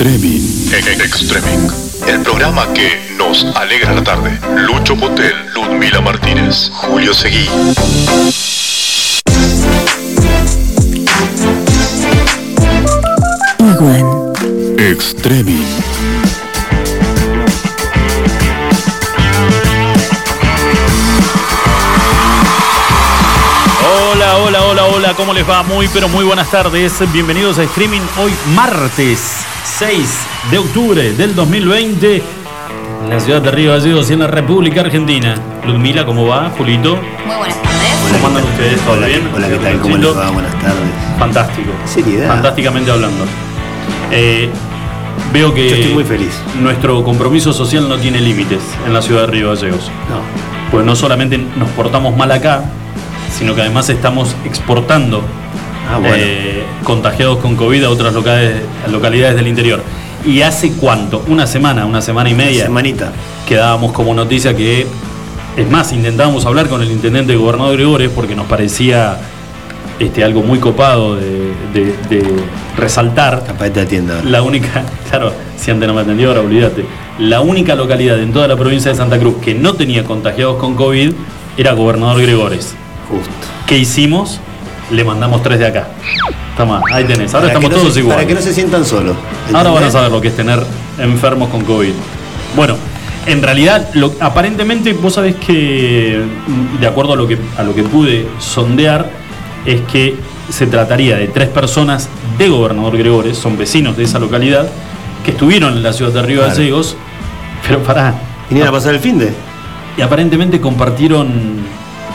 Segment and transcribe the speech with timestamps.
[0.00, 1.02] Extreming.
[1.02, 1.70] Extreming.
[2.08, 4.30] El programa que nos alegra la tarde.
[4.56, 7.46] Lucho Motel, Ludmila Martínez, Julio Seguí.
[13.58, 14.32] Iguan.
[14.78, 15.66] Extreming.
[23.84, 25.62] Hola, hola, hola, hola, ¿cómo les va?
[25.62, 26.94] Muy, pero muy buenas tardes.
[27.12, 29.44] Bienvenidos a Streaming hoy martes
[29.80, 32.16] 6 de octubre del 2020
[33.02, 35.34] en la ciudad de Río Gallegos y en la República Argentina.
[35.66, 36.50] Ludmila, ¿cómo va?
[36.50, 38.12] Julito, Muy buenas tardes.
[38.12, 38.78] ¿cómo andan ustedes?
[38.82, 39.30] ¿Todo Hola, bien?
[39.34, 39.80] hola, ¿qué tal?
[39.80, 40.30] ¿Cómo les va?
[40.32, 40.90] Buenas tardes.
[41.18, 41.70] Fantástico.
[41.86, 42.28] Seriedad.
[42.28, 43.24] Fantásticamente hablando.
[44.10, 44.50] Eh,
[45.32, 46.38] veo que Yo estoy muy feliz.
[46.60, 49.90] nuestro compromiso social no tiene límites en la ciudad de Río Gallegos.
[50.10, 50.20] No.
[50.70, 52.64] Pues no solamente nos portamos mal acá,
[53.32, 55.24] sino que además estamos exportando
[55.88, 56.14] Ah, bueno.
[56.18, 59.82] eh, contagiados con COVID a otras localidades, del interior.
[60.24, 61.24] ¿Y hace cuánto?
[61.28, 61.86] ¿Una semana?
[61.86, 62.64] ¿Una semana y media?
[62.64, 63.12] Semanita.
[63.48, 64.86] Quedábamos como noticia que,
[65.56, 69.16] es más, intentábamos hablar con el intendente gobernador Gregores porque nos parecía
[69.98, 72.22] este, algo muy copado de, de- de
[72.76, 73.42] resaltar.
[73.46, 74.22] Capaz te atienda.
[74.24, 76.84] La única, claro, si antes no me atendió, ahora olvídate.
[77.18, 80.74] La única localidad en toda la provincia de Santa Cruz que no tenía contagiados con
[80.74, 81.12] COVID
[81.56, 82.74] era Gobernador Gregores.
[83.10, 83.30] Justo.
[83.66, 84.40] ¿Qué hicimos?
[84.90, 85.88] Le mandamos tres de acá.
[86.56, 87.32] Toma, ahí tenés.
[87.34, 88.16] Ahora Para estamos no todos iguales.
[88.16, 89.16] Para que no se sientan solos.
[89.54, 90.60] Ahora van a saber lo que es tener
[90.98, 91.92] enfermos con COVID.
[92.56, 92.76] Bueno,
[93.26, 97.74] en realidad, lo- aparentemente, vos sabés que, mm, de acuerdo a lo que, a lo
[97.74, 99.08] que pude sondear,
[99.64, 100.16] es que
[100.48, 104.66] se trataría de tres personas de Gobernador Gregores, son vecinos de esa localidad,
[105.24, 106.54] que estuvieron en la ciudad de Río Claro.
[106.56, 106.96] Gallegos,
[107.66, 108.14] pero pará.
[108.48, 109.32] ¿Vinieron a pasar el fin de?
[109.96, 111.28] Y aparentemente compartieron,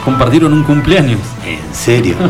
[0.06, 1.18] compartieron un cumpleaños.
[1.44, 2.14] En serio.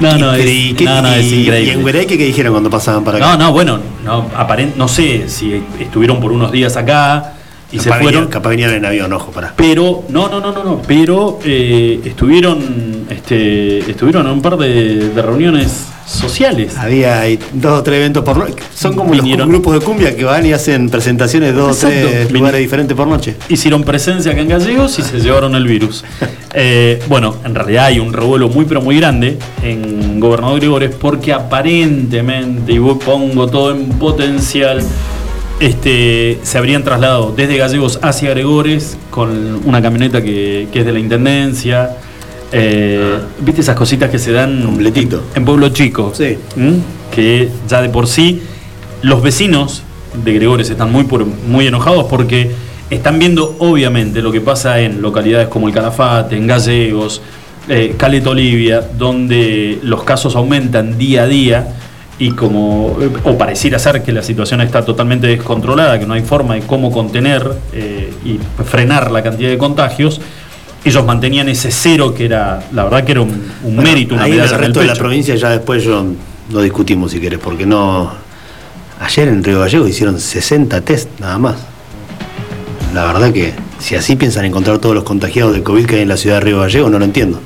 [0.00, 0.42] No, no, es,
[0.76, 1.62] ¿qué- no, no, es increíble.
[1.62, 1.82] ¿Y en
[2.16, 3.36] qué dijeron cuando pasaban para acá?
[3.36, 7.34] No, no, bueno, no, aparent- no sé si estuvieron por unos días acá
[7.72, 8.26] y capaz se fueron.
[8.28, 9.54] Capaz venían en avión, ojo, para.
[9.56, 15.10] Pero, no, no, no, no, no, pero eh, estuvieron, este, estuvieron en un par de,
[15.10, 16.76] de reuniones sociales.
[16.76, 17.22] Había
[17.52, 18.62] dos o tres eventos por noche.
[18.74, 19.48] Son como Vinieron.
[19.48, 23.06] los grupos de cumbia que van y hacen presentaciones dos o tres lugares diferentes por
[23.06, 23.36] noche.
[23.48, 26.04] Hicieron presencia acá en Gallegos y se llevaron el virus.
[26.52, 31.32] Eh, bueno, en realidad hay un revuelo muy pero muy grande en Gobernador Gregores porque
[31.32, 34.82] aparentemente, y pongo todo en potencial,
[35.60, 40.92] este, se habrían trasladado desde Gallegos hacia Gregores con una camioneta que, que es de
[40.92, 41.90] la Intendencia.
[42.52, 45.22] Eh, ¿Viste esas cositas que se dan Completito.
[45.34, 46.12] en Pueblo Chico?
[46.14, 46.36] Sí.
[46.56, 46.74] ¿Mm?
[47.14, 48.42] Que ya de por sí
[49.02, 49.82] los vecinos
[50.24, 52.50] de Gregores están muy, por- muy enojados porque
[52.90, 57.22] están viendo obviamente lo que pasa en localidades como el Calafate, en Gallegos,
[57.68, 61.76] eh, Caleta Olivia, donde los casos aumentan día a día
[62.20, 66.54] y como, o pareciera ser que la situación está totalmente descontrolada, que no hay forma
[66.54, 70.20] de cómo contener eh, y frenar la cantidad de contagios,
[70.84, 74.24] ellos mantenían ese cero que era, la verdad que era un, un Bueno, mérito, una
[74.24, 76.04] ahí en el en resto de la provincia ya después yo
[76.52, 78.12] lo discutimos si querés, porque no.
[79.00, 81.56] Ayer en Río Gallegos hicieron 60 test nada más.
[82.92, 86.08] La verdad que si así piensan encontrar todos los contagiados de COVID que hay en
[86.08, 87.40] la ciudad de Río Gallegos, no lo entiendo.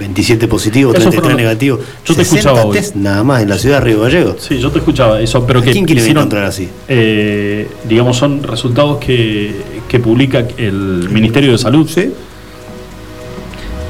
[0.00, 1.80] 27 positivos, Esos 33 fueron- negativos.
[2.04, 2.76] yo te 60 escuchaba hoy.
[2.76, 4.36] test nada más en la ciudad de Río Gallegos.
[4.40, 6.68] Sí, yo te escuchaba eso, pero ¿A que quién hicieron, encontrar así?
[6.88, 9.54] eh, digamos, son resultados que,
[9.88, 11.88] que publica el Ministerio de Salud.
[11.88, 12.10] ¿Sí?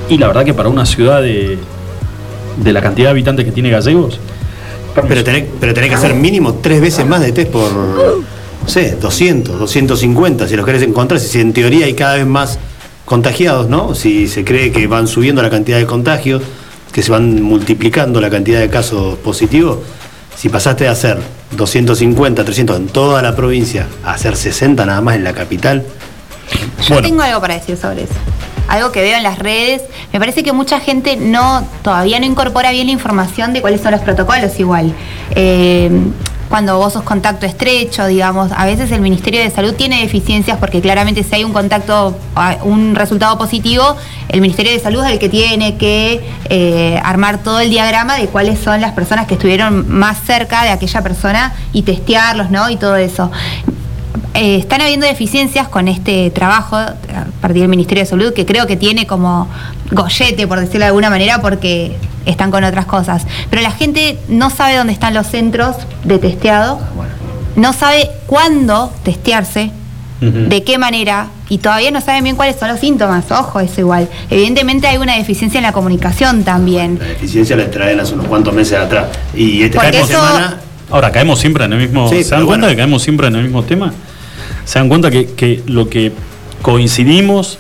[0.09, 1.57] Y la verdad que para una ciudad de,
[2.63, 4.19] de la cantidad de habitantes que tiene Gallegos,
[5.09, 8.97] Pero tenés, pero tenés que hacer mínimo tres veces más de test por, no sé,
[9.01, 12.59] 200, 250, si los querés encontrar, si en teoría hay cada vez más
[13.11, 13.97] contagiados, ¿no?
[13.97, 16.43] Si se cree que van subiendo la cantidad de contagios,
[16.93, 19.79] que se van multiplicando la cantidad de casos positivos,
[20.37, 21.19] si pasaste de hacer
[21.57, 25.83] 250, 300 en toda la provincia a hacer 60 nada más en la capital,
[26.87, 27.09] Yo Bueno.
[27.09, 28.15] tengo algo para decir sobre eso.
[28.69, 29.83] Algo que veo en las redes.
[30.13, 33.91] Me parece que mucha gente no todavía no incorpora bien la información de cuáles son
[33.91, 34.95] los protocolos igual.
[35.35, 35.91] Eh,
[36.51, 40.81] cuando vos sos contacto estrecho, digamos, a veces el Ministerio de Salud tiene deficiencias porque
[40.81, 42.19] claramente si hay un contacto,
[42.65, 43.97] un resultado positivo,
[44.29, 48.27] el Ministerio de Salud es el que tiene que eh, armar todo el diagrama de
[48.27, 52.69] cuáles son las personas que estuvieron más cerca de aquella persona y testearlos, ¿no?
[52.69, 53.31] Y todo eso.
[54.35, 56.95] Eh, están habiendo deficiencias con este trabajo a
[57.41, 59.49] partir del Ministerio de Salud, que creo que tiene como
[59.91, 61.97] gollete, por decirlo de alguna manera, porque
[62.27, 63.27] están con otras cosas.
[63.51, 65.75] Pero la gente no sabe dónde están los centros
[66.05, 66.79] de testeado,
[67.57, 69.73] no sabe cuándo testearse,
[70.21, 73.31] de qué manera, y todavía no saben bien cuáles son los síntomas.
[73.33, 74.07] Ojo, eso igual.
[74.29, 76.99] Evidentemente hay una deficiencia en la comunicación también.
[77.01, 79.07] la deficiencia la traen hace unos cuantos meses atrás.
[79.35, 80.59] Y este Porque de eso- semana
[80.93, 82.09] Ahora, caemos siempre en el mismo.
[82.09, 82.69] Sí, ¿Se dan cuenta bueno.
[82.69, 83.93] que caemos siempre en el mismo tema?
[84.71, 86.13] ¿Se dan cuenta que, que lo que
[86.63, 87.59] coincidimos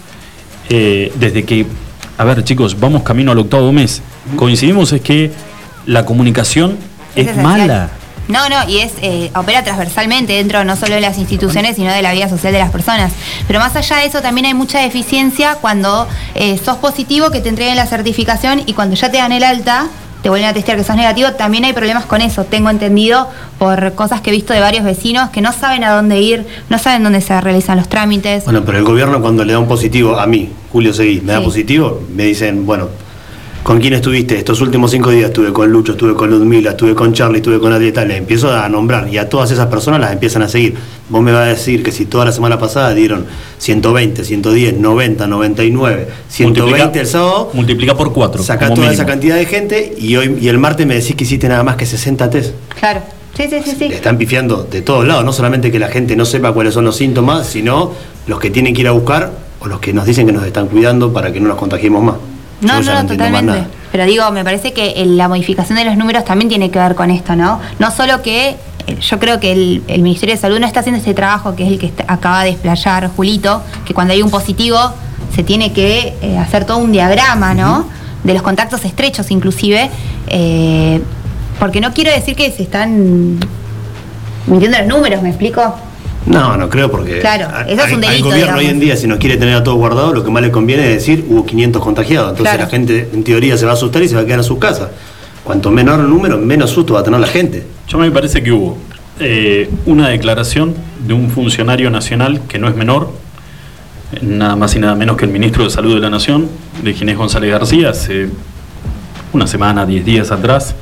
[0.69, 1.67] eh, desde que.
[2.17, 4.01] A ver, chicos, vamos camino al octavo mes.
[4.37, 5.33] Coincidimos es que
[5.87, 6.79] la comunicación
[7.17, 7.91] es, mala.
[8.29, 12.01] No, no, y es eh, opera transversalmente dentro no solo de las instituciones, sino de
[12.01, 13.11] la vida social de las personas.
[13.49, 17.49] Pero más allá de eso, también hay mucha deficiencia cuando eh, sos positivo, que te
[17.49, 19.89] entreguen la certificación y cuando ya te dan el alta,
[20.23, 22.45] te vuelven a testear que sos negativo, también hay problemas con eso.
[22.45, 23.29] Tengo entendido
[23.59, 26.79] por cosas que he visto de varios vecinos que no saben a dónde ir, no
[26.79, 28.45] saben dónde se realizan los trámites.
[28.45, 31.43] Bueno, pero el gobierno cuando le da un positivo a mí, Julio Seguí, me da
[31.43, 32.89] positivo, me dicen, bueno,
[33.63, 34.39] ¿con quién estuviste?
[34.39, 37.73] Estos últimos cinco días estuve con Lucho, estuve con Ludmila, estuve con Charlie, estuve con
[37.73, 40.75] Adrieta, le empiezo a nombrar y a todas esas personas las empiezan a seguir.
[41.09, 43.27] Vos me vas a decir que si toda la semana pasada dieron
[43.59, 48.43] 120, 110, 90, 99, 120 el sábado, multiplica por 4.
[48.43, 51.49] sacás toda esa cantidad de gente y hoy y el martes me decís que hiciste
[51.49, 52.55] nada más que 60 test.
[52.79, 53.03] Claro.
[53.37, 53.89] Sí, sí, sí, sí.
[53.89, 56.85] Le están pifiando de todos lados, no solamente que la gente no sepa cuáles son
[56.85, 57.93] los síntomas, sino
[58.27, 59.31] los que tienen que ir a buscar
[59.61, 62.17] o los que nos dicen que nos están cuidando para que no nos contagiemos más.
[62.61, 63.53] No, no, más totalmente.
[63.93, 67.11] Pero digo, me parece que la modificación de los números también tiene que ver con
[67.11, 67.61] esto, ¿no?
[67.79, 70.99] No solo que eh, yo creo que el, el Ministerio de Salud no está haciendo
[70.99, 74.31] este trabajo que es el que está- acaba de desplayar Julito, que cuando hay un
[74.31, 74.79] positivo
[75.35, 77.87] se tiene que eh, hacer todo un diagrama, ¿no?
[78.25, 79.91] De los contactos estrechos inclusive,
[80.29, 81.01] eh,
[81.59, 83.39] porque no quiero decir que se están
[84.47, 85.75] mintiendo los números, ¿me explico?
[86.27, 89.07] No, no creo porque Claro, a- eso es un al- gobierno hoy en día, si
[89.07, 91.83] nos quiere tener a todos guardados, lo que más le conviene es decir hubo 500
[91.83, 92.31] contagiados.
[92.31, 92.65] Entonces Claro.
[92.65, 94.59] la gente en teoría se va a asustar y se va a quedar en sus
[94.59, 94.89] casas.
[95.45, 97.67] Cuanto menor el número, menos susto va a tener la gente.
[97.89, 98.77] Yo me parece que hubo
[99.19, 100.75] eh, una declaración
[101.07, 103.11] de un funcionario nacional que no es menor,
[104.23, 106.49] nada más y nada menos que el ministro de Salud de la Nación,
[106.83, 108.29] de Ginés González García, hace
[109.33, 110.75] una semana, diez días atrás,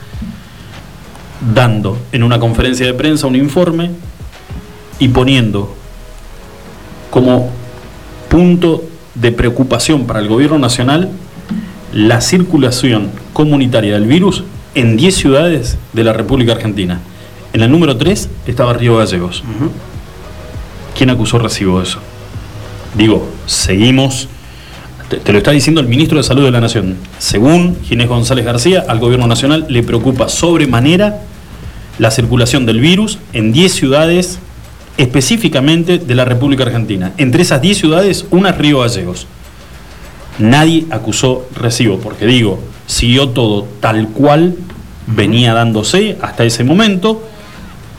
[1.54, 3.90] dando en una conferencia de prensa un informe
[4.98, 5.74] y poniendo
[7.10, 7.50] como
[8.28, 8.84] punto
[9.14, 11.10] de preocupación para el gobierno nacional
[11.92, 17.00] la circulación comunitaria del virus en 10 ciudades de la República Argentina.
[17.52, 19.42] En el número 3 estaba Río Gallegos.
[20.96, 21.98] ¿Quién acusó recibo de eso?
[22.94, 24.28] Digo, seguimos.
[25.08, 26.96] Te, te lo está diciendo el ministro de Salud de la Nación.
[27.18, 31.22] Según Ginés González García, al gobierno nacional le preocupa sobremanera
[31.98, 34.38] la circulación del virus en 10 ciudades
[34.98, 37.12] específicamente de la República Argentina.
[37.16, 39.26] Entre esas 10 ciudades, una es Río Gallegos.
[40.38, 44.56] Nadie acusó recibo, porque digo, siguió todo tal cual
[45.06, 47.22] venía dándose hasta ese momento,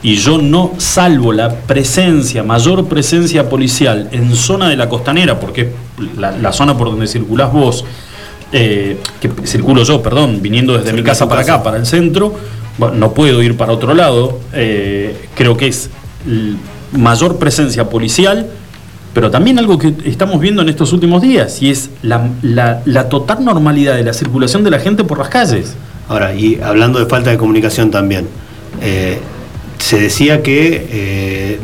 [0.02, 5.62] y yo no salvo la presencia, mayor presencia policial en zona de la costanera, porque
[5.62, 7.84] es la, la zona por donde circulás vos,
[8.52, 11.56] eh, que circulo yo, perdón, viniendo desde mi casa para casa.
[11.56, 12.34] acá, para el centro,
[12.78, 15.90] bueno, no puedo ir para otro lado, eh, creo que es
[16.92, 18.48] mayor presencia policial,
[19.14, 23.96] pero también algo que estamos viendo en estos últimos días, y es la, total normalidad
[23.96, 25.76] de la circulación de la gente por las calles.
[26.08, 28.28] Ahora, y hablando de falta de comunicación también,
[28.82, 29.20] eh,
[29.80, 31.60] se decía que eh,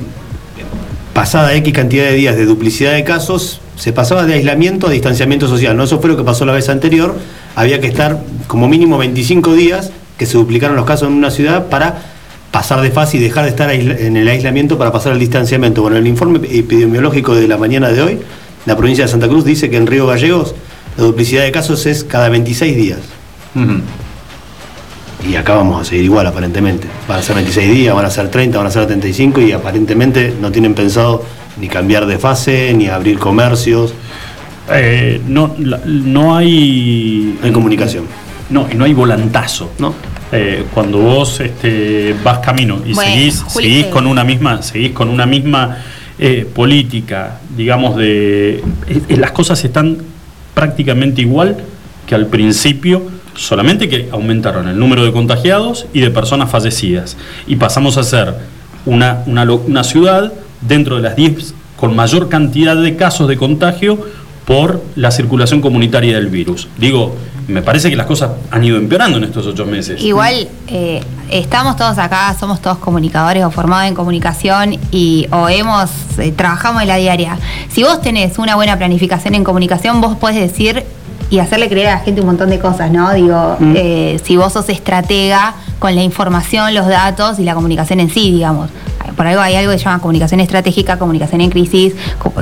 [1.13, 5.47] pasada X cantidad de días de duplicidad de casos, se pasaba de aislamiento a distanciamiento
[5.47, 5.75] social.
[5.75, 5.83] ¿no?
[5.83, 7.15] Eso fue lo que pasó la vez anterior.
[7.55, 11.67] Había que estar como mínimo 25 días que se duplicaron los casos en una ciudad
[11.67, 12.14] para
[12.55, 15.81] pasar de fase y dejar de estar en el aislamiento para pasar al distanciamiento.
[15.81, 18.19] Bueno, el informe epidemiológico de la mañana de hoy,
[18.65, 20.55] la provincia de Santa Cruz dice que en Río Gallegos
[20.95, 22.99] la duplicidad de casos es cada 26 días.
[25.29, 26.87] Y acá vamos a seguir igual, aparentemente.
[27.09, 30.33] Van a ser 26 días, van a ser 30, van a ser 75 y aparentemente
[30.39, 31.25] no tienen pensado
[31.59, 33.93] ni cambiar de fase, ni abrir comercios.
[34.71, 37.37] Eh, no, no hay.
[37.41, 38.05] No hay comunicación.
[38.49, 39.71] No, y no hay volantazo.
[39.77, 39.93] ¿No?
[40.31, 43.89] Eh, cuando vos este, vas camino y Bueno, seguís, Juli, seguís eh.
[43.91, 45.77] con una misma, seguís con una misma
[46.17, 48.63] eh, política, digamos, de.
[48.87, 49.97] eh, las cosas están
[50.53, 51.57] prácticamente igual
[52.07, 53.03] que al principio,
[53.35, 57.17] solamente que aumentaron el número de contagiados y de personas fallecidas.
[57.47, 58.33] Y pasamos a ser
[58.85, 63.99] una, una ciudad dentro de las 10 con mayor cantidad de casos de contagio
[64.45, 66.67] por la circulación comunitaria del virus.
[66.77, 67.15] Digo,
[67.47, 70.01] me parece que las cosas han ido empeorando en estos ocho meses.
[70.01, 75.89] Igual eh, estamos todos acá, somos todos comunicadores o formados en comunicación y o hemos
[76.17, 77.37] eh, trabajamos en la diaria.
[77.69, 80.83] Si vos tenés una buena planificación en comunicación, vos podés decir
[81.29, 83.11] y hacerle creer a la gente un montón de cosas, ¿no?
[83.13, 88.09] Digo, eh, si vos sos estratega con la información, los datos y la comunicación en
[88.09, 88.69] sí, digamos.
[89.15, 91.93] Por algo hay algo que se llama comunicación estratégica, comunicación en crisis,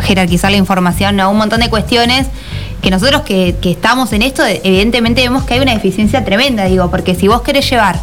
[0.01, 1.29] jerarquizar la información, ¿no?
[1.29, 2.27] Un montón de cuestiones
[2.81, 6.89] que nosotros que, que estamos en esto, evidentemente vemos que hay una deficiencia tremenda, digo,
[6.89, 7.99] porque si vos querés llevar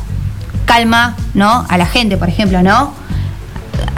[0.64, 1.66] calma, ¿no?
[1.68, 2.92] A la gente, por ejemplo, ¿no?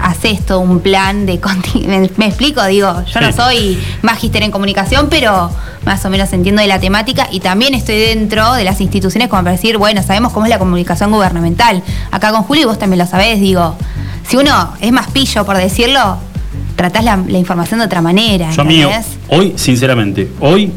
[0.02, 1.40] Haces todo un plan de
[1.86, 5.50] me, me explico, digo, yo no soy magíster en comunicación, pero
[5.84, 9.42] más o menos entiendo de la temática y también estoy dentro de las instituciones como
[9.42, 11.82] para decir, bueno, sabemos cómo es la comunicación gubernamental.
[12.10, 13.76] Acá con Julio y vos también lo sabés, digo,
[14.28, 16.18] si uno es más pillo, por decirlo,
[16.76, 18.50] tratás la, la información de otra manera.
[18.50, 18.90] Yo mío,
[19.28, 20.72] hoy, sinceramente, hoy,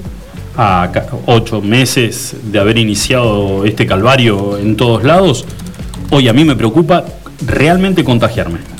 [0.57, 0.89] a
[1.25, 5.45] ocho meses de haber iniciado este calvario en todos lados,
[6.11, 7.05] hoy a mí me preocupa
[7.45, 8.74] realmente contagiarme.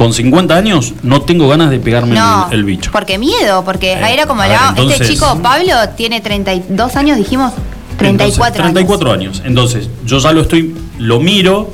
[0.00, 2.90] Con 50 años no tengo ganas de pegarme No, el, el bicho.
[2.90, 6.96] porque miedo, porque Eh, era como a ver, hablábamos, entonces- este chico Pablo tiene 32
[6.96, 7.52] años, dijimos
[7.98, 9.42] 34 Entonces, 34 años.
[9.44, 11.70] Entonces, yo ya lo estoy, lo miro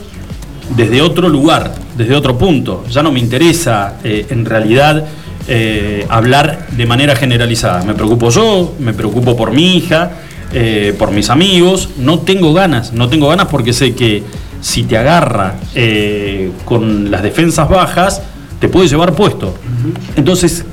[0.71, 2.83] desde otro lugar, desde otro punto.
[2.91, 5.05] Ya no me interesa, eh, en realidad,
[5.47, 7.85] eh, hablar de manera generalizada.
[7.85, 10.11] Me preocupo yo, me preocupo por mi hija,
[10.53, 11.91] eh, por mis amigos.
[11.97, 14.25] No tengo ganas, no tengo ganas porque sé que
[14.61, 18.23] si te agarra eh, con las defensas bajas,
[18.61, 19.55] te puede llevar puesto.
[20.17, 20.65] Entonces,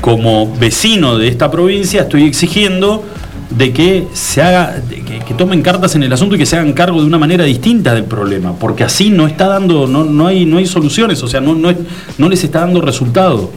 [0.00, 3.04] como vecino de esta provincia estoy exigiendo
[3.50, 6.56] de que se haga, de que, que tomen cartas en el asunto y que se
[6.56, 10.26] hagan cargo de una manera distinta del problema, porque así no está dando, no, no
[10.26, 11.72] hay, no hay soluciones, o sea, no, no,
[12.18, 13.50] no les está dando resultado.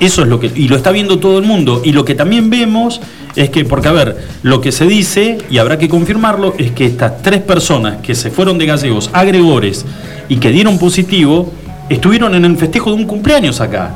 [0.00, 1.82] Eso es lo que, y lo está viendo todo el mundo.
[1.84, 3.00] Y lo que también vemos
[3.34, 6.86] es que, porque a ver, lo que se dice, y habrá que confirmarlo, es que
[6.86, 9.84] estas tres personas que se fueron de gallegos a Gregores
[10.28, 11.52] y que dieron positivo,
[11.88, 13.92] estuvieron en el festejo de un cumpleaños acá.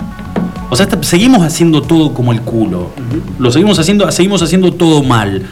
[0.71, 2.90] O sea, seguimos haciendo todo como el culo.
[3.38, 5.42] Lo seguimos haciendo, seguimos haciendo todo mal.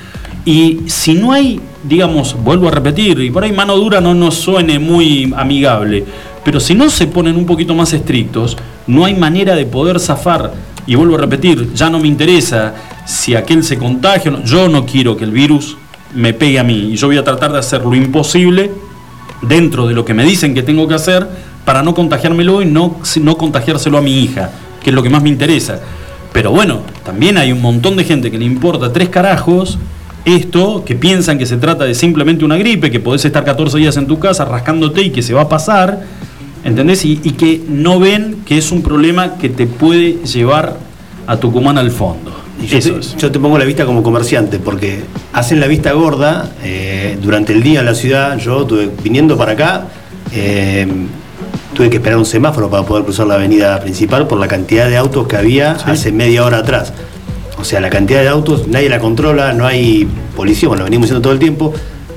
[0.44, 4.36] Y si no hay, digamos, vuelvo a repetir, y por ahí mano dura no nos
[4.36, 6.04] suene muy amigable,
[6.44, 8.56] pero si no se ponen un poquito más estrictos,
[8.90, 10.52] no hay manera de poder zafar.
[10.86, 12.74] Y vuelvo a repetir, ya no me interesa
[13.06, 14.44] si aquel se contagia o no.
[14.44, 15.76] Yo no quiero que el virus
[16.14, 16.90] me pegue a mí.
[16.92, 18.70] Y yo voy a tratar de hacer lo imposible
[19.42, 21.26] dentro de lo que me dicen que tengo que hacer
[21.64, 24.50] para no contagiármelo y no, no contagiárselo a mi hija,
[24.82, 25.80] que es lo que más me interesa.
[26.32, 29.78] Pero bueno, también hay un montón de gente que le importa tres carajos
[30.24, 33.96] esto, que piensan que se trata de simplemente una gripe, que podés estar 14 días
[33.96, 36.02] en tu casa rascándote y que se va a pasar,
[36.64, 37.04] ¿entendés?
[37.04, 40.76] Y, y que no ven que es un problema que te puede llevar
[41.26, 42.32] a Tucumán al fondo.
[42.66, 43.16] Yo, Eso te, es.
[43.16, 45.00] yo te pongo la vista como comerciante, porque
[45.32, 48.36] hacen la vista gorda eh, durante el día en la ciudad.
[48.38, 49.86] Yo tuve, viniendo para acá,
[50.32, 50.86] eh,
[51.74, 54.96] tuve que esperar un semáforo para poder cruzar la avenida principal por la cantidad de
[54.96, 56.92] autos que había hace media hora atrás.
[57.58, 61.06] O sea, la cantidad de autos, nadie la controla, no hay policía, bueno, lo venimos
[61.06, 61.72] diciendo todo el tiempo,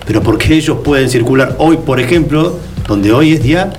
[0.06, 3.74] pero porque ellos pueden circular hoy, por ejemplo, donde hoy es día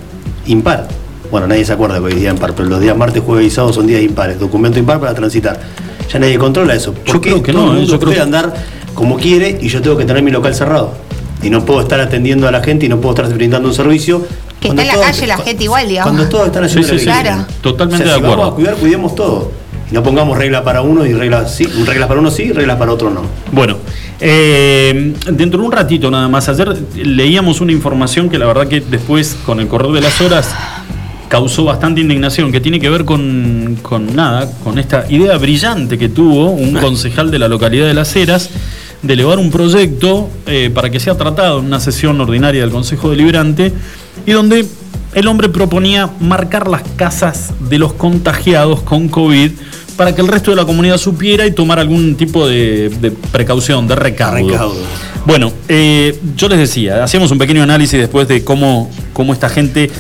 [0.47, 0.89] impar.
[1.31, 3.51] Bueno, nadie se acuerda que hoy es día impar, pero los días martes, jueves y
[3.51, 5.59] sábado son días impares, documento impar para transitar.
[6.13, 6.95] Ya nadie controla eso.
[7.07, 7.81] Yo creo que todo no, el ¿eh?
[7.81, 8.55] mundo Yo creo puede que- andar
[8.95, 10.93] como quiere y yo tengo que tener mi local cerrado.
[11.43, 14.25] Y no puedo estar atendiendo a la gente y no puedo estar brindando un servicio.
[14.61, 16.13] Que está en la todos- calle la gente igual, digamos.
[16.13, 17.11] Cuando todos están haciendo Sí, lo sí, que.
[17.11, 17.47] Claro.
[17.61, 18.37] Totalmente O sea, de si acuerdo.
[18.43, 19.51] Vamos a cuidar, cuidemos todo.
[19.91, 22.93] Y no pongamos regla para uno y reglas sí, reglas para uno sí, reglas para
[22.93, 23.23] otro no.
[23.53, 23.77] Bueno,
[24.21, 28.81] eh, dentro de un ratito nada más, ayer leíamos una información que la verdad que
[28.81, 30.55] después, con el correr de las horas,
[31.29, 36.09] causó bastante indignación, que tiene que ver con, con nada, con esta idea brillante que
[36.09, 38.51] tuvo un concejal de la localidad de Las Heras
[39.03, 43.11] de elevar un proyecto eh, para que sea tratado en una sesión ordinaria del Consejo
[43.11, 43.73] Deliberante
[44.25, 44.65] y donde
[45.15, 49.51] el hombre proponía marcar las casas de los contagiados con COVID
[49.97, 53.87] para que el resto de la comunidad supiera y tomar algún tipo de, de precaución,
[53.87, 54.49] de recaudo.
[54.49, 54.77] Recaudo.
[55.27, 59.91] Bueno, eh, yo les decía, hacíamos un pequeño análisis después de cómo, cómo esta gente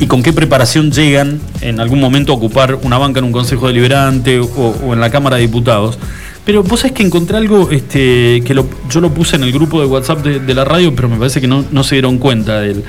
[0.00, 3.68] y con qué preparación llegan en algún momento a ocupar una banca en un consejo
[3.68, 4.46] deliberante o,
[4.86, 5.98] o en la Cámara de Diputados.
[6.44, 9.80] Pero vos sabés que encontré algo este, que lo- yo lo puse en el grupo
[9.80, 12.60] de WhatsApp de, de la radio, pero me parece que no, no se dieron cuenta
[12.60, 12.84] de él.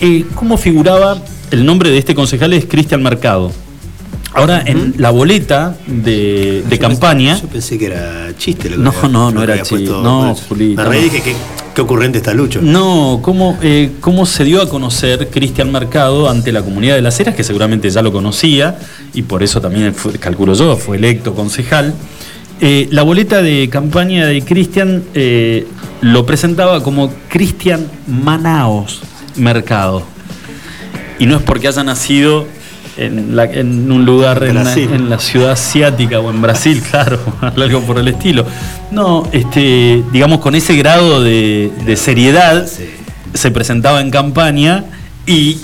[0.00, 1.18] Eh, ¿Cómo figuraba
[1.50, 2.54] el nombre de este concejal?
[2.54, 3.52] Es Cristian Mercado.
[4.34, 7.34] Ahora, en la boleta de, de Yo campaña...
[7.36, 9.74] pensé- yo pensé que era chiste lo que No, había- no, no que era chiste.
[9.76, 10.94] puesto No, Me reí no.
[10.94, 11.34] y dije, ¿qué,
[11.74, 12.60] qué ocurrente está Lucho.
[12.60, 17.18] No, ¿cómo, eh, cómo se dio a conocer Cristian Mercado ante la comunidad de Las
[17.20, 18.76] Heras, que seguramente ya lo conocía,
[19.12, 21.94] y por eso también, fue- calculo yo, fue electo concejal?
[22.60, 25.66] Eh, la boleta de campaña de Cristian eh,
[26.00, 29.00] lo presentaba como Cristian Manaos
[29.36, 30.02] Mercado.
[31.18, 32.46] Y no es porque haya nacido
[32.96, 34.88] en, la- en un lugar en, la- Brasil.
[34.92, 37.18] en la ciudad asiática o en Brasil, claro,
[37.56, 38.44] algo por el estilo.
[38.90, 42.84] No, este, digamos con ese grado de, de seriedad Sí.
[43.34, 44.84] se presentaba en campaña
[45.26, 45.58] y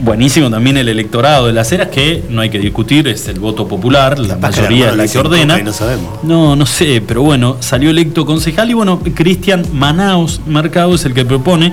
[0.00, 3.66] buenísimo también el electorado de las eras que no hay que discutir, es el voto
[3.68, 5.58] popular, la mayoría es la que ordena.
[5.58, 6.24] no sabemos.
[6.24, 11.14] No, no sé, pero bueno, salió electo concejal y bueno, Cristian Manaus Mercado es el
[11.14, 11.72] que propone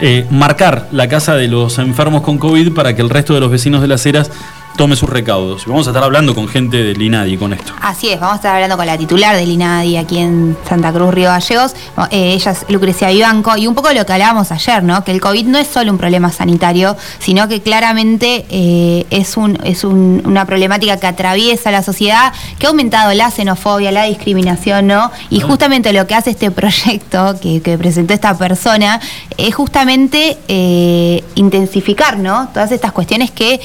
[0.00, 3.50] eh, marcar la casa de los enfermos con COVID para que el resto de los
[3.50, 4.30] vecinos de las eras
[4.78, 5.66] tome sus recaudos.
[5.66, 7.72] Vamos a estar hablando con gente del INADI con esto.
[7.82, 11.12] Así es, vamos a estar hablando con la titular del INADI aquí en Santa Cruz,
[11.12, 11.72] Río Gallegos.
[12.12, 15.02] Eh, ella es Lucrecia Vivanco y un poco lo que hablábamos ayer, ¿no?
[15.02, 19.58] Que el COVID no es solo un problema sanitario, sino que claramente eh, es, un,
[19.64, 24.86] es un- una problemática que atraviesa la sociedad, que ha aumentado la xenofobia, la discriminación,
[24.86, 25.10] ¿no?
[25.28, 29.00] Y justamente lo que hace este proyecto que, que presentó esta persona
[29.36, 32.48] es justamente eh, intensificar, ¿no?
[32.54, 33.60] Todas estas cuestiones que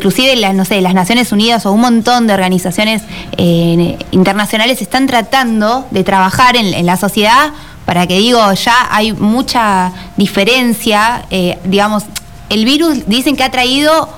[0.00, 3.02] inclusive las, no sé, las Naciones Unidas o un montón de organizaciones
[3.36, 7.52] eh, internacionales están tratando de trabajar en, en la sociedad
[7.84, 12.04] para que digo, ya hay mucha diferencia, eh, digamos,
[12.48, 14.08] el virus dicen que ha traído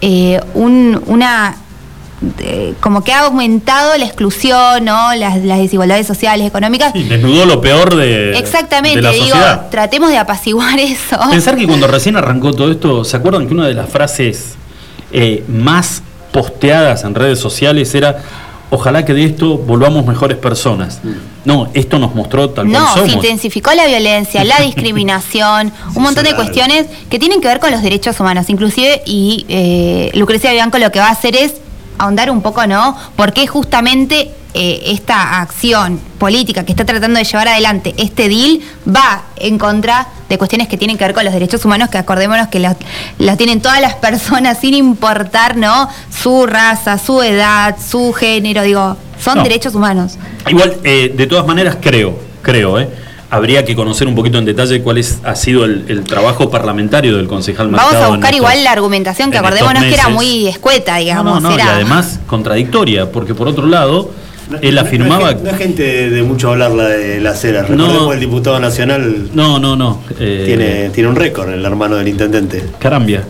[0.00, 1.56] eh, un- una
[2.38, 5.12] eh, como que ha aumentado la exclusión, ¿no?
[5.16, 6.92] Las, las desigualdades sociales, económicas.
[6.94, 9.68] Sí, desnudó lo peor de, Exactamente, de la digo, sociedad.
[9.70, 11.18] tratemos de apaciguar eso.
[11.30, 14.54] Pensar que cuando recién arrancó todo esto, ¿se acuerdan que una de las frases
[15.12, 18.22] eh, más posteadas en redes sociales era
[18.70, 21.00] ojalá que de esto volvamos mejores personas?
[21.44, 26.24] No, esto nos mostró tal cual No, se intensificó la violencia, la discriminación, un montón
[26.24, 30.78] de cuestiones que tienen que ver con los derechos humanos, inclusive, y eh, Lucrecia Bianco
[30.78, 31.54] lo que va a hacer es
[31.98, 32.96] ahondar un poco, ¿no?
[33.16, 39.24] Porque justamente eh, esta acción política que está tratando de llevar adelante este deal va
[39.36, 42.58] en contra de cuestiones que tienen que ver con los derechos humanos, que acordémonos que
[42.58, 42.74] los,
[43.18, 45.88] los tienen todas las personas sin importar, ¿no?
[46.10, 49.42] Su raza, su edad, su género, digo, son No.
[49.42, 50.16] derechos humanos.
[50.48, 52.88] Igual, eh, de todas maneras, creo, creo, ¿eh?
[53.28, 57.16] Habría que conocer un poquito en detalle cuál es, ha sido el, el trabajo parlamentario
[57.16, 60.46] del concejal Vamos Mercado a buscar estos- igual la argumentación, que acordémonos que era muy
[60.46, 61.42] escueta, digamos.
[61.42, 64.10] no, no, y era- además contradictoria, porque por otro lado,
[64.60, 65.32] él afirmaba...
[65.34, 67.66] No, no es gente de mucho hablar la de la cera.
[67.68, 68.12] No.
[68.12, 70.02] El diputado nacional No, no, no.
[70.18, 72.62] eh, tiene, tiene un récord, el hermano del intendente.
[72.78, 73.24] Carambia.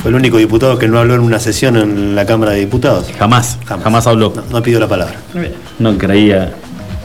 [0.00, 3.06] Fue el único diputado que no habló en una sesión en la Cámara de Diputados.
[3.18, 4.32] Jamás, jamás, habló.
[4.34, 5.16] No, no pidió la palabra.
[5.80, 6.52] No creía,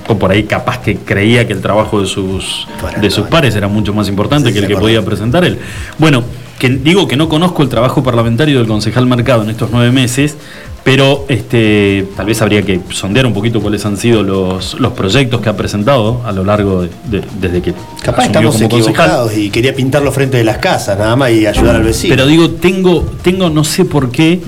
[0.07, 3.55] o por ahí capaz que creía que el trabajo de sus, Para, de sus pares
[3.55, 5.57] era mucho más importante Sí, que el que podía presentar él.
[5.97, 6.23] Bueno,
[6.59, 10.37] que digo que no conozco el trabajo parlamentario del concejal Mercado en estos nueve meses,
[10.83, 15.39] pero este, tal vez habría que sondear un poquito cuáles han sido los, los proyectos
[15.39, 18.91] que ha presentado a lo largo de, de- desde que Capaz estamos como concejal.
[19.05, 22.13] equivocados y quería pintarlo frente de las casas, nada más, y ayudar al vecino.
[22.13, 24.41] Pero digo, tengo, tengo no sé por qué,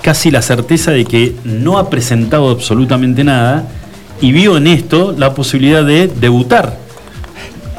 [0.00, 3.68] casi la certeza de que no ha presentado absolutamente nada
[4.22, 6.78] y vio en esto la posibilidad de debutar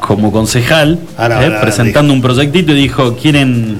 [0.00, 3.78] como concejal, Ahora, eh, ahora, presentando un proyectito y dijo, ¿quieren,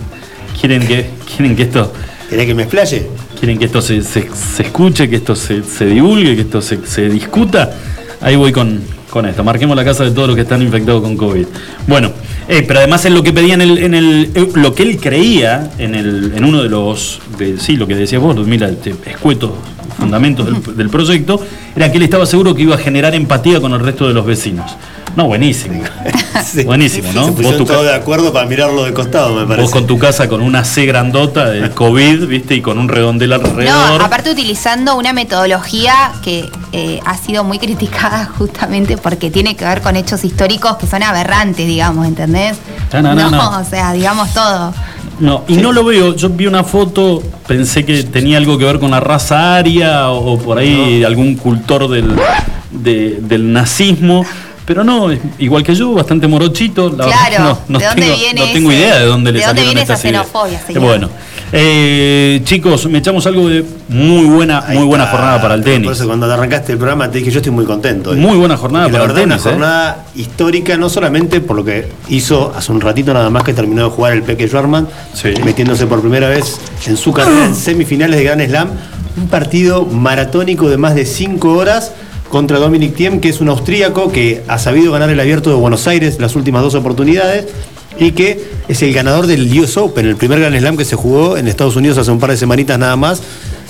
[0.61, 1.93] quieren, que, quieren que esto...
[2.29, 3.07] ¿Querés que me explaye?
[3.41, 7.09] ¿Quieren que esto se, se- escuche, que esto se, se divulgue, que esto se, se
[7.09, 7.71] discuta?
[8.21, 9.43] Ahí voy con, con esto.
[9.43, 11.47] Marquemos la casa de todos los que están infectados con COVID.
[11.87, 12.13] Bueno,
[12.49, 14.99] eh, pero además es lo que pedía en el, en el eh, lo que él
[15.01, 17.21] creía en el, en uno de los,
[17.59, 19.53] sí, lo que decías vos, mira, este, escuetos
[19.99, 21.41] fundamentos del, del proyecto,
[21.75, 24.27] era que él estaba seguro que iba a generar empatía con el resto de los
[24.27, 24.71] vecinos.
[25.17, 25.83] No, buenísimo.
[26.45, 26.65] Sí.
[26.65, 27.25] Buenísimo, ¿no?
[27.27, 29.63] Se Vos tu todos de acuerdo para mirarlo de costado, me parece.
[29.63, 32.55] Vos con tu casa con una C grandota de COVID, ¿viste?
[32.55, 33.99] Y con un redondel alrededor.
[33.99, 39.65] No, aparte utilizando una metodología que eh, ha sido muy criticada justamente porque tiene que
[39.65, 42.57] ver con hechos históricos que son aberrantes, digamos, ¿entendés?
[42.93, 43.59] No, no, no, no.
[43.61, 44.73] o sea, digamos todo.
[45.19, 46.15] No, y no lo veo.
[46.17, 50.33] Yo vi una foto, pensé que tenía algo que ver con la raza aria o,
[50.35, 52.17] o por ahí algún cultor del,
[52.71, 54.25] de- del nazismo.
[54.71, 56.91] Pero no, es igual que yo, bastante morochito.
[56.91, 59.41] La Claro, verdad, no, no ¿de dónde tengo, viene no tengo idea de dónde le
[59.41, 60.83] de dónde viene esa xenofobia, señor?
[60.85, 61.11] Bueno,
[61.53, 65.17] eh, chicos, me echamos algo de muy buena, Ahí muy buena está.
[65.17, 65.91] jornada para el Por tenis.
[65.91, 68.15] eso cuando arrancaste el programa te dije yo estoy muy contento.
[68.15, 69.55] Muy buena jornada Porque la para el tenis, Una ¿eh?
[69.55, 73.83] jornada histórica, no solamente por lo que hizo hace un ratito nada más que terminó
[73.83, 75.31] de jugar el Peque Schwarman, Sí.
[75.45, 78.69] metiéndose por primera vez en su carrera en semifinales de Grand Slam.
[79.17, 81.91] Un partido maratónico de más de 5 horas
[82.31, 85.87] contra Dominic Thiem, que es un austríaco que ha sabido ganar el abierto de Buenos
[85.89, 87.47] Aires las últimas dos oportunidades
[87.99, 91.37] y que es el ganador del US Open, el primer Grand Slam que se jugó
[91.37, 93.21] en Estados Unidos hace un par de semanitas nada más,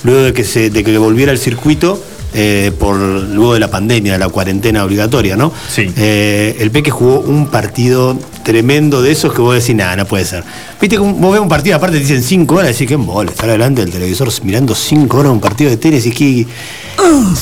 [0.04, 2.00] luego de que se de que volviera el circuito
[2.32, 5.52] eh, por luego de la pandemia, de la cuarentena obligatoria, ¿no?
[5.68, 5.90] Sí.
[5.96, 10.24] Eh, el Peque jugó un partido tremendo de esos que vos decís, nada, no puede
[10.24, 10.44] ser.
[10.80, 13.48] Viste que vos ves un partido, aparte te dicen 5 horas, decís que embole, estar
[13.48, 16.46] delante del televisor mirando 5 horas un partido de tenis y que.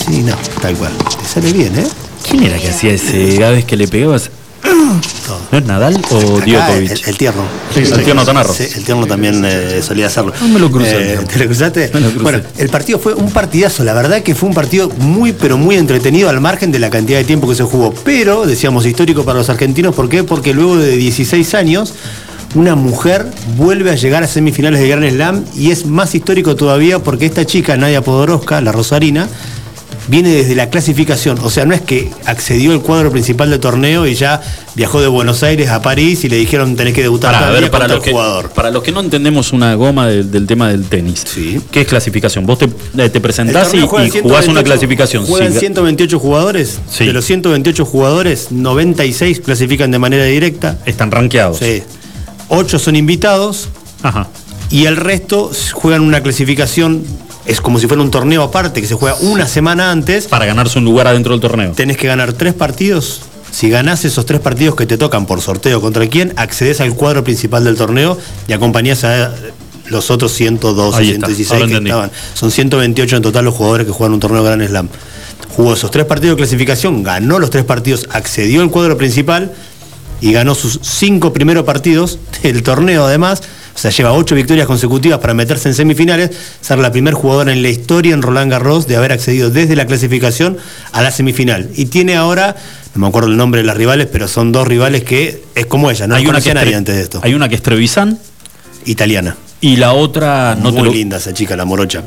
[0.06, 0.92] Sí, no, tal cual.
[0.96, 1.86] Te sale bien, ¿eh?
[2.28, 3.36] ¿Quién era que hacía ese?
[3.38, 4.30] Cada vez que le pegabas,
[5.52, 6.90] ¿No es Nadal o Djokovic?
[6.90, 7.42] el, el tierno.
[7.74, 8.52] Sí, el tierno Tanarro.
[8.52, 10.32] Sí, el tierno también eh, solía hacerlo.
[10.40, 11.18] No me lo crucé, Eh.
[11.30, 11.90] ¿Te lo cruzaste?
[11.94, 12.22] Me lo crucé.
[12.22, 13.84] Bueno, el partido fue un partidazo.
[13.84, 17.18] La verdad que fue un partido muy, pero muy entretenido al margen de la cantidad
[17.18, 17.94] de tiempo que se jugó.
[18.04, 19.94] Pero, decíamos, histórico para los argentinos.
[19.94, 20.24] ¿Por qué?
[20.24, 21.94] Porque luego de 16 años,
[22.54, 26.98] una mujer vuelve a llegar a semifinales de Grand Slam y es más histórico todavía
[26.98, 29.28] porque esta chica, Nadia Podoroska, la rosarina,
[30.08, 31.38] viene desde la clasificación.
[31.42, 34.40] O sea, no es que accedió al cuadro principal del torneo y ya
[34.74, 37.84] viajó de Buenos Aires a París y le dijeron tenés que debutar a ver, para
[37.84, 38.50] contra los, el que, jugador.
[38.50, 41.60] para los que no entendemos una goma del, del tema del tenis, Sí.
[41.70, 42.46] ¿qué es clasificación?
[42.46, 42.66] Vos te,
[42.96, 44.02] eh, te presentás y, y jugás
[44.48, 45.26] una 128 clasificación.
[45.26, 46.78] Juegan Sí, 128 jugadores.
[46.90, 47.06] Sí.
[47.06, 50.78] De los 128 jugadores, 96 clasifican de manera directa.
[50.86, 51.58] Están rankeados.
[51.58, 51.82] Sí.
[52.48, 53.68] 8 son invitados
[54.02, 54.28] Ajá.
[54.70, 57.04] y el resto juegan una clasificación.
[57.48, 60.26] Es como si fuera un torneo aparte que se juega una semana antes.
[60.26, 61.72] Para ganarse un lugar adentro del torneo.
[61.72, 63.22] Tenés que ganar tres partidos.
[63.50, 67.24] Si ganás esos tres partidos que te tocan por sorteo contra quién, accedes al cuadro
[67.24, 69.34] principal del torneo y acompañás a
[69.86, 72.10] los otros 102 Ahí y está, 116 ahora que estaban.
[72.34, 74.88] Son 128 en total los jugadores que juegan un torneo Grand Slam.
[75.56, 79.52] Jugó esos tres partidos de clasificación, ganó los tres partidos, accedió al cuadro principal
[80.20, 83.42] y ganó sus cinco primeros partidos del torneo además.
[83.78, 87.62] O sea, lleva ocho victorias consecutivas para meterse en semifinales, ser la primer jugadora en
[87.62, 90.56] la historia en Roland Garros de haber accedido desde la clasificación
[90.90, 91.70] a la semifinal.
[91.76, 92.56] Y tiene ahora,
[92.96, 95.92] no me acuerdo el nombre de las rivales, pero son dos rivales que es como
[95.92, 97.20] ella, no hay, una que nadie antes de esto.
[97.22, 98.18] hay una que es Trevisan
[98.84, 99.36] Italiana.
[99.60, 102.02] y la otra no Muy te lo- linda esa chica, la morocha.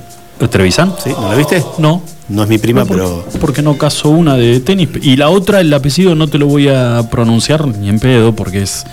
[0.50, 0.94] ¿Trevisan?
[1.02, 1.12] ¿Sí?
[1.12, 1.64] ¿No la viste?
[1.78, 2.04] No.
[2.28, 3.26] No es mi prima, No, por- pero.
[3.40, 4.90] Porque no caso una de tenis.
[5.02, 8.64] Y la otra, el apellido no te lo voy a pronunciar ni en pedo porque
[8.64, 8.84] es.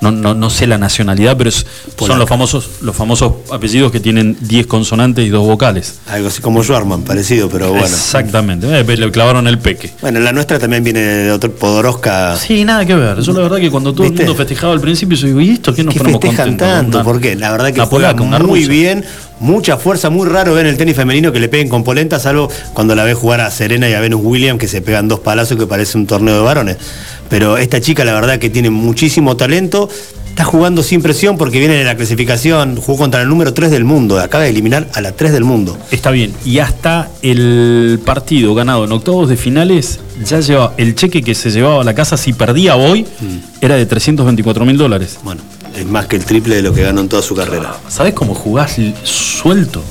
[0.00, 1.66] No, no, no sé la nacionalidad, pero es-
[1.98, 5.98] son los famosos, los famosos apellidos que tienen 10 consonantes y dos vocales.
[6.08, 7.84] Algo así como Schwarman, parecido, pero bueno.
[7.86, 8.66] Exactamente.
[8.80, 9.90] Eh, le clavaron el peque.
[10.00, 12.36] Bueno, la nuestra también viene de otro Podoroska.
[12.36, 13.20] Sí, nada que ver.
[13.20, 14.22] Yo la verdad que cuando todo ¿Viste?
[14.22, 16.74] el mundo festejaba al principio, yo digo, ¿y esto qué nos que ponemos festejan contentos?
[16.92, 18.70] tanto, porque la verdad que juega muy rusa.
[18.70, 19.04] bien,
[19.40, 22.48] mucha fuerza, muy raro ver en el tenis femenino que le peguen con polenta, salvo
[22.74, 25.56] cuando la ves jugar a Serena y a Venus Williams, que se pegan dos palazos
[25.58, 26.76] que parece un torneo de varones.
[27.28, 29.88] Pero esta chica, la verdad que tiene muchísimo talento.
[30.28, 33.84] Está jugando sin presión porque viene en la clasificación, jugó contra el número 3 del
[33.84, 35.76] mundo, acaba de eliminar a la 3 del mundo.
[35.90, 36.32] Está bien.
[36.44, 41.50] Y hasta el partido ganado en octavos de finales, ya lleva el cheque que se
[41.50, 43.38] llevaba a la casa si perdía hoy, Mm.
[43.60, 45.18] era de 324 mil dólares.
[45.24, 45.40] Bueno,
[45.76, 47.74] es más que el triple de lo que ganó en toda su carrera.
[47.88, 49.82] ¿Sabes cómo jugás suelto?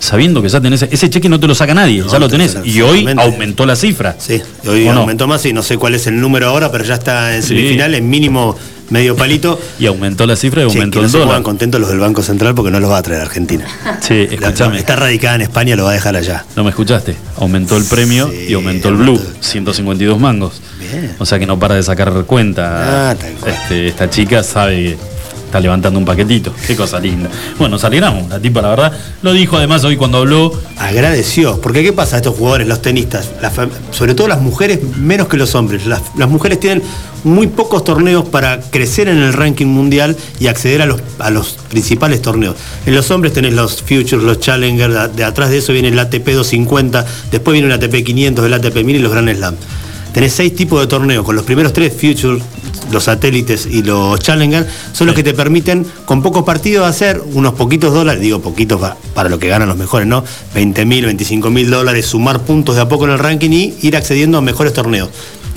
[0.00, 0.82] Sabiendo que ya tenés.
[0.82, 2.56] Ese cheque no te lo saca nadie, No, ya lo tenés.
[2.64, 4.16] Y hoy aumentó la cifra.
[4.18, 7.34] Sí, hoy aumentó más y no sé cuál es el número ahora, pero ya está
[7.36, 7.48] en Sí.
[7.48, 8.56] semifinales, mínimo
[8.90, 9.58] medio palito.
[9.78, 11.42] Y aumentó la cifra y aumentó que no el se dólar.
[11.42, 13.66] contentos los del Banco Central porque no los va a traer a Argentina.
[14.00, 14.78] Sí, escúchame.
[14.78, 16.44] está radicada en España, lo va a dejar allá.
[16.56, 17.16] No me escuchaste.
[17.36, 19.42] Aumentó el premio Sí, y aumentó el blue, aumentó.
[19.42, 20.62] 152 mangos.
[20.78, 21.14] Bien.
[21.18, 23.10] O sea que no para de sacar cuenta.
[23.10, 23.52] Ah, tal cual.
[23.52, 24.96] Este, esta chica sabe que
[25.48, 26.52] está levantando un paquetito.
[26.66, 27.28] Qué cosa linda.
[27.58, 27.82] Bueno, nos.
[28.28, 30.52] La tipa, la verdad, lo dijo además hoy cuando habló.
[30.76, 33.30] Agradeció, porque ¿qué pasa a estos jugadores, los tenistas?
[33.90, 35.86] Sobre todo las mujeres, menos que los hombres.
[35.86, 36.82] Las, las mujeres tienen
[37.24, 41.56] muy pocos torneos para crecer en el ranking mundial y acceder a los, a los
[41.68, 42.56] principales torneos.
[42.86, 45.98] En los hombres tenés los Futures, los Challenger, de, de atrás de eso viene el
[45.98, 49.56] ATP 250, después viene el ATP 500, el ATP 1000 y los Grand Slam.
[50.12, 52.42] Tenés seis tipos de torneos, con los primeros tres, Futures,
[52.90, 57.54] los satélites y los Challenger, son los que te permiten con pocos partidos hacer unos
[57.54, 60.24] poquitos dólares, digo poquitos pa- para lo que ganan los mejores, ¿no?
[60.54, 63.96] 20 mil, 25 mil dólares, sumar puntos de a poco en el ranking y ir
[63.96, 65.08] accediendo a mejores torneos.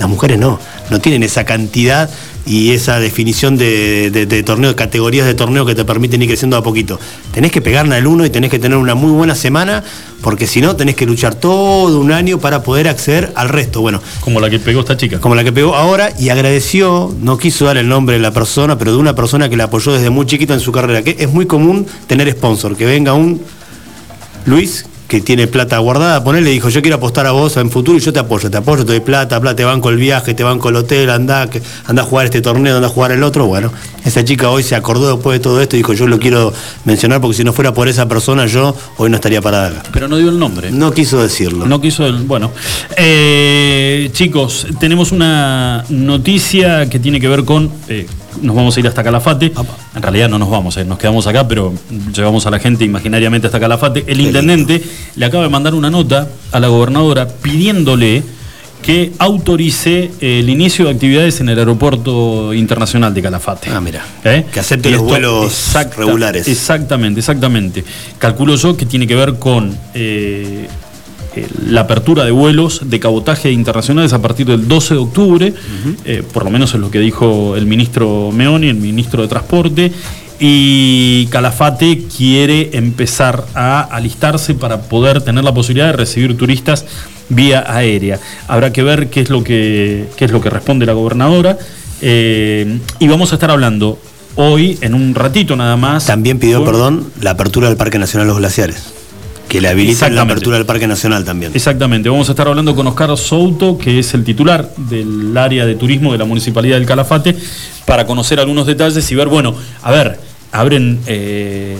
[0.02, 0.58] Las mujeres no,
[0.90, 2.10] no tienen esa cantidad
[2.44, 6.28] y esa definición de, de, de torneo, de categorías de torneo que te permiten ir
[6.28, 6.98] creciendo a poquito.
[7.32, 9.84] Tenés que pegarle al uno y tenés que tener una muy buena semana,
[10.22, 13.80] porque si no tenés que luchar todo un año para poder acceder al resto.
[13.80, 15.20] Bueno, Como la que pegó esta chica.
[15.20, 18.76] como la que pegó ahora y agradeció, no quiso dar el nombre de la persona,
[18.76, 21.32] pero de una persona que la apoyó desde muy chiquita en su carrera, que es
[21.32, 23.40] muy común tener sponsor, que venga un
[24.46, 28.00] Luis que tiene plata guardada, ponerle dijo, yo quiero apostar a vos en futuro y
[28.00, 30.70] yo te apoyo, te apoyo, te doy plata, plata, te banco el viaje, te banco
[30.70, 33.44] el hotel, anda, que- anda a jugar este torneo, anda a jugar el otro.
[33.46, 33.70] Bueno,
[34.06, 36.50] esa chica hoy se acordó después de todo esto y dijo, yo lo quiero
[36.86, 39.82] mencionar porque si no fuera por esa persona yo hoy no estaría parada acá.
[39.92, 40.70] Pero no dio el nombre.
[40.70, 41.66] No quiso decirlo.
[41.66, 42.22] No quiso el.
[42.22, 42.50] Bueno.
[42.96, 47.70] Eh, chicos, tenemos una noticia que tiene que ver con.
[47.88, 48.06] eh,
[48.40, 49.52] nos vamos a ir hasta Calafate.
[49.94, 51.72] En realidad no nos vamos, eh, nos quedamos acá, pero
[52.14, 54.04] llevamos a la gente imaginariamente hasta Calafate.
[54.06, 54.82] El intendente
[55.16, 58.22] le acaba de mandar una nota a la gobernadora pidiéndole
[58.82, 63.70] que autorice eh, el inicio de actividades en el aeropuerto internacional de Calafate.
[63.70, 64.04] Ah, mira.
[64.24, 64.44] ¿Eh?
[64.52, 66.48] Que acepte los vuelos exacta- regulares.
[66.48, 67.84] Exactamente, exactamente.
[68.18, 70.66] Calculo yo que tiene que ver con eh,
[71.36, 75.54] eh, la apertura de vuelos de cabotaje internacionales a partir del 12 de octubre,
[76.04, 79.92] eh, por lo menos es lo que dijo el ministro Meoni, el ministro de Transporte,
[80.44, 86.84] y Calafate quiere empezar a alistarse para poder tener la posibilidad de recibir turistas
[87.28, 88.18] vía aérea.
[88.48, 91.56] Habrá que ver qué es lo que, qué es lo que responde la gobernadora.
[92.00, 93.98] eh, y vamos a estar hablando
[94.34, 96.06] hoy, en un ratito nada más.
[96.06, 98.92] También pidió, con- perdón, la apertura del Parque Nacional Los Glaciares.
[99.52, 101.52] Que le habiliten la apertura del Parque Nacional también.
[101.54, 105.74] Exactamente, vamos a estar hablando con Oscar Souto, que es el titular del área de
[105.74, 107.36] turismo de la Municipalidad del Calafate,
[107.84, 110.18] para conocer algunos detalles y ver, bueno, a ver,
[110.52, 111.76] abren, eh,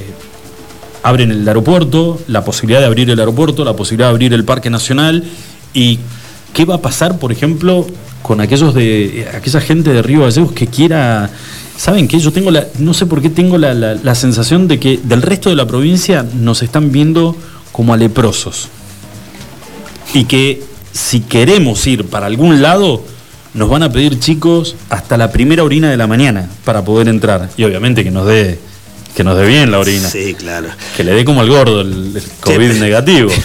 [1.02, 4.68] abren el aeropuerto, la posibilidad de abrir el aeropuerto, la posibilidad de abrir el Parque
[4.68, 5.24] Nacional
[5.72, 5.98] y
[6.52, 7.86] qué va a pasar, por ejemplo,
[8.20, 11.30] con aquellos de aquella gente de Río Gallegos que quiera...
[11.74, 12.18] ¿Saben qué?
[12.18, 12.66] Yo tengo la.
[12.78, 15.66] No sé por qué tengo la, la- la sensación de que del resto de la
[15.66, 17.34] provincia nos están viendo
[17.72, 18.68] como a leprosos
[20.14, 23.02] y que si queremos ir para algún lado,
[23.54, 27.48] nos van a pedir chicos hasta la primera orina de la mañana para poder entrar.
[27.56, 28.58] Y obviamente que nos dé,
[29.16, 30.08] que nos dé bien la orina.
[30.08, 30.68] Sí, claro.
[30.96, 32.80] Que le dé como al gordo el, el COVID Sí.
[32.80, 33.30] negativo.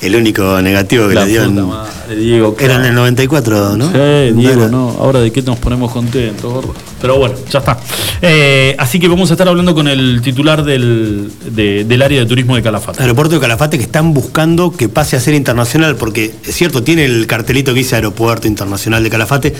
[0.00, 2.56] El único negativo que La le puta madre, Diego.
[2.58, 3.86] Era en el 94, ¿no?
[3.86, 4.90] Sí, Diego, no.
[4.98, 6.74] Ahora de qué nos ponemos contentos, gordo.
[7.00, 7.78] Pero bueno, ya está.
[8.20, 12.26] Eh, así que vamos a estar hablando con el titular del, de- del área de
[12.26, 13.00] turismo de Calafate.
[13.02, 17.04] Aeropuerto de Calafate que están buscando que pase a ser internacional, porque es cierto, tiene
[17.04, 19.54] el cartelito que dice Aeropuerto Internacional de Calafate,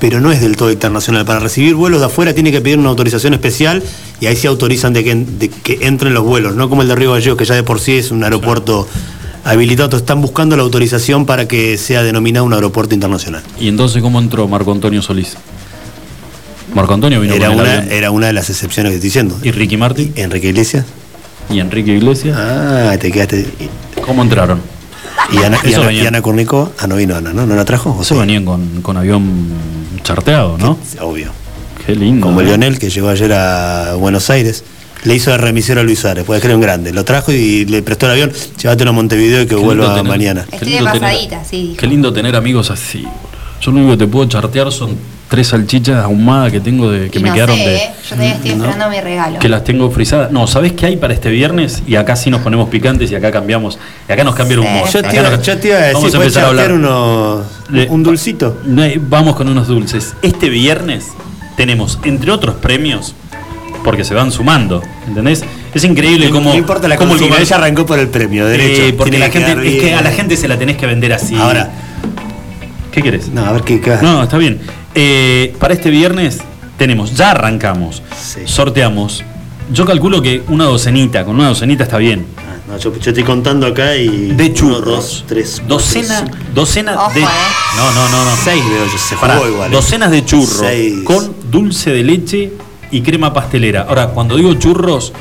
[0.00, 1.24] pero no es del todo internacional.
[1.24, 3.82] Para recibir vuelos de afuera tiene que pedir una autorización especial
[4.20, 6.96] y ahí se autorizan de que, de que entren los vuelos, no como el de
[6.96, 8.88] Río Gallegos, que ya de por sí es un aeropuerto.
[9.52, 13.42] Entonces, Están buscando la autorización para que sea denominado un aeropuerto internacional.
[13.58, 15.36] ¿Y entonces cómo entró Marco Antonio Solís?
[16.74, 19.38] Marco Antonio vino Era con una, era una de las excepciones que estoy diciendo.
[19.42, 20.12] ¿Y Ricky Martin?
[20.16, 20.84] Enrique Iglesias.
[21.50, 22.36] ¿Y Enrique Iglesias?
[22.38, 23.46] Ah, te quedaste.
[24.04, 24.60] ¿Cómo entraron?
[25.32, 26.02] Y Ana, y Ana- venía.
[26.02, 27.46] y Ana Cornico, ah, no vino Ana, ¿no?
[27.46, 27.90] ¿No la trajo?
[27.98, 28.20] ¿O Eso sí?
[28.20, 29.48] venían con, con avión
[30.02, 30.78] charteado, ¿no?
[31.00, 31.30] Obvio.
[31.86, 32.26] Qué lindo.
[32.26, 32.44] Como ¿eh?
[32.44, 34.62] Lionel, que llegó ayer a Buenos Aires.
[35.04, 36.92] Le hizo de remisero a Luis Suárez, puede creer un grande.
[36.92, 38.32] Lo trajo y le prestó el avión.
[38.60, 40.44] Llévatelo a Montevideo y que vuelva tener- mañana.
[40.50, 41.76] qué Estoy de lindo tener- pasadita, sí, dijo.
[41.76, 43.06] Qué lindo tener amigos así.
[43.60, 44.96] Yo lo único que te puedo chartear son
[45.28, 47.76] tres salchichas ahumadas que tengo de que Y me no quedaron sé, de.
[47.76, 47.90] ¿eh?
[48.02, 48.64] Yo todavía estoy ¿no?
[48.64, 49.38] esperando mi regalo.
[49.38, 50.30] Que las tengo frisadas.
[50.32, 51.82] No, ¿sabés qué hay para este viernes?
[51.86, 53.78] Y acá sí nos ponemos picantes y acá cambiamos.
[54.08, 54.68] Y acá nos cambia el Sí.
[54.68, 54.88] humor.
[54.90, 56.48] Yo Acá te, iba, nos- yo te iba a decir, Vamos a ¿puedes empezar a
[56.48, 56.72] hablar.
[56.72, 58.58] unos- Le- un dulcito?
[58.64, 60.14] No hay- Vamos con unos dulces.
[60.22, 61.06] Este viernes
[61.56, 63.14] tenemos, entre otros premios,
[63.88, 65.42] porque se van sumando, ¿entendés?
[65.72, 66.50] Es increíble cómo.
[66.50, 68.82] no importa la cómo el consigna, comer- ella arrancó por el premio, derecho.
[68.82, 71.10] Eh, porque la que gente, es que a la gente se la tenés que vender
[71.14, 71.34] así.
[71.36, 71.70] Ahora,
[72.92, 73.28] ¿Qué querés?
[73.28, 74.02] no, a ver qué queda.
[74.02, 74.60] No, está bien.
[74.94, 76.38] Eh, para este viernes
[76.76, 78.40] tenemos, ya arrancamos, Sí.
[78.44, 79.24] sorteamos.
[79.72, 82.26] Yo calculo que una docenita, con una docenita está bien.
[82.36, 84.32] Ah, no, yo, yo estoy contando acá y.
[84.32, 84.84] De uno, churros.
[84.84, 86.36] dos, tres, docena, cinco.
[86.54, 87.20] docena Ojo, de.
[87.20, 87.26] eh.
[87.76, 88.30] No, no, no, no.
[88.44, 89.70] Seis veo yo, se Pará, jugó igual.
[89.70, 89.74] ¿eh?
[89.74, 90.96] docenas de churros Seis.
[91.04, 92.52] con dulce de leche
[92.90, 93.82] y crema pastelera.
[93.88, 95.12] Ahora, cuando digo churros,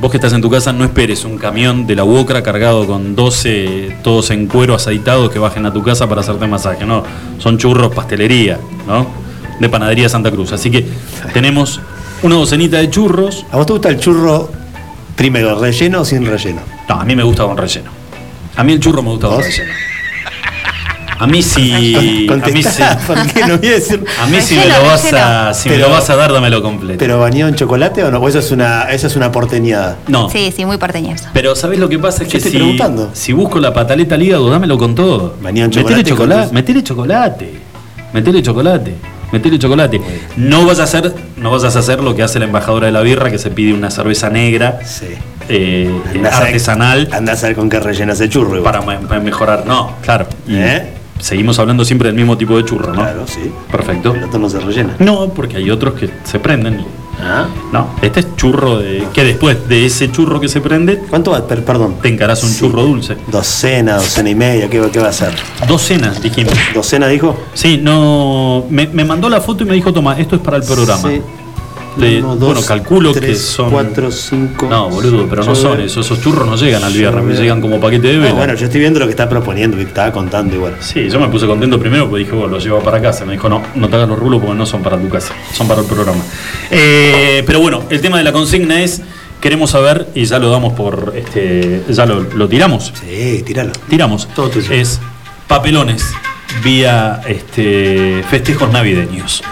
[0.00, 3.14] vos que estás en tu casa no esperes un camión de la UOCRA cargado con
[3.14, 6.84] 12 todos en cuero aceitados que bajen a tu casa para hacerte masaje.
[6.84, 7.02] No,
[7.38, 9.06] son churros pastelería, ¿no?
[9.60, 10.52] De panadería Santa Cruz.
[10.52, 10.84] Así que
[11.32, 11.80] tenemos
[12.22, 13.46] una docenita de churros.
[13.52, 14.50] ¿A vos te gusta el churro
[15.16, 16.60] primero, relleno o sin relleno?
[16.88, 17.90] No, a mí me gusta con relleno.
[18.56, 19.46] A mí el churro me gusta con ¿Vos?
[19.46, 19.72] relleno.
[21.24, 21.72] A mí sí.
[21.72, 22.26] A mí sí.
[22.28, 24.04] Contestá, porque no voy a decir.
[24.22, 26.62] A mí si me lo vas a, si me Pero- lo vas a dar, dámelo
[26.62, 26.98] completo.
[26.98, 28.18] ¿Pero bañado en chocolate o no?
[28.18, 29.96] O eso es una, eso es una porteñada.
[30.08, 30.28] no.
[30.30, 31.24] Sí, sí, muy porteñoso.
[31.32, 32.22] Pero ¿sabés lo que pasa?
[32.22, 33.10] Es que estoy si, preguntando.
[33.12, 35.34] si busco la pataleta al hígado, dámelo con todo.
[35.42, 37.54] Bañado en Metele chocolate con chocolate, metele chocolate.
[38.12, 38.94] Metele chocolate.
[39.32, 40.00] Metele chocolate.
[40.36, 43.00] No vas a hacer, no vas a hacer lo que hace la embajadora de la
[43.00, 45.06] birra, que se pide una cerveza negra, Sí.
[45.48, 48.56] eh, Andás artesanal, Andás a ver con qué rellenas el churro.
[48.58, 48.62] igual.
[48.62, 49.64] para, me- para mejorar.
[49.66, 50.26] No, claro.
[50.48, 50.88] ¿Eh?
[51.24, 53.00] Seguimos hablando siempre del mismo tipo de churro, ¿no?
[53.00, 53.50] Claro, sí.
[53.72, 54.14] Perfecto.
[54.14, 54.94] El otro no se rellena.
[54.98, 56.80] No, porque hay otros que se prenden.
[56.80, 56.86] y-
[57.22, 57.46] Ah.
[57.72, 59.06] No, este es churro de.
[59.14, 61.46] que después de ese churro que se prende, ¿Cuánto va?
[61.46, 61.94] Per- perdón.
[62.02, 62.58] te encarás un Sí.
[62.58, 63.16] churro dulce.
[63.28, 65.32] Docena, docena y media, ¿qué, va- qué va a ser?
[65.66, 66.52] Docenas, dijimos.
[66.74, 67.38] ¿Docena dijo?
[67.54, 68.64] Sí, no.
[68.68, 71.08] Me, me mandó la foto y me dijo, toma, esto es para el programa.
[71.08, 71.22] Sí.
[71.96, 73.70] Le- Uno, dos, bueno, calculo que son.
[73.70, 74.66] cuatro, cinco.
[74.68, 76.00] No, boludo, pero no son eso.
[76.00, 78.34] Esos churros no llegan al viernes, me llegan como paquete de No, vela.
[78.34, 80.74] bueno, yo estoy viendo lo que está proponiendo, que estaba contando igual.
[80.80, 83.24] Sí, yo me puse contento primero porque dije, bueno, lo llevo para casa.
[83.24, 85.68] Me dijo, no, no te hagas los rulos porque no son para tu casa, son
[85.68, 86.22] para el programa.
[86.70, 89.00] Eh, pero bueno, el tema de la consigna es,
[89.40, 93.72] queremos saber, y ya lo damos por, este, ya lo, lo tiramos, Sí, tíralo.
[93.88, 94.72] tiramos, Todo tuyo.
[94.72, 95.00] es
[95.46, 96.04] papelones
[96.64, 99.42] vía este, festejos navideños.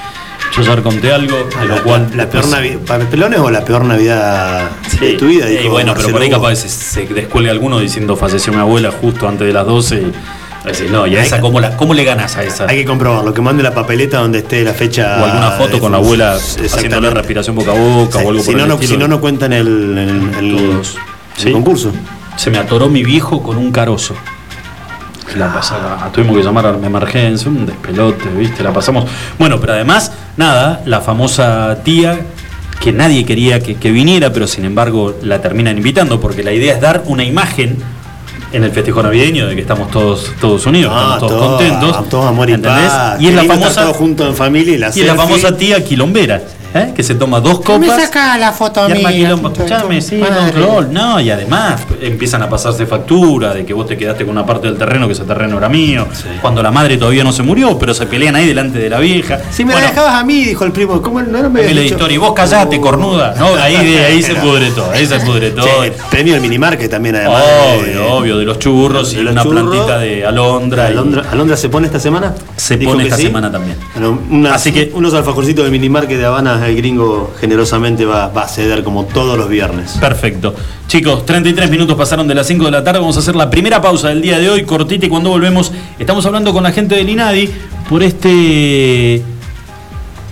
[0.57, 2.11] Yo ya conté algo, de lo La, cual.
[2.15, 2.79] la peor Navidad.
[2.87, 5.51] ¿Para pelones o la peor Navidad de tu vida?
[5.51, 8.91] Y dijo bueno, pero por ahí capaz se, se descuelga alguno diciendo falleció mi abuela
[8.91, 10.12] justo antes de las 12 y
[10.87, 12.67] a no, y a esa, ¿cómo, la, ¿cómo le ganas a esa?
[12.69, 15.17] Hay que comprobarlo, que mande la papeleta donde esté la fecha.
[15.21, 18.43] o alguna foto de con la abuela haciéndole respiración boca a boca Sí, o algo
[18.43, 18.93] si, por no, el no, estilo.
[18.93, 19.67] si no, no cuentan el,
[19.99, 20.97] el, el- Todos.
[21.38, 21.51] el Sí.
[21.51, 21.91] concurso.
[22.37, 24.15] Se me atoró mi viejo con un carozo.
[25.37, 28.62] La pasaba, tuvimos que llamar a la emergencia, un despelote, ¿viste?
[28.62, 29.05] La pasamos.
[29.38, 32.21] Bueno, pero además, nada, la famosa tía
[32.81, 36.75] que nadie quería que, que viniera, pero sin embargo la terminan invitando, porque la idea
[36.75, 37.77] es dar una imagen
[38.53, 42.09] en el festejo navideño de que estamos todos, todos unidos, Ah, estamos todos todo- contentos.
[42.11, 42.90] Todo amor y ¿entendés?
[42.90, 43.21] paz.
[43.21, 45.57] Y es Qué la famosa todos juntos en familia y la y es la famosa
[45.57, 46.42] tía quilombera,
[46.74, 46.92] ¿eh?
[46.94, 48.11] que se toma dos copas.
[48.38, 49.48] la foto Y arma quilombo.
[49.52, 50.92] Escuchame, sí, control.
[50.92, 54.66] No, y además empiezan a pasarse factura de que vos te quedaste con una parte
[54.68, 56.06] del terreno, que ese terreno era mío.
[56.40, 59.40] Cuando la madre todavía no se murió, pero se pelean ahí delante de la vieja.
[59.50, 61.80] Si me Bueno, la dejabas a mí, dijo el primo, ¿cómo no, no me dicho?
[61.82, 62.14] historia.
[62.14, 63.35] Y vos callate, cornuda.
[63.38, 64.90] No, ahí, ahí se pudre todo.
[64.92, 65.66] Ahí se pudre todo.
[65.66, 67.42] Che, premio del minimarket también, además.
[67.76, 69.62] Obvio, de- obvio, de los churros y de los una churros.
[69.70, 70.88] plantita de alondra.
[70.88, 72.35] y- Alondra, Alondra se pone esta semana?
[72.56, 73.24] Se Dijo pone esta sí.
[73.24, 73.76] semana también.
[73.94, 78.48] Bueno, unas- Así que- unos alfajorcitos del minimarket de Habana, el gringo generosamente va, a
[78.48, 79.96] ceder como todos los viernes.
[80.01, 80.55] Perfecto.
[80.87, 83.01] Chicos, 33 minutos pasaron de las 5 de la tarde.
[83.01, 86.25] Vamos a hacer la primera pausa del día de hoy, cortita, y cuando volvemos, estamos
[86.27, 87.48] hablando con la gente del INADI
[87.88, 89.22] por este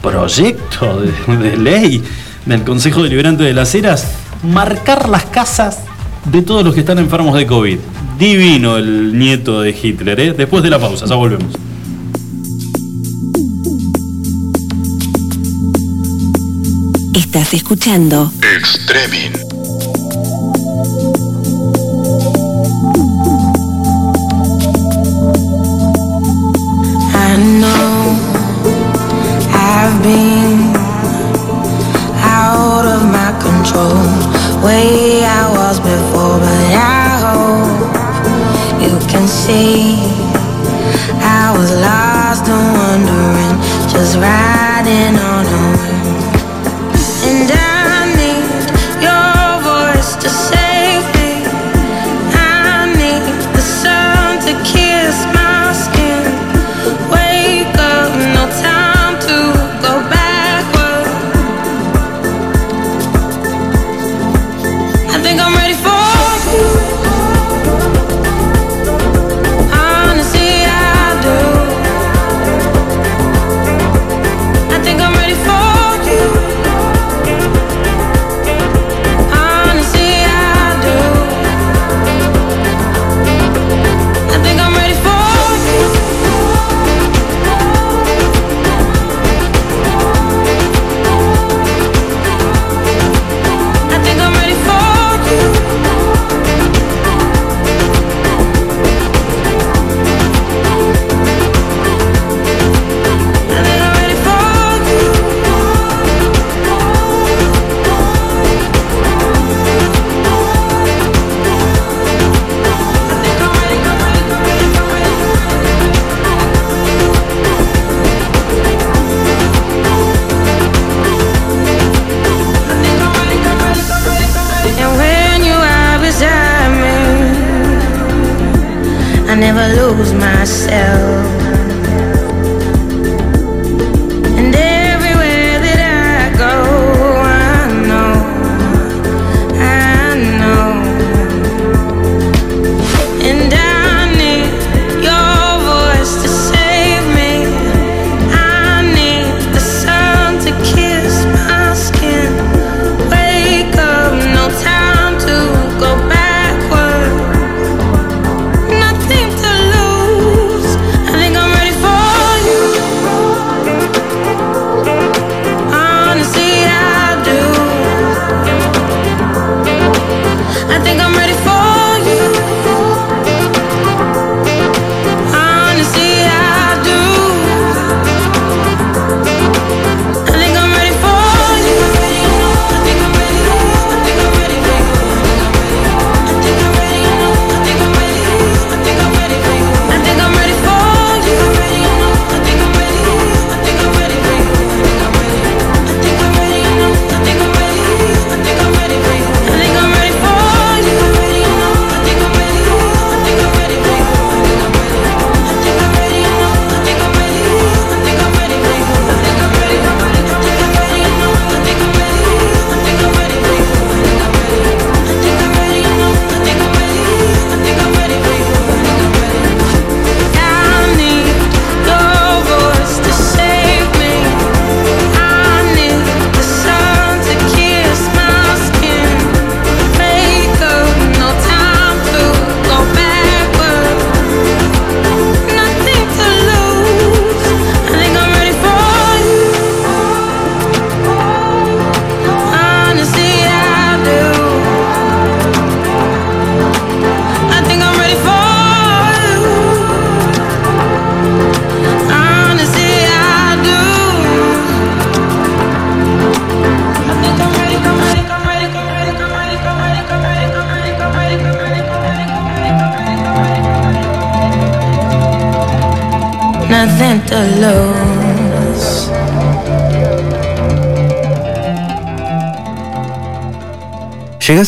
[0.02, 2.02] proyecto de, de ley
[2.46, 4.12] del Consejo Deliberante de las Heras,
[4.42, 5.80] marcar las casas
[6.24, 7.78] de todos los que están enfermos de COVID.
[8.18, 10.32] Divino el nieto de Hitler, ¿eh?
[10.36, 11.69] Después de la pausa, ya volvemos.
[17.14, 19.32] Estás escuchando Extremin.
[27.12, 28.16] I know
[29.52, 30.72] I've been
[32.22, 33.94] out of my control,
[34.64, 40.09] way I was before, but I hope you can see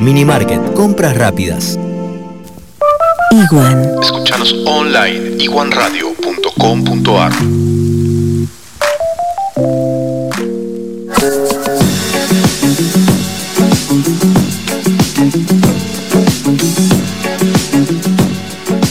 [0.00, 1.78] Minimarket, compras rápidas.
[3.30, 3.96] Iguan.
[4.02, 7.32] Escuchanos online iguanradio.com.ar.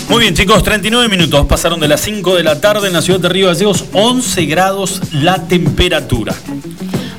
[0.09, 1.45] Muy bien, chicos, 39 minutos.
[1.45, 5.01] Pasaron de las 5 de la tarde en la ciudad de Río Gallegos, 11 grados
[5.11, 6.33] la temperatura.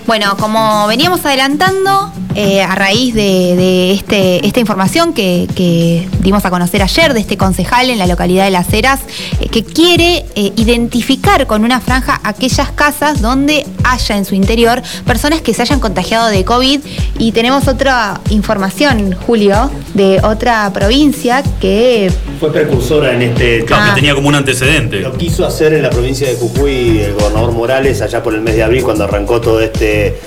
[0.07, 6.45] Bueno, como veníamos adelantando, eh, a raíz de, de este, esta información que, que dimos
[6.45, 9.01] a conocer ayer de este concejal en la localidad de Las Heras,
[9.41, 14.83] eh, que quiere eh, identificar con una franja aquellas casas donde haya en su interior
[15.07, 16.81] personas que se hayan contagiado de COVID.
[17.19, 23.89] Y tenemos otra información, Julio, de otra provincia que Fue precursora en este Claro, Ah.
[23.95, 25.01] que tenía como un antecedente.
[25.01, 28.55] Lo quiso hacer en la provincia de Jujuy el gobernador Morales allá por el mes
[28.57, 30.19] de abril cuando arrancó todo este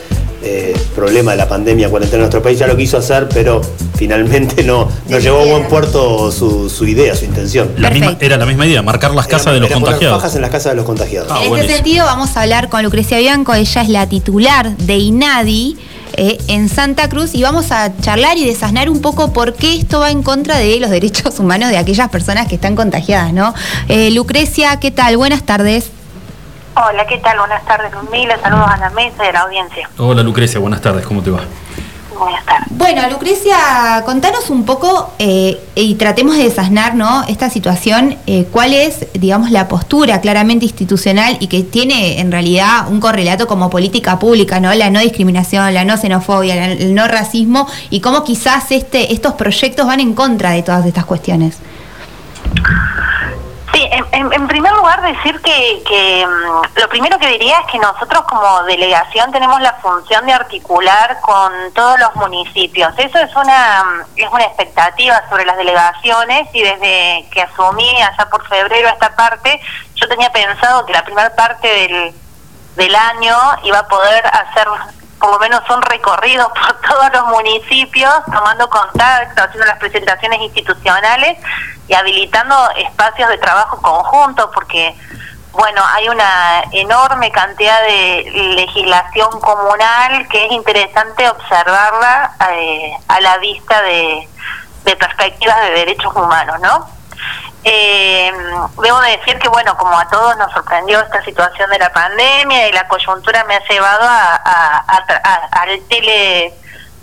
[0.41, 2.57] eh, problema de la pandemia, cuarentena en nuestro país.
[2.59, 3.61] Ya lo quiso hacer, pero
[3.95, 7.69] finalmente no, no llevó a buen puerto su, su idea, su intención.
[7.77, 8.25] La misma- Perfecto.
[8.25, 10.17] era la misma idea, marcar las casas de los contagiados.
[10.21, 11.29] fajas en las casas de los contagiados.
[11.31, 14.97] Ah, en este sentido vamos a hablar con Lucrecia Bianco, ella es la titular de
[14.97, 15.77] INADI.
[16.17, 19.99] eh, en Santa Cruz y vamos a charlar y desasnar un poco por qué esto
[19.99, 23.53] va en contra de los derechos humanos de aquellas personas que están contagiadas, ¿no?
[23.87, 25.15] Eh, Lucrecia, ¿qué tal?
[25.17, 25.85] Buenas tardes.
[26.87, 27.37] Hola, ¿qué tal?
[27.39, 28.37] Buenas tardes, Ludmila.
[28.41, 29.89] Saludos a la mesa y a la audiencia.
[29.97, 31.41] Hola Lucrecia, buenas tardes, ¿cómo te va?
[32.17, 32.67] Buenas tardes.
[32.71, 37.23] Bueno, Lucrecia, contanos un poco eh, y tratemos de desasnar ¿no?
[37.27, 42.87] esta situación, eh, cuál es, digamos, la postura claramente institucional y que tiene en realidad
[42.89, 44.73] un correlato como política pública, ¿no?
[44.73, 49.33] La no discriminación, la no xenofobia, la- el no racismo y cómo quizás este, estos
[49.33, 51.57] proyectos van en contra de todas estas cuestiones.
[53.91, 58.63] En primer lugar decir que, que, mm, lo primero que diría es que nosotros como
[58.63, 62.93] delegación tenemos la función de articular con todos los municipios.
[62.97, 68.29] Eso es una mm, es una expectativa sobre las delegaciones y desde que asumí allá
[68.29, 69.59] por febrero esta parte,
[69.95, 72.13] yo tenía pensado que la primera parte del,
[72.75, 74.67] del año iba a poder hacer
[75.19, 81.37] por lo menos un recorrido por todos los municipios, tomando contacto, haciendo las presentaciones institucionales
[81.89, 84.95] y habilitando espacios de trabajo conjunto, porque,
[85.51, 93.37] bueno, hay una enorme cantidad de legislación comunal que es interesante observarla eh, a la
[93.39, 94.29] vista de,
[94.95, 96.87] perspectivas de derechos humanos, ¿no?
[97.63, 98.31] Eh,
[98.81, 102.67] debo de decir que, bueno, como a todos nos sorprendió esta situación de la pandemia
[102.69, 105.49] y la coyuntura me ha llevado a, a- a tra- a-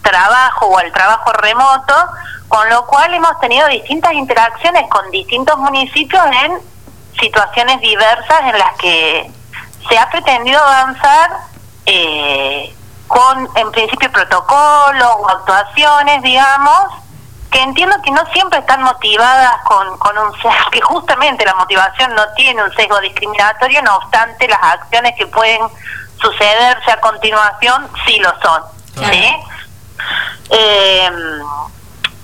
[0.06, 1.94] al teletrabajo o al trabajo remoto,
[2.48, 6.58] con lo cual hemos tenido distintas interacciones con distintos municipios en
[7.20, 9.30] situaciones diversas en las que
[9.88, 11.30] se ha pretendido avanzar
[11.86, 12.74] eh,
[13.06, 16.94] con, en principio, protocolos o actuaciones, digamos,
[17.50, 22.14] que entiendo que no siempre están motivadas con, con un sesgo, que justamente la motivación
[22.14, 25.60] no tiene un sesgo discriminatorio, no obstante las acciones que pueden
[26.20, 28.62] sucederse a continuación sí lo son.
[29.10, 29.36] ¿sí?
[30.50, 31.10] Eh,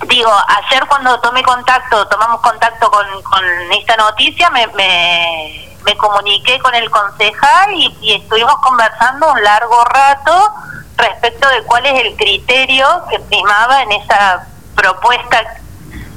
[0.07, 6.75] digo, ayer cuando tomé contacto, tomamos contacto con, con esta noticia, me, me, comuniqué con
[6.75, 10.53] el concejal y, estuvimos conversando un largo rato
[10.97, 15.43] respecto de cuál es el criterio que primaba en esa propuesta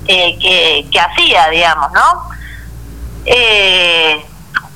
[0.08, 0.38] eh,
[0.92, 2.30] que, hacía, digamos, ¿no?
[3.26, 4.26] Eh,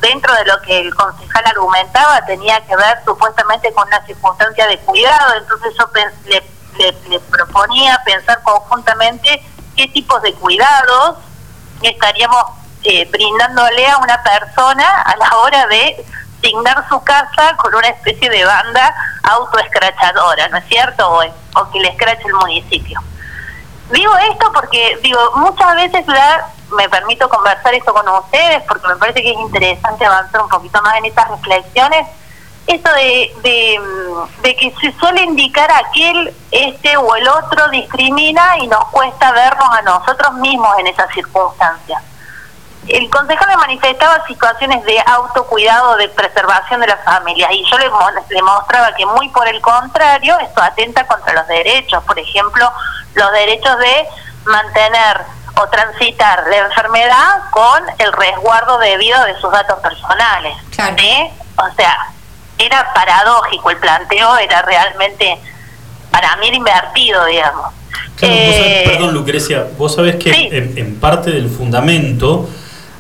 [0.02, 4.80] dentro de lo que el concejal argumentaba tenía que ver supuestamente con una circunstancia de
[4.80, 5.90] cuidado, entonces yo
[6.26, 6.44] le,
[6.80, 9.44] le- le proponía pensar conjuntamente
[9.76, 11.18] qué tipos de cuidados
[11.82, 12.44] estaríamos
[12.84, 16.06] eh, brindándole a una persona a la hora de
[16.42, 21.10] signar su casa con una especie de banda autoescrachadora, ¿no es cierto?
[21.10, 23.02] O, o que le escrache el municipio.
[23.92, 28.96] Digo esto porque, digo, muchas veces la, me permito conversar esto con ustedes porque me
[28.96, 32.08] parece que es interesante avanzar un poquito más en estas reflexiones.
[32.70, 38.60] Esto de, de, mm, de que se suele indicar aquel, este o el otro discrimina
[38.60, 42.04] y nos cuesta vernos a nosotros mismos en esas circunstancias.
[42.88, 47.90] el concejal me manifestaba situaciones de autocuidado, de preservación de las familias, y yo le,
[48.30, 52.72] le mostraba que muy por el contrario, esto atenta contra los derechos, por ejemplo,
[53.16, 54.08] los derechos de
[54.46, 60.56] mantener o transitar la enfermedad con el resguardo debido de sus datos personales.
[60.72, 61.32] ¿sí?
[61.58, 62.12] O sea,
[62.60, 65.38] era paradójico el planteo, era realmente,
[66.12, 67.68] para mí, era invertido, digamos.
[68.16, 72.50] Claro, vos sabés- Eh, perdón, Lucrecia, vos sabés que en, en parte del fundamento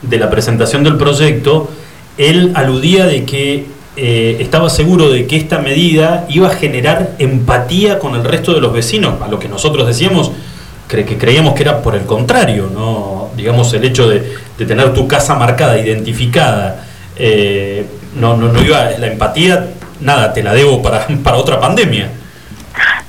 [0.01, 1.69] de la presentación del proyecto,
[2.17, 3.65] él aludía de que
[3.97, 8.61] eh, estaba seguro de que esta medida iba a generar empatía con el resto de
[8.61, 10.31] los vecinos, a lo que nosotros decíamos
[10.89, 13.29] cre- que creíamos que era por el contrario, ¿no?
[13.35, 16.85] digamos el hecho de, de tener tu casa marcada, identificada,
[17.17, 19.67] eh, no, no, no iba, la empatía,
[19.99, 22.09] nada, te la debo para, para otra pandemia.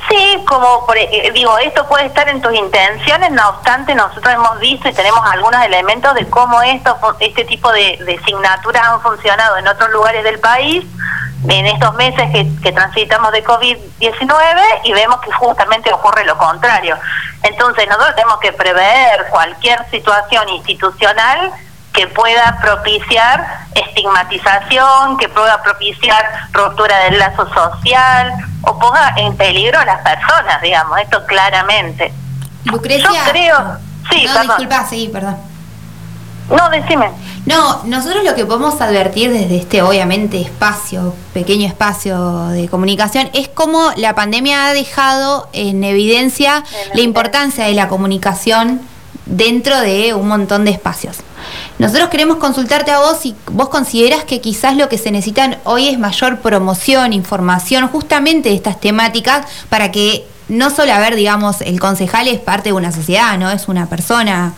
[0.09, 4.59] Sí, como por, eh, digo, esto puede estar en tus intenciones, no obstante, nosotros hemos
[4.59, 9.57] visto y tenemos algunos elementos de cómo esto, este tipo de, de signaturas han funcionado
[9.59, 10.85] en otros lugares del país
[11.49, 16.97] en estos meses que, que transitamos de COVID-19 y vemos que justamente ocurre lo contrario.
[17.43, 21.53] Entonces, nosotros tenemos que prever cualquier situación institucional
[21.93, 28.33] que pueda propiciar estigmatización, que pueda propiciar ruptura del lazo social
[28.63, 32.13] o ponga en peligro a las personas, digamos, esto claramente.
[32.65, 33.09] Lucrecia.
[33.09, 33.79] Yo creo,
[34.11, 34.47] sí, no, perdón.
[34.49, 35.37] disculpa, sí, perdón.
[36.51, 37.11] No, decime.
[37.47, 43.49] No, nosotros lo que podemos advertir desde este, obviamente, espacio, pequeño espacio de comunicación, es
[43.49, 48.81] cómo la pandemia ha dejado en evidencia la importancia de la comunicación
[49.27, 51.19] dentro de un montón de espacios.
[51.81, 55.89] Nosotros queremos consultarte a vos si vos consideras que quizás lo que se necesitan hoy
[55.89, 61.63] es mayor promoción, información justamente de estas temáticas para que no solo, a ver, digamos,
[61.63, 63.51] el concejal es parte de una sociedad, ¿no?
[63.51, 64.53] Es una persona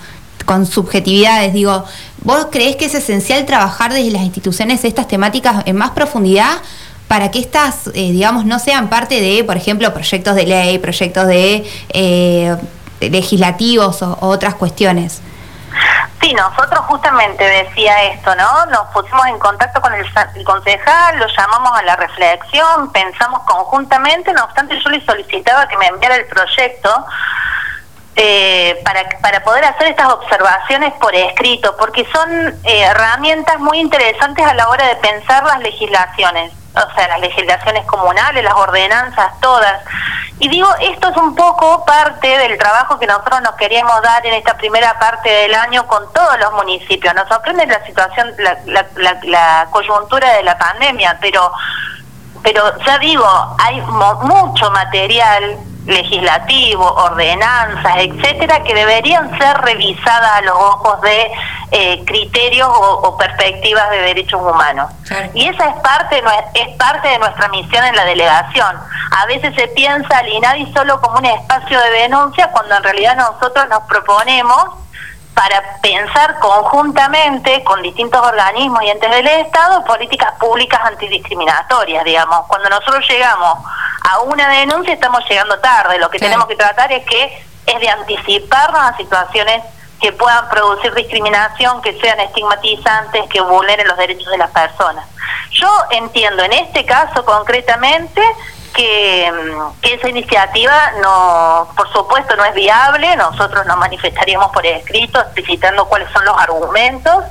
[0.45, 1.85] con subjetividades, digo,
[2.25, 6.61] ¿vos creés que es esencial trabajar desde las instituciones estas temáticas en más profundidad
[7.07, 11.29] para que estas, eh, digamos, no sean parte de, por ejemplo, proyectos de ley, proyectos
[11.29, 12.57] de eh,
[13.01, 15.21] legislativos o otras cuestiones?
[16.23, 18.67] Sí, nosotros justamente decía esto, ¿no?
[18.67, 20.07] Nos pusimos en contacto con el,
[20.37, 25.77] el concejal, lo llamamos a la reflexión, pensamos conjuntamente, no obstante yo le solicitaba que
[25.79, 27.07] me enviara el proyecto
[28.15, 32.31] eh, para, para poder hacer estas observaciones por escrito, porque son
[32.63, 37.85] eh, herramientas muy interesantes a la hora de pensar las legislaciones, o sea, las legislaciones
[37.87, 39.83] comunales, las ordenanzas, todas.
[40.39, 44.35] Y digo, esto es un poco parte del trabajo que nosotros nos queríamos dar en
[44.35, 47.15] esta primera parte del año con todos los municipios.
[47.15, 51.53] Nos sorprende la situación, la, la, la, la coyuntura de la pandemia, pero
[52.43, 53.25] pero ya digo,
[53.59, 61.31] hay mo- mucho material legislativo, ordenanzas, etcétera, que deberían ser revisadas a los ojos de
[61.73, 64.91] eh, criterios o, o perspectivas de derechos humanos.
[65.35, 66.23] Y esa es parte,
[66.55, 68.77] es parte de nuestra misión en la delegación.
[69.11, 73.17] A veces se piensa al INADI solo como un espacio de denuncia, cuando en realidad
[73.17, 74.83] nosotros nos proponemos
[75.35, 82.47] para pensar conjuntamente con distintos organismos y entes del Estado políticas públicas antidiscriminatorias, digamos.
[82.49, 83.59] Cuando nosotros llegamos
[84.11, 87.89] a una denuncia estamos llegando tarde, lo que tenemos que tratar es que es de
[87.89, 89.63] anticiparnos a situaciones
[90.01, 95.07] que puedan producir discriminación, que sean estigmatizantes, que vulneren los derechos de las personas.
[95.53, 98.21] Yo entiendo en este caso concretamente
[98.73, 99.33] que,
[99.83, 103.15] esa iniciativa no, por supuesto, no es viable.
[103.17, 107.25] Nosotros nos manifestaríamos por escrito explicitando cuáles son los argumentos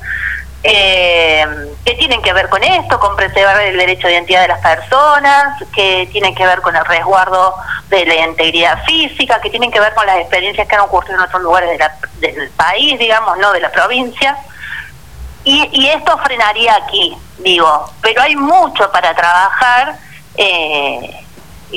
[0.63, 1.45] eh,
[1.83, 5.61] que tienen que ver con esto, con preservar el derecho de identidad de las personas,
[5.73, 7.55] que tienen que ver con el resguardo
[7.89, 11.21] de la integridad física, que tienen que ver con las experiencias que han ocurrido en
[11.21, 11.79] otros lugares
[12.19, 14.37] del país, digamos, no de la provincia.
[15.43, 19.97] Y, y esto frenaría aquí, digo, pero hay mucho para trabajar
[20.37, 21.20] eh,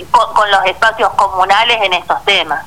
[0.03, 2.65] con, con los espacios comunales en estos temas.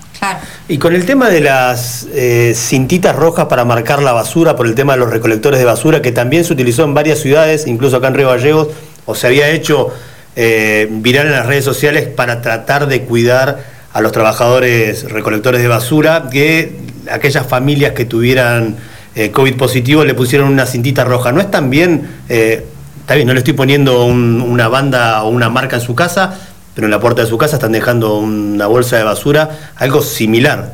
[0.68, 4.74] Y con el tema de las eh, cintitas rojas para marcar la basura, por el
[4.76, 8.08] tema de los recolectores de basura, que también se utilizó en varias ciudades, incluso acá
[8.08, 8.70] en Río Gallegos,
[9.06, 9.90] o se había hecho
[10.36, 13.60] eh, viral en las redes sociales para tratar de cuidar
[13.94, 16.80] a los trabajadores recolectores de basura, que
[17.12, 18.76] aquellas familias que tuvieran
[19.16, 21.32] eh, COVID positivo le pusieron una cintita roja.
[21.32, 22.66] ¿No es también, eh,
[23.00, 26.36] está bien, no le estoy poniendo un- una banda o una marca en su casa,
[26.78, 29.50] pero en la puerta de su casa están dejando una bolsa de basura,
[29.80, 30.74] algo similar.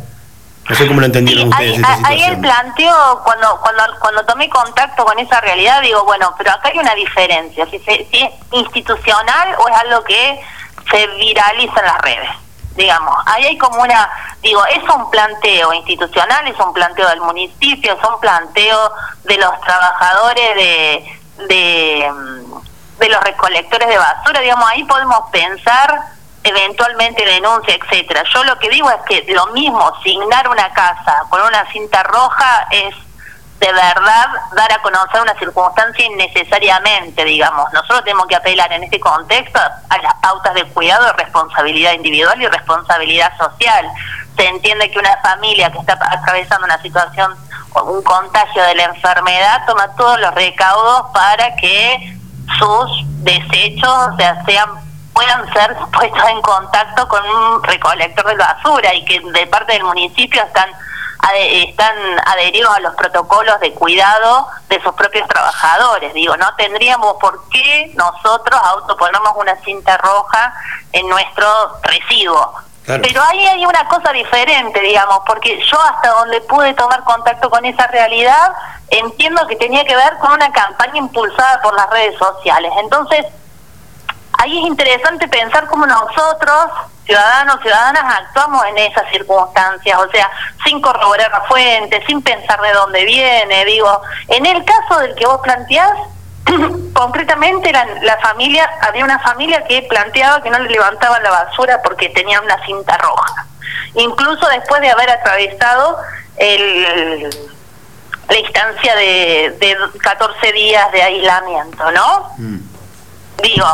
[0.67, 2.41] No sé cómo lo entendieron ustedes esta Ahí el situación.
[2.41, 6.93] planteo, cuando, cuando, cuando tomé contacto con esa realidad, digo, bueno, pero acá hay una
[6.93, 10.41] diferencia, si, se- si es institucional o es algo que
[10.91, 12.29] se viraliza en las redes.
[12.75, 13.15] digamos.
[13.27, 14.09] Ahí hay como una,
[14.41, 18.91] digo, es un planteo institucional, es un planteo del municipio, es un planteo
[19.23, 22.11] de los trabajadores de, de,
[22.97, 26.01] de los recolectores de basura, digamos, ahí podemos pensar
[26.43, 28.23] eventualmente denuncia, etcétera.
[28.33, 32.67] Yo lo que digo es que lo mismo, signar una casa con una cinta roja
[32.69, 32.95] es
[33.59, 37.71] de verdad dar a conocer una circunstancia innecesariamente, digamos.
[37.71, 42.47] Nosotros tenemos que apelar en este contexto a las pautas de cuidado responsabilidad individual y
[42.47, 43.89] responsabilidad social.
[44.35, 47.33] Se entiende que una familia que está atravesando una situación
[47.71, 52.17] o un contagio de la enfermedad toma todos los recaudos para que
[52.57, 54.69] sus desechos o sea, sean
[55.13, 59.83] puedan ser puestos en contacto con un recolector de basura y que de parte del
[59.83, 60.69] municipio están
[61.31, 61.95] están
[62.25, 66.13] adheridos a los protocolos de cuidado de sus propios trabajadores.
[66.13, 70.53] Digo, no tendríamos por qué nosotros autoponernos una cinta roja
[70.91, 71.47] en nuestro
[71.83, 72.53] residuo.
[72.86, 77.63] Pero ahí hay una cosa diferente, digamos, porque yo hasta donde pude tomar contacto con
[77.63, 78.51] esa realidad,
[78.89, 82.71] entiendo que tenía que ver con una campaña impulsada por las redes sociales.
[82.77, 83.25] Entonces,
[84.34, 86.71] ahí es interesante pensar cómo nosotros,
[87.05, 90.29] ciudadanos, ciudadanas, actuamos en esas circunstancias, o sea,
[90.65, 95.25] sin corroborar la fuente, sin pensar de dónde viene, digo, en el caso del que
[95.25, 95.93] vos planteás,
[96.93, 101.81] concretamente la, la, familia, había una familia que planteaba que no le levantaban la basura
[101.83, 103.45] porque tenía una cinta roja,
[103.95, 105.97] incluso después de haber atravesado
[106.37, 107.29] el,
[108.29, 112.31] la instancia de, de 14 días de aislamiento, ¿no?
[112.37, 112.59] Mm.
[113.41, 113.67] Digo,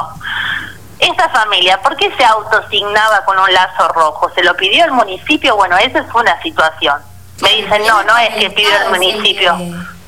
[0.99, 4.32] esa familia, ¿por qué se autosignaba con un lazo rojo?
[4.36, 5.55] ¿Se lo pidió el municipio?
[5.55, 6.97] Bueno, esa es una situación.
[7.41, 9.57] Me dicen, no, no es que pidió el municipio.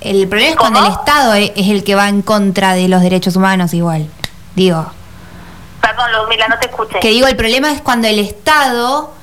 [0.01, 3.35] El, problema es cuando el Estado es el que va en contra de los derechos
[3.35, 4.07] humanos igual.
[4.55, 4.91] Digo.
[5.81, 6.99] Perdón, Ludmila, no te escuché.
[6.99, 9.13] Que digo, el problema es cuando el Estado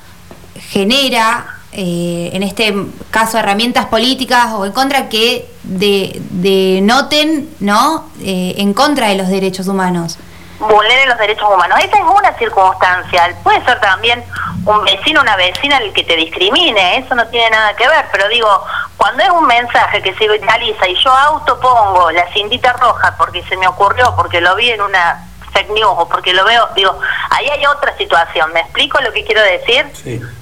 [0.69, 2.73] genera, eh, en este
[3.11, 8.09] caso, herramientas políticas o en contra que de, noten, ¿no?
[8.21, 10.17] Eh, en contra de los derechos humanos
[10.59, 11.79] vulnere los derechos humanos.
[11.79, 13.35] Esa es una circunstancia.
[13.43, 14.23] Puede ser también
[14.65, 18.27] un vecino, una vecina el que te discrimine, eso no tiene nada que ver, pero
[18.27, 18.65] digo,
[18.97, 23.55] cuando es un mensaje que se viraliza y yo autopongo la cintita roja porque se
[23.57, 26.99] me ocurrió, porque lo vi en una fake news o porque lo veo, digo,
[27.31, 28.51] ahí hay otra situación.
[28.53, 29.85] ¿Me explico lo que quiero decir?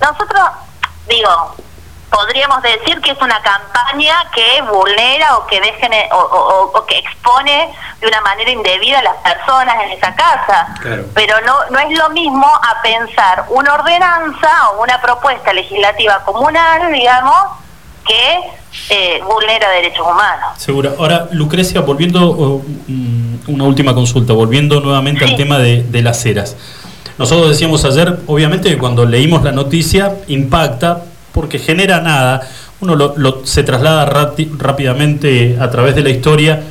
[0.01, 0.41] Nosotros,
[1.07, 1.55] digo,
[2.09, 8.07] podríamos decir que es una campaña que vulnera o que dejen o, que expone de
[8.07, 10.67] una manera indebida a las personas en esa casa.
[11.13, 16.91] Pero no no es lo mismo a pensar una ordenanza o una propuesta legislativa comunal
[16.91, 17.35] digamos
[18.05, 18.39] que
[18.89, 20.57] eh, vulnera derechos humanos.
[20.57, 20.95] Seguro.
[20.97, 26.55] Ahora Lucrecia volviendo mm, una última consulta volviendo nuevamente al tema de, de las ceras
[27.17, 31.03] nosotros decíamos ayer obviamente que cuando leímos la noticia impacta
[31.38, 32.41] porque genera nada.
[32.81, 34.05] Uno lo, se traslada
[34.57, 36.63] rápidamente a través de la historia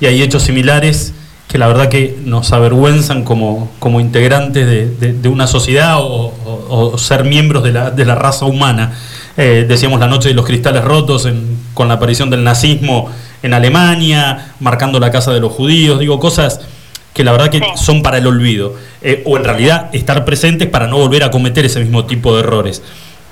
[0.00, 1.12] y hay hechos similares
[1.48, 7.62] que la verdad que nos avergüenzan como, como integrantes de, una sociedad o, ser miembros
[7.62, 8.94] de la, de la raza humana.
[9.36, 11.28] Eh, decíamos la noche de los cristales rotos
[11.74, 13.10] con la aparición del nazismo
[13.42, 16.62] en Alemania, marcando la casa de los judíos, digo, cosas
[17.12, 20.86] que la verdad que son para el olvido, eh, o en realidad estar presentes para
[20.86, 22.82] no volver a cometer ese mismo tipo de errores.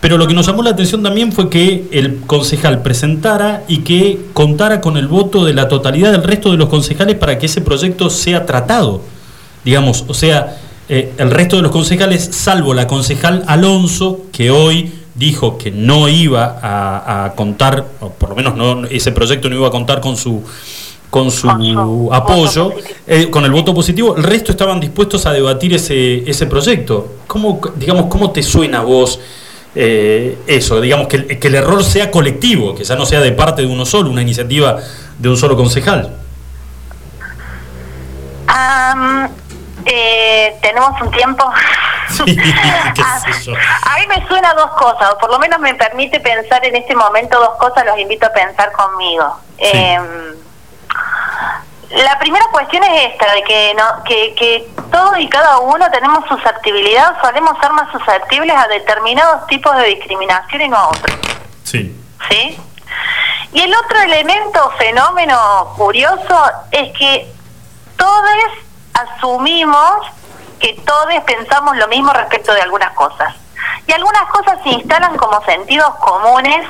[0.05, 4.21] Pero lo que nos llamó la atención también fue que el concejal presentara y que
[4.35, 7.63] contara con el voto de la totalidad del resto de los concejales para que ese
[7.63, 9.01] proyecto sea tratado.
[9.65, 10.59] Digamos, o sea,
[10.91, 16.07] eh, el resto de los concejales, salvo la concejal Alonso, que hoy dijo que no
[16.11, 20.19] iba a, contar, o por lo menos no, ese proyecto no iba a contar con
[20.19, 20.43] su
[21.09, 21.49] con su
[22.13, 22.75] apoyo,
[23.07, 27.15] eh, con el voto positivo, el resto estaban dispuestos a debatir ese, ese proyecto.
[27.27, 29.19] ¿Cómo, digamos, ¿Cómo te suena a vos
[29.75, 33.63] eh, eso, digamos, que, que, el error sea colectivo, que ya no sea de parte
[33.63, 34.79] de uno solo, una iniciativa
[35.19, 36.19] de un solo concejal.
[39.87, 41.45] Eh, tenemos un tiempo.
[42.15, 46.95] a, mí me suena dos cosas, o por lo menos me permite pensar en este
[46.95, 49.41] momento dos cosas, los invito a pensar conmigo.
[49.59, 50.35] Em,
[52.03, 56.27] la primera cuestión es esta, de que, no, que, que todos y cada uno tenemos
[56.29, 61.17] susceptibilidad, solemos ser más susceptibles a determinados tipos de discriminación y no a otros.
[61.65, 61.97] Sí.
[62.29, 62.59] ¿Sí?
[63.53, 66.43] Y el otro elemento, fenómeno curioso,
[66.73, 67.33] es que
[67.97, 68.31] todos
[68.95, 70.07] asumimos
[70.59, 73.35] que todos pensamos lo mismo respecto de algunas cosas.
[73.87, 76.67] Y algunas cosas se instalan como sentidos comunes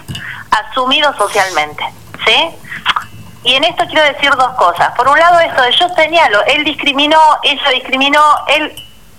[0.50, 1.84] asumidos socialmente.
[2.26, 2.56] ¿Sí?
[3.44, 4.90] Y en esto quiero decir dos cosas.
[4.96, 8.74] Por un lado, esto de yo señalo, él discriminó, ella discriminó, él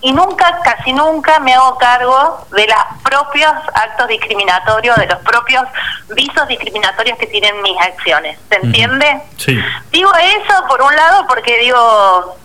[0.06, 5.64] y nunca, casi nunca me hago cargo de los propios actos discriminatorios, de los propios
[6.10, 8.38] visos discriminatorios que tienen mis acciones.
[8.50, 9.22] ¿Se entiende?
[9.38, 9.60] Sí.
[9.92, 12.38] Digo eso por un lado porque digo,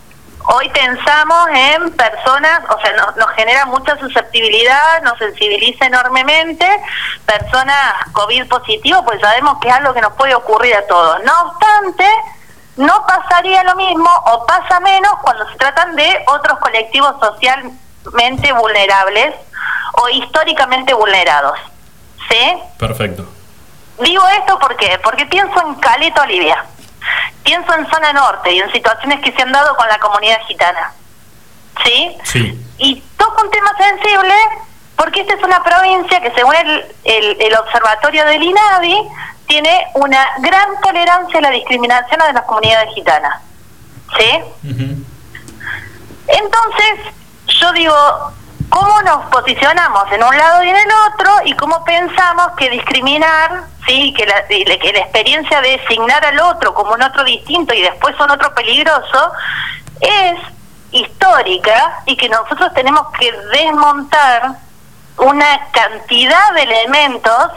[0.45, 6.65] hoy pensamos en personas, o sea, nos, nos genera mucha susceptibilidad, nos sensibiliza enormemente,
[7.25, 11.23] personas COVID positivo, pues sabemos que es algo que nos puede ocurrir a todos.
[11.23, 12.05] No obstante,
[12.77, 19.35] no pasaría lo mismo o pasa menos cuando se tratan de otros colectivos socialmente vulnerables
[19.93, 21.57] o históricamente vulnerados.
[22.29, 22.57] ¿Sí?
[22.77, 23.25] Perfecto.
[23.99, 26.65] Digo esto porque porque pienso en Caleta Olivia,
[27.43, 30.93] pienso en zona norte y en situaciones que se han dado con la comunidad gitana,
[31.83, 32.17] ¿sí?
[32.23, 32.65] Sí.
[32.77, 34.33] Y toco un tema sensible
[34.95, 39.07] porque esta es una provincia que según el, el, el observatorio del INADI
[39.47, 43.41] tiene una gran tolerancia a la discriminación de las comunidades gitanas,
[44.17, 44.39] ¿sí?
[46.27, 47.13] Entonces,
[47.47, 48.31] yo digo,
[48.71, 53.65] ¿cómo nos posicionamos en un lado y en el otro y cómo pensamos que discriminar,
[53.85, 57.81] sí, que la, que la experiencia de designar al otro como un otro distinto y
[57.81, 59.33] después un otro peligroso
[59.99, 60.39] es
[60.91, 64.53] histórica y que nosotros tenemos que desmontar
[65.17, 67.51] una cantidad de elementos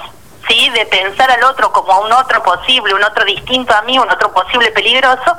[0.49, 4.11] sí de pensar al otro como un otro posible un otro distinto a mí un
[4.11, 5.37] otro posible peligroso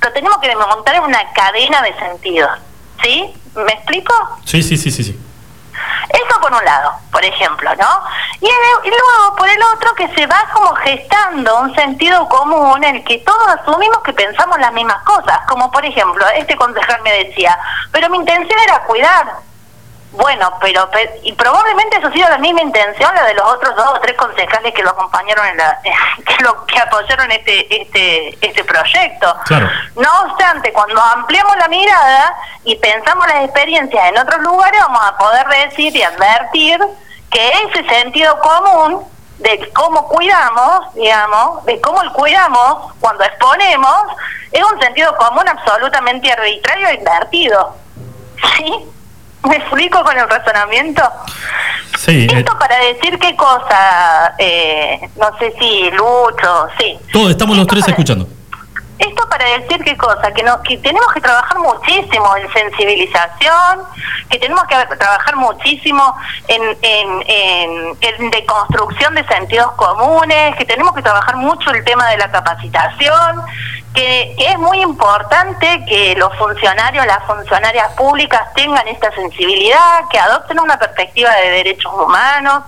[0.00, 2.50] lo tenemos que desmontar en una cadena de sentidos
[3.02, 4.12] sí me explico
[4.44, 5.20] Sí, sí, sí, sí, sí.
[6.10, 7.88] eso por un lado, por ejemplo, ¿no?
[8.40, 12.82] Y, el- y luego por el otro que se va como gestando un sentido común
[12.84, 17.00] en el que todos asumimos que pensamos las mismas cosas, como por ejemplo, este concejal
[17.02, 17.58] me decía,
[17.92, 19.32] pero mi intención era cuidar.
[20.12, 23.76] Bueno, pero pe- y probablemente eso ha sido la misma intención la de los otros
[23.76, 25.78] dos o tres concejales que lo acompañaron en la
[26.26, 29.36] que lo que apoyaron este este este proyecto.
[29.44, 29.68] Claro.
[29.96, 32.34] No obstante, cuando ampliamos la mirada
[32.64, 36.80] y pensamos las experiencias en otros lugares, vamos a poder decir y advertir
[37.30, 39.04] que ese sentido común
[39.38, 44.02] de cómo cuidamos, digamos, de cómo el cuidamos cuando exponemos,
[44.50, 47.76] es un sentido común absolutamente arbitrario e invertido.
[48.56, 48.86] ¿Sí?
[49.48, 51.02] ¿Me explico con el razonamiento?
[51.98, 56.98] Sí, eh, Esto para decir qué cosa, eh, no sé si Lucho, sí.
[57.12, 58.28] todo, estamos los tres para- escuchando.
[59.36, 63.82] Para decir qué cosa, que, no, que tenemos que trabajar muchísimo en sensibilización,
[64.30, 66.16] que tenemos que trabajar muchísimo
[66.48, 72.30] en, en, en, de sentidos comunes, que tenemos que trabajar mucho el tema de la
[72.30, 73.42] capacitación,
[73.94, 80.60] que es muy importante que los funcionarios, las funcionarias públicas tengan esta sensibilidad, que adopten
[80.60, 82.62] una perspectiva de derechos humanos.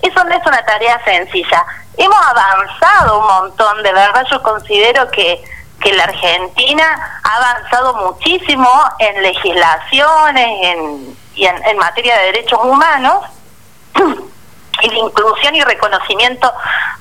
[0.00, 1.64] Eso no es una tarea sencilla.
[1.96, 5.42] Hemos avanzado un montón, de verdad yo considero que
[5.82, 8.68] que la Argentina ha avanzado muchísimo
[8.98, 13.24] en legislaciones en, y en, en materia de derechos humanos
[14.82, 16.52] y de inclusión y reconocimiento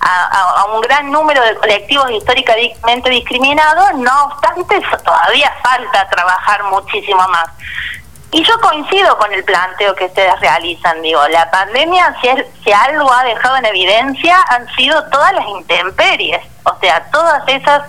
[0.02, 7.48] a, un gran número de colectivos históricamente discriminados, no obstante todavía falta trabajar muchísimo más.
[8.32, 12.72] Y yo coincido con el planteo que ustedes realizan, digo, la pandemia si, es- si
[12.72, 17.82] algo ha dejado en evidencia han sido todas las intemperies, o sea, todas esas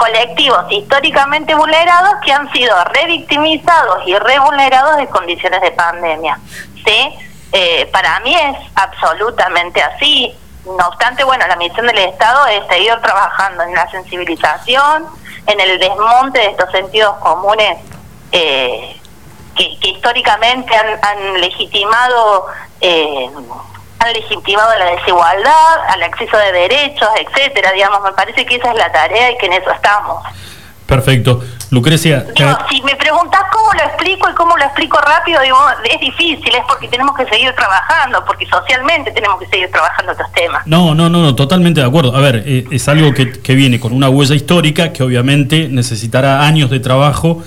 [0.00, 6.40] colectivos históricamente vulnerados que han sido revictimizados y revulnerados de condiciones de pandemia.
[6.86, 7.14] ¿sí?
[7.52, 10.34] Eh, para mí es absolutamente así.
[10.64, 15.06] No obstante, bueno, la misión del Estado es seguir trabajando en la sensibilización,
[15.46, 17.78] en el desmonte de estos sentidos comunes
[18.32, 18.98] eh,
[19.54, 22.46] que, que históricamente han, han legitimado
[22.80, 23.30] eh,
[24.00, 28.78] han legitimado la desigualdad, al acceso de derechos, etcétera, digamos, me parece que esa es
[28.78, 30.24] la tarea y que en eso estamos.
[30.86, 31.40] Perfecto.
[31.70, 36.00] Lucrecia, Digo, si me preguntás cómo lo explico y cómo lo explico rápido, digo, es
[36.00, 40.66] difícil, es porque tenemos que seguir trabajando, porque socialmente tenemos que seguir trabajando estos temas.
[40.66, 42.16] no, no, no, no, totalmente de acuerdo.
[42.16, 46.44] A ver, eh, es algo que, que viene con una huella histórica que obviamente necesitará
[46.44, 47.40] años de trabajo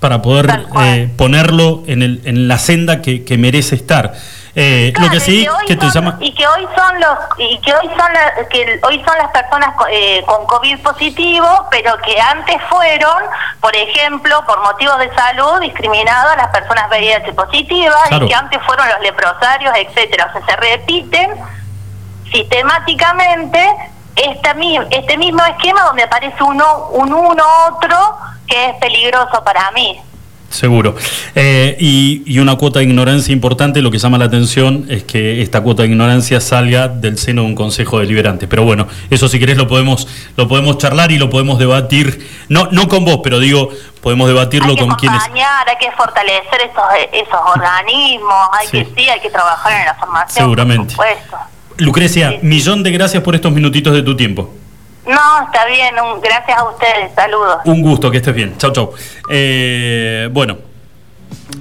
[0.00, 4.14] para poder eh, ponerlo en, el, en la senda que, que merece estar.
[4.58, 6.16] Eh, lo Claro, que y sí, hoy que te son- llama...
[6.18, 9.74] y que hoy son los y que hoy son la- que hoy son las personas
[9.76, 13.22] co- eh, con covid positivo pero que antes fueron
[13.60, 18.24] por ejemplo por motivos de salud discriminados a las personas VIH positivas Claro.
[18.24, 21.32] y que antes fueron los leprosarios etcétera o sea se repiten
[22.32, 23.60] sistemáticamente
[24.16, 24.54] esta
[24.90, 30.00] este mismo esquema donde aparece uno un uno otro que es peligroso para mí
[30.48, 30.94] Seguro.
[31.34, 35.42] Eh, y, y una cuota de ignorancia importante, lo que llama la atención es que
[35.42, 38.46] esta cuota de ignorancia salga del seno de un consejo deliberante.
[38.48, 42.68] Pero bueno, eso si querés lo podemos, lo podemos charlar y lo podemos debatir, no,
[42.70, 43.70] no con vos, pero digo,
[44.00, 45.20] podemos debatirlo hay que con quienes.
[45.20, 48.84] acompañar, hay que fortalecer esos, esos organismos, hay Sí.
[48.84, 50.44] que sí, hay que trabajar en la formación.
[50.44, 50.94] Seguramente.
[50.94, 51.36] Por supuesto.
[51.78, 54.54] Lucrecia, millón de gracias por estos minutitos de tu tiempo.
[55.06, 57.58] No, está bien, un- gracias a ustedes, saludos.
[57.64, 58.56] Un gusto, que estés bien.
[58.58, 58.92] Chau, chau.
[59.30, 60.58] Eh, bueno,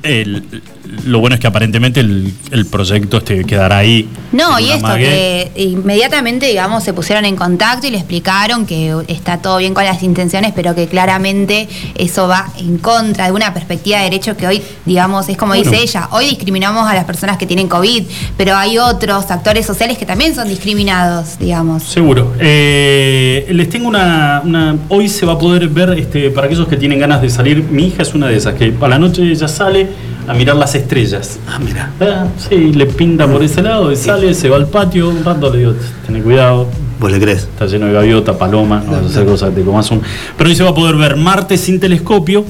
[0.04, 0.64] el-
[1.06, 4.08] lo bueno es que aparentemente el, el proyecto este quedará ahí.
[4.32, 5.52] No, y esto, mague.
[5.56, 9.84] que inmediatamente, digamos, se pusieron en contacto y le explicaron que está todo bien con
[9.86, 14.48] las intenciones, pero que claramente eso va en contra de una perspectiva de derecho que
[14.48, 15.70] hoy, digamos, es como Bueno.
[15.70, 18.04] dice ella, hoy discriminamos a las personas que tienen COVID,
[18.38, 21.84] pero hay otros actores sociales que también son discriminados, digamos.
[21.84, 22.34] Seguro.
[22.40, 26.78] Eh, les tengo una, una- Hoy se va a poder ver, este, para aquellos que
[26.78, 29.48] tienen ganas de salir, mi hija es una de esas, que a la noche ella
[29.48, 29.88] sale
[30.28, 31.40] a mirar las estrellas.
[31.48, 31.92] Ah, mira.
[32.02, 35.52] Ah, sí, le pinta por ese lado y sale, se va al patio, un rato
[35.52, 35.74] le digo,
[36.06, 36.68] ten cuidado,
[37.00, 37.40] ¿Vos le crees?
[37.40, 40.02] está lleno de gaviota, paloma, no vas a hacer cosas te comas un.
[40.38, 42.46] Pero hoy se va a poder ver Marte sin telescopio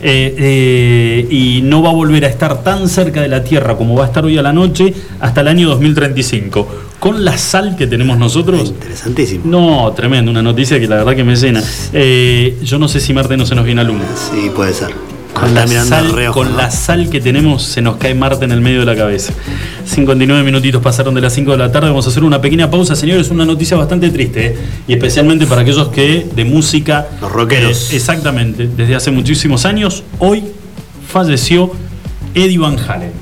[0.00, 3.96] eh, eh, y no va a volver a estar tan cerca de la Tierra como
[3.96, 6.68] va a estar hoy a la noche hasta el año 2035.
[7.00, 8.68] Con la sal que tenemos nosotros.
[8.68, 9.44] Interesantísimo.
[9.46, 11.62] No, tremendo, una noticia que la verdad que me llena.
[11.92, 14.04] Eh, yo no sé si Marte no se nos viene a Luna.
[14.14, 15.17] Sí, puede ser.
[15.40, 16.56] Con, la sal, reojo, con ¿no?
[16.56, 19.32] la sal que tenemos se nos cae Marte en el medio de la cabeza.
[19.84, 22.94] 59 minutitos pasaron de las 5 de la tarde, vamos a hacer una pequeña pausa,
[22.96, 24.56] señores, una noticia bastante triste, ¿eh?
[24.86, 27.06] y especialmente para aquellos que de música...
[27.20, 27.92] Los rockeros.
[27.92, 30.44] eh, exactamente, desde hace muchísimos años, hoy
[31.10, 31.72] falleció
[32.34, 33.12] Eddie Van Halen.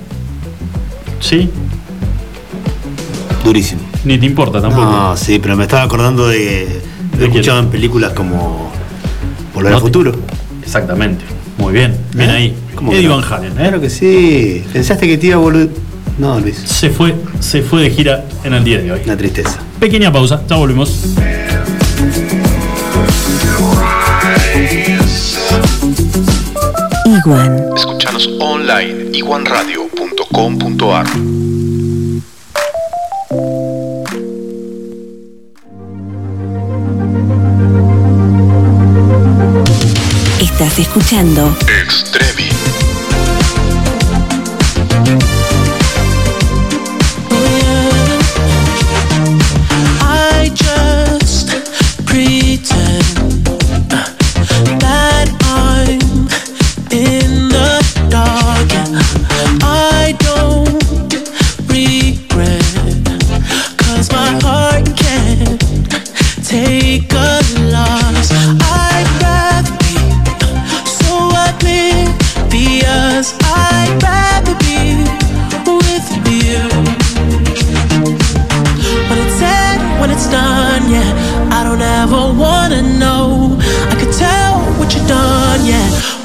[1.20, 1.48] ¿Sí?
[3.44, 3.80] Durísimo.
[4.04, 4.84] Ni te importa tampoco.
[4.84, 6.80] No, sí, pero me estaba acordando de.
[7.18, 8.70] ¿De escuchaba en películas como
[9.54, 10.12] Volver No al te- futuro.
[10.62, 11.24] Exactamente,
[11.58, 12.32] muy bien, bien ¿Eh?
[12.32, 12.56] ahí.
[12.74, 13.08] ¿Cómo que Eddie?
[13.08, 13.56] Van Halen, ¿eh?
[13.56, 14.64] Claro que sí.
[14.72, 15.68] ¿Pensaste que te iba a volver?
[16.18, 16.56] No, Luis.
[16.56, 19.00] Se fue, se fue de gira en el día de hoy.
[19.04, 19.58] Una tristeza.
[19.78, 21.14] Pequeña pausa, ya volvemos.
[27.04, 27.64] Iguan.
[27.76, 31.06] Escuchanos online iguanradio.com.ar
[40.78, 42.55] escuchando Extremi.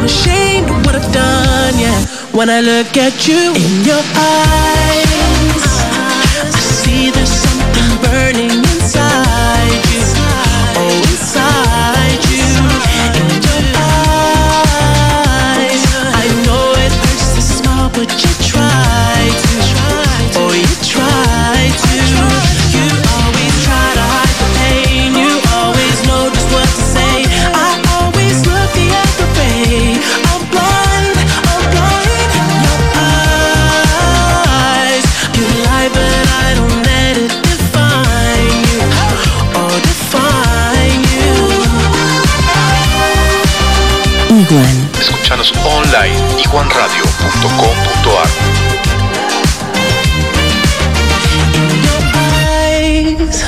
[0.00, 2.06] I'm ashamed of what I've done, yeah.
[2.32, 4.99] When I look at you in your eyes,
[46.70, 48.26] big1radio.com.ar.
[52.14, 53.42] eyes.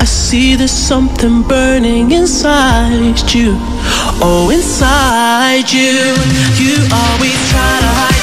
[0.00, 3.56] I see there's something burning inside you.
[4.20, 6.14] Oh, inside you.
[6.62, 8.15] You always try to hide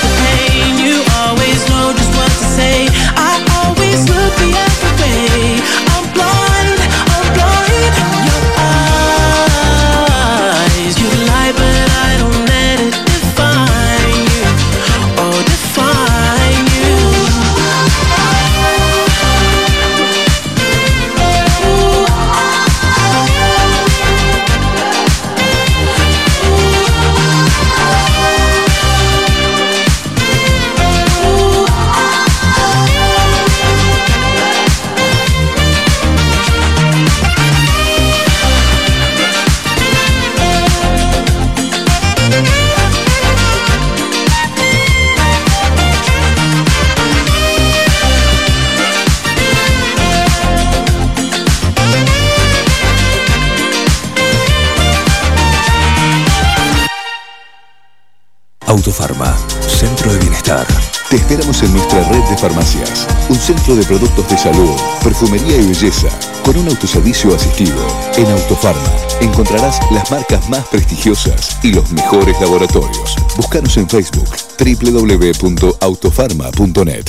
[61.14, 63.08] Te esperamos en nuestra red de farmacias.
[63.30, 64.72] Un centro de productos de salud,
[65.04, 66.08] perfumería y belleza,
[66.44, 67.86] con un autoservicio asistido.
[68.18, 68.82] En Autofarma
[69.22, 73.16] encontrarás las marcas más prestigiosas y los mejores laboratorios.
[73.38, 77.06] Búscanos en Facebook www.autofarma.net.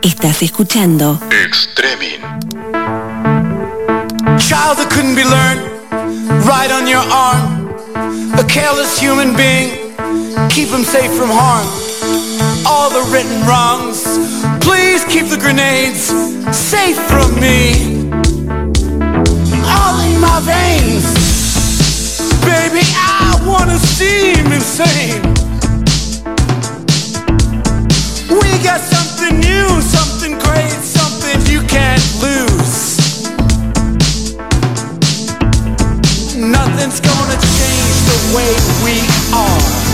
[0.00, 2.20] Estás escuchando Extremin.
[4.38, 5.62] Child that couldn't be learned,
[6.46, 7.62] right on your arm.
[8.38, 9.81] A careless human being,
[10.50, 11.66] keep him safe from harm.
[12.66, 14.02] All the written wrongs,
[14.60, 16.12] please keep the grenades
[16.54, 18.10] safe from me.
[19.64, 21.04] All in my veins,
[22.44, 25.22] baby, I wanna seem insane.
[28.28, 32.76] We got something new, something great, something you can't lose.
[36.36, 38.52] Nothing's gonna change the way
[38.84, 38.94] we
[39.32, 39.81] are.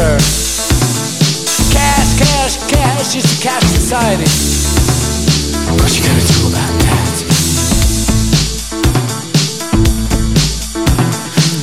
[0.00, 0.16] sir.
[1.76, 4.28] Cash, cash, cash is a cash society.
[5.76, 7.14] What you gonna do about that?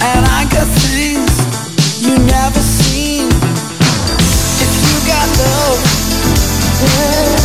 [0.09, 1.33] And I got things
[2.05, 3.25] you never seen.
[4.65, 5.79] If you got love,
[6.81, 7.36] you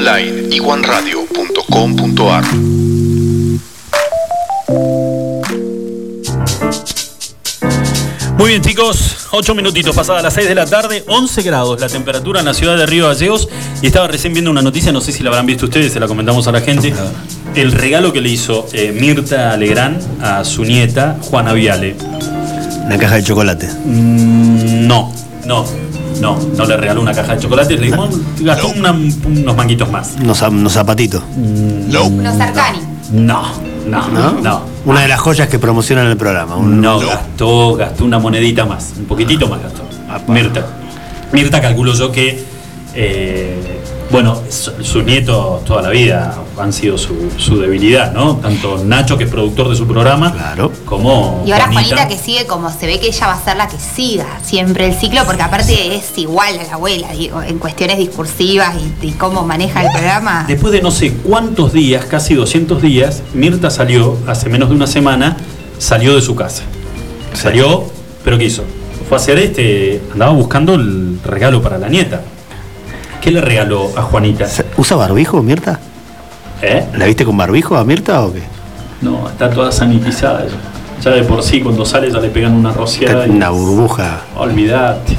[0.00, 2.44] online iguanradio.com.ar.
[8.38, 12.40] Muy bien chicos, 8 minutitos pasadas las 6 de la tarde, 11 grados la temperatura
[12.40, 13.50] en la ciudad de Río Gallegos
[13.82, 16.06] y estaba recién viendo una noticia, no sé si la habrán visto ustedes, se la
[16.08, 16.94] comentamos a la gente,
[17.54, 21.94] el regalo que le hizo eh, Mirta Legrand a su nieta Juana Viale.
[22.86, 23.68] Una caja de chocolate.
[23.84, 25.12] Mm, no,
[25.44, 25.66] no,
[26.20, 28.08] no, no le regaló una caja de chocolate, le dijo,
[28.40, 30.14] gastó una- unos manguitos más.
[30.20, 31.22] Unos, zap- unos zapatitos.
[31.36, 32.78] Unos Arcani.
[33.12, 33.42] No,
[33.86, 34.32] no, ¿No?
[34.40, 34.62] no.
[34.84, 36.56] Una de las joyas que promocionan el programa.
[36.56, 39.82] Un- No, gastó, gastó una monedita más, un poquitito más gastó.
[40.32, 40.66] Mirta.
[41.32, 42.42] Mirta calculo yo que,
[42.94, 43.79] eh,
[44.10, 48.36] bueno, su- sus nietos toda la vida han sido su, su debilidad, ¿no?
[48.36, 50.32] Tanto Nacho, que es productor de su programa,
[50.84, 51.96] como Y ahora Juanita.
[51.96, 54.86] Juanita que sigue como se ve que ella va a ser la que siga siempre
[54.86, 59.12] el ciclo, porque aparte es igual a la abuela, digo, en cuestiones discursivas y, y
[59.12, 60.44] cómo maneja el programa.
[60.48, 64.86] Después de no sé cuántos días, casi 200 días, Mirta salió, hace menos de una
[64.86, 65.36] semana,
[65.78, 66.64] salió de su casa.
[67.32, 67.84] Salió,
[68.24, 68.64] pero ¿qué hizo?
[69.08, 72.22] Fue a hacer este, andaba buscando el regalo para la nieta.
[73.20, 74.46] ¿Qué le regaló a Juanita?
[74.76, 75.78] ¿Usa barbijo, Mirta?
[76.62, 76.86] ¿Eh?
[76.96, 78.42] ¿La viste con barbijo a Mirta o qué?
[79.02, 80.54] No, está toda sanitizada ya.
[81.02, 83.26] Ya de por sí, cuando sale ya le pegan una rociada.
[83.26, 84.20] y- Una burbuja.
[84.36, 85.16] Olvidate.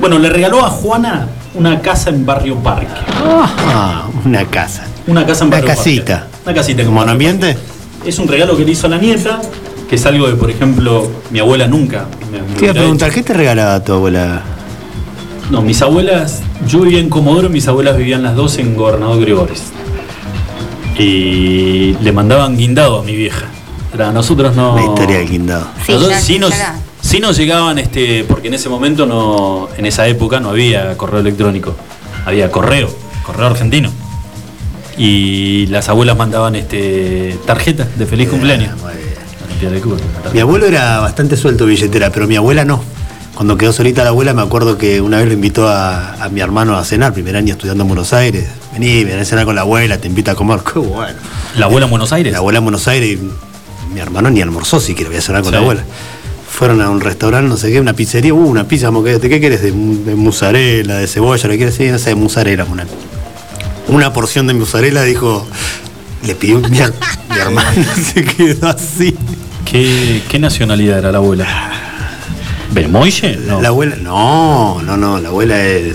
[0.00, 2.86] Bueno, le regaló a Juana una casa en Barrio Parque.
[3.24, 4.84] Ah, una casa.
[5.06, 6.20] Una casa en Una Barrio casita.
[6.20, 6.36] Parque.
[6.46, 6.80] Una casita.
[6.82, 7.58] en ¿Como Barrio ambiente?
[8.04, 9.40] Es un regalo que le hizo a la nieta,
[9.88, 12.06] que es algo de, por ejemplo, mi abuela nunca.
[12.32, 14.42] me- me Te iba a preguntar, ¿qué te regalaba tu abuela?
[15.50, 19.62] No, mis abuelas, yo vivía en Comodoro, mis abuelas vivían las dos en Gobernador Gregores.
[20.98, 23.46] Y le mandaban guindado a mi vieja.
[23.90, 24.76] Pero a nosotros no.
[24.76, 25.66] La historia del guindado.
[25.86, 26.52] Sí, Nosotros ya- sí nos,
[27.00, 31.20] sí nos llegaban, este, porque en ese momento no, en esa época no había correo
[31.20, 31.74] electrónico,
[32.26, 32.90] había correo,
[33.24, 33.90] correo argentino.
[34.98, 38.70] Y las abuelas mandaban este tarjetas de feliz cumpleaños.
[39.94, 40.30] Una tarjeta.
[40.34, 42.82] Mi abuelo era bastante suelto billetera, pero mi abuela no.
[43.38, 46.40] Cuando quedó solita la abuela, me acuerdo que una vez lo invitó a, a mi
[46.40, 48.48] hermano a cenar, primer año estudiando en Buenos Aires.
[48.72, 50.58] Vení, ven a cenar con la abuela, te invita a comer.
[50.72, 51.16] Qué bueno.
[51.56, 52.32] ¿La abuela en Buenos Aires?
[52.32, 55.52] La abuela en Buenos Aires y mi hermano ni almorzó siquiera, voy a cenar con
[55.52, 55.62] la Sí.
[55.62, 55.84] abuela.
[56.50, 59.28] Fueron a un restaurante, no sé qué, una pizzería, uh, una pizza, como que, ¿de
[59.28, 59.62] qué querés?
[59.62, 62.86] De, de mozzarella, de cebolla, lo que quieres decir, no sé, de mozzarella, una,
[63.86, 65.46] una porción de mozzarella, dijo,
[66.26, 67.70] le pidió mi, mi hermano,
[68.12, 69.16] se quedó así.
[69.64, 71.46] ¿Qué, qué nacionalidad era la abuela?
[72.72, 73.36] ¿Belmoye?
[73.46, 73.60] No.
[73.62, 75.94] La abuela, no, no, no, la abuela es.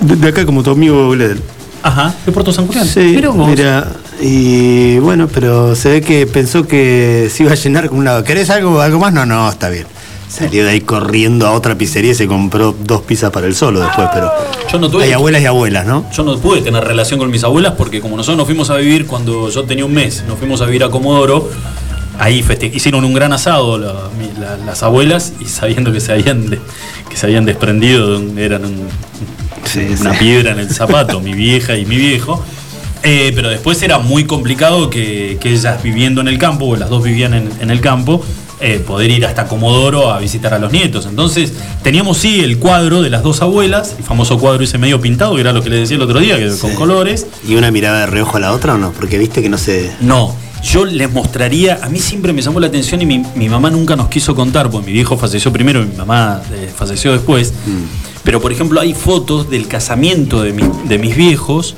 [0.00, 1.40] De, de acá como tu amigo abuela del.
[1.82, 2.86] Ajá, de Puerto San Julián.
[2.86, 3.48] Sí, vos.
[3.48, 3.88] mira,
[4.20, 8.22] y bueno, pero se ve que pensó que se iba a llenar con una.
[8.24, 9.12] ¿Querés algo, algo más?
[9.12, 9.86] No, no, está bien.
[10.28, 13.80] Salió de ahí corriendo a otra pizzería y se compró dos pizzas para el solo
[13.80, 14.30] después, pero.
[14.70, 16.04] Yo no tuve- Hay abuelas y abuelas, ¿no?
[16.12, 19.06] Yo no pude tener relación con mis abuelas porque como nosotros nos fuimos a vivir
[19.06, 21.48] cuando yo tenía un mes, nos fuimos a vivir a Comodoro,
[22.18, 26.48] ahí hicieron un gran asado la- mi- la- las abuelas y sabiendo que se habían
[26.50, 26.60] de-
[27.10, 28.88] que se habían desprendido, de un- eran un-
[30.00, 32.44] una piedra en el zapato, mi vieja y mi viejo.
[33.02, 36.88] Eh, pero después era muy complicado que, que ellas viviendo en el campo, o las
[36.88, 38.24] dos vivían en, en el campo,
[38.58, 41.06] eh, poder ir hasta Comodoro a visitar a los nietos.
[41.06, 41.52] Entonces
[41.82, 45.42] teníamos sí el cuadro de las dos abuelas, el famoso cuadro ese medio pintado, que
[45.42, 47.26] era lo que les decía el otro día, que con colores.
[47.46, 48.92] ¿Y una mirada de reojo a la otra o no?
[48.92, 49.92] Porque viste que no se.
[50.00, 50.34] No,
[50.66, 53.94] yo les mostraría, a mí siempre me llamó la atención y mi, mi mamá nunca
[53.96, 57.52] nos quiso contar, porque mi viejo falleció primero y mi mamá eh, falleció después.
[58.24, 61.76] Pero por ejemplo hay fotos del casamiento de, mi- de mis viejos,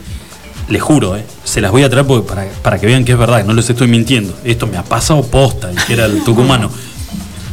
[0.68, 3.18] les juro, eh, se las voy a traer porque para, para que vean que es
[3.18, 4.34] verdad, que no les estoy mintiendo.
[4.44, 6.70] Esto me ha pasado posta, y que era el tucumano.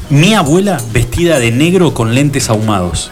[0.10, 3.12] Mi abuela vestida de negro con lentes ahumados.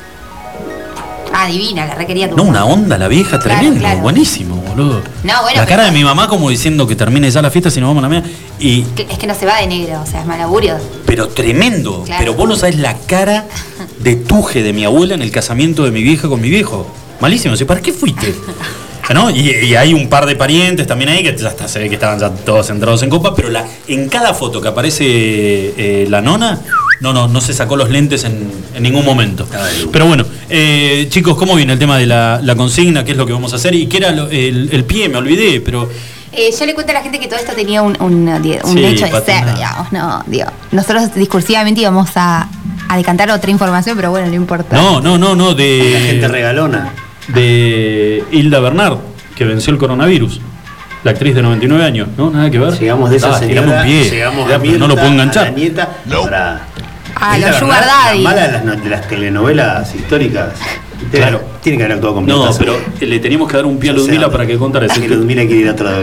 [1.33, 4.01] Ah, divina, la requería tu No, una onda la vieja, Claro, tremendo, claro.
[4.01, 5.01] buenísimo, boludo.
[5.23, 7.79] No, bueno, la cara de mi mamá como diciendo que termine ya la fiesta si
[7.79, 8.23] nos vamos a la mía.
[8.59, 10.77] Y Es que no se va de negro, o sea, es mal augurio.
[11.05, 12.03] pero tremendo.
[12.05, 12.19] Claro.
[12.19, 13.45] Pero vos no sabés la cara
[13.99, 16.87] de tuje de mi abuela en el casamiento de mi vieja con mi viejo.
[17.19, 17.55] Malísimo.
[17.55, 17.65] ¿sí?
[17.65, 18.33] ¿Para qué fuiste?
[19.13, 19.29] ¿No?
[19.29, 21.95] Y, y hay un par de parientes también ahí que ya hasta se ve que
[21.95, 26.21] estaban ya todos entrados en copa, pero la, en cada foto que aparece eh, la
[26.21, 26.61] nona,
[27.03, 29.45] no, no, no se sacó los lentes en, en ningún momento.
[29.91, 33.03] Pero bueno, eh, chicos, ¿cómo viene el tema de la, la consigna?
[33.03, 33.75] ¿Qué es lo que vamos a hacer?
[33.75, 35.09] ¿Y qué era lo- el, el pie?
[35.09, 35.89] Me olvidé, pero
[36.31, 38.85] Eh, yo le cuento a la gente que todo esto tenía un, un, un Sí,
[38.85, 39.45] hecho de patinada.
[39.47, 40.45] ser, digamos, no, digo.
[40.71, 42.47] Nosotros discursivamente íbamos a,
[42.87, 44.75] a decantar otra información, pero bueno, no importa.
[44.75, 45.89] No, no, no, no, de.
[45.93, 46.93] La gente regalona.
[47.27, 48.97] De Hilda Bernard,
[49.35, 50.39] que venció el coronavirus.
[51.03, 52.31] La actriz de 99 años, ¿no?
[52.31, 52.79] Nada que ver.
[52.79, 54.09] Llegamos de esa Ah, señora, un pie.
[54.09, 55.51] llegamos Ya, a pero no lo puedo a la enganchar.
[55.53, 56.72] nieta, ahora, Ah,
[57.35, 58.17] Hilda los Sugar Daddy.
[58.23, 60.49] La mala de las, no- de las telenovelas históricas.
[61.11, 61.41] Claro.
[61.61, 62.59] Tiene que haber actuado con No, Piazza.
[62.59, 65.09] pero le teníamos que dar un pie a Ludmila para que contara Es ese que
[65.09, 65.95] Ludmila quiere ir a otra.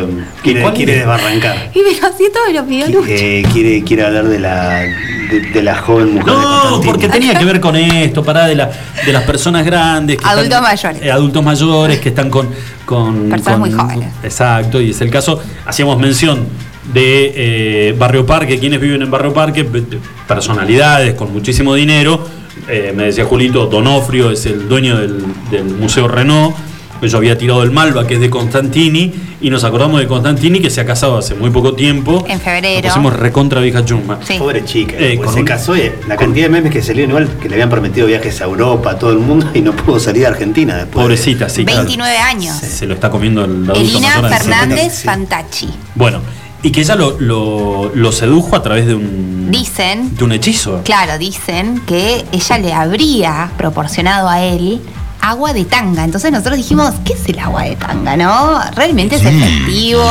[0.43, 0.99] Quiere, cuál quiere es?
[0.99, 1.71] desbarrancar.
[1.75, 3.05] Y me lo siento me lo pidió Lucho.
[3.09, 6.27] Eh, quiere, quiere hablar de la, de, de la joven mujer.
[6.27, 6.93] de No, Constantino.
[6.93, 8.71] porque tenía que ver con esto, para de, la,
[9.07, 10.19] de las personas grandes.
[10.19, 11.03] que Adultos están- mayores.
[11.03, 12.49] eh, adultos mayores que están con.
[12.85, 14.09] con Personas con- muy jóvenes.
[14.23, 15.41] Exacto, y es el caso.
[15.65, 16.47] Hacíamos mención
[16.93, 22.25] de eh, Barrio Parque, quienes viven en Barrio Parque, pe- pe- personalidades con muchísimo dinero.
[22.69, 26.55] Eh, me decía Julito, Donofrio es el dueño del, del Museo Renault.
[27.03, 29.11] Yo había tirado el Malva, que es de Constantini,
[29.41, 32.27] y nos acordamos de Constantini, que se ha casado hace muy poco tiempo.
[32.29, 32.83] En febrero.
[32.83, 34.19] Nos pusimos recontra vieja chumba.
[34.23, 34.35] Sí.
[34.39, 37.13] Pobre chica, Eh, pues con se un- casó y la cantidad de memes que salieron
[37.13, 39.99] igual que le habían prometido viajes a Europa, a todo el mundo y no pudo
[39.99, 41.03] salir a Argentina después.
[41.03, 41.65] Pobrecita, sí.
[41.65, 41.81] claro.
[41.85, 42.55] 29 años.
[42.57, 45.11] Se lo está comiendo el adulto Elina de Fernández 70.
[45.11, 45.69] Fantacci.
[45.95, 46.21] Bueno,
[46.63, 50.83] y que ella lo, lo, lo sedujo a través de un, Dicen, de un hechizo.
[50.85, 54.81] claro, dicen que ella le habría proporcionado a él
[55.23, 56.03] agua de tanga.
[56.05, 58.17] Entonces nosotros dijimos, ¿qué es el agua de tanga?
[58.17, 58.59] ¿No?
[58.75, 60.03] ¿Realmente es efectivo?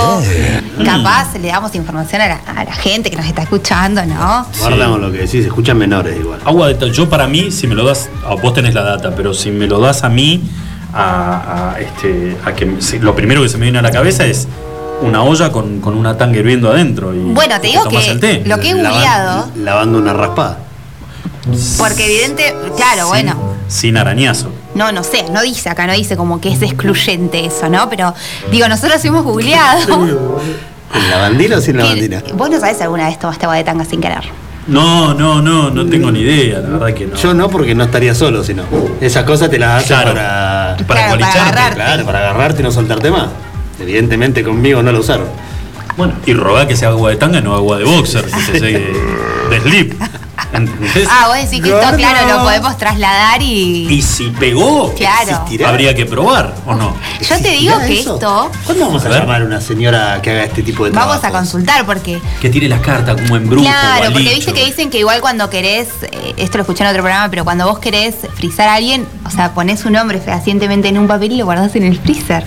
[0.86, 4.46] Capaz le damos información a la, a la gente que nos está escuchando, ¿no?
[4.60, 6.40] Guardamos lo que decís, escuchan menores igual.
[6.46, 9.14] Agua de ta- Yo para mí, si me lo das, ah, vos tenés la data,
[9.16, 10.42] pero si me lo das a mí,
[10.94, 13.92] a, a, este, a que me- si- lo primero que se me viene a la
[13.92, 14.48] cabeza es
[15.02, 17.14] una olla con, con una tanga hirviendo adentro.
[17.14, 18.44] Y Bueno, te digo que el té.
[18.46, 20.58] lo que he googleado, Lavando una raspada.
[21.78, 23.36] porque evidente, claro, bueno,
[23.68, 24.52] Sin arañazo.
[24.76, 27.90] no, no sé, no dice acá, no dice como que es excluyente eso, ¿no?
[27.90, 28.14] Pero
[28.52, 30.40] digo, nosotros hemos googleado.
[30.94, 32.22] ¿En lavandina o sin lavandina?
[32.34, 34.24] vos no sabés si alguna vez tomaste agua de tanga sin querer.
[34.68, 37.16] No, no, no, no tengo ni idea, la verdad que no.
[37.16, 38.64] Yo no, porque no estaría solo, sino.
[39.02, 40.14] Esas cosas te las hacen Claro.
[40.14, 40.78] para.
[40.88, 41.76] Para Claro, para agarrarte.
[41.76, 43.28] Claro, para agarrarte y no soltarte más.
[43.80, 45.28] Evidentemente conmigo no lo usaron.
[45.98, 49.60] Bueno, y rogar que sea agua de tanga, no agua de boxer, que se de
[49.62, 49.94] slip.
[50.52, 51.08] ¿Entendés?
[51.12, 53.86] Ah, vos decís que esto, claro, lo podemos trasladar y.
[53.88, 55.46] Y si pegó, Claro.
[55.68, 56.96] habría que probar, ¿o no?
[57.22, 58.14] Yo te digo ¿Existirá que eso?
[58.16, 59.20] esto ¿Cuándo vamos a, A ver.
[59.20, 61.12] llamar a una señora que haga este tipo de trabajo?
[61.12, 62.20] vamos a consultar porque.
[62.42, 63.64] Que tire las cartas como en brujo.
[63.66, 66.90] Claro, o porque viste que dicen que igual cuando querés, eh, esto lo escuché en
[66.90, 70.88] otro programa, pero cuando vos querés frizar a alguien, o sea, ponés su nombre fehacientemente
[70.88, 72.44] en un papel y lo guardás en el freezer.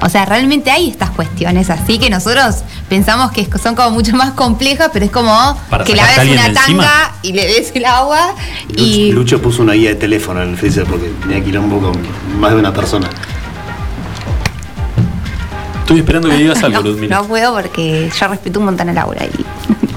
[0.00, 2.56] O sea, realmente hay estas cuestiones así que nosotros
[2.88, 6.20] pensamos que son como mucho más complejas, pero es como Para que sacarte laves a
[6.20, 8.34] alguien una tanga y le des el agua
[8.68, 9.12] Lucho, y.
[9.12, 11.96] Lucho puso una guía de teléfono en el freezer porque tenía quilombo con
[12.38, 13.08] más de una persona.
[15.80, 19.24] Estoy esperando que digas algo, no, no puedo porque yo respeto un montón a Laura
[19.24, 19.30] y,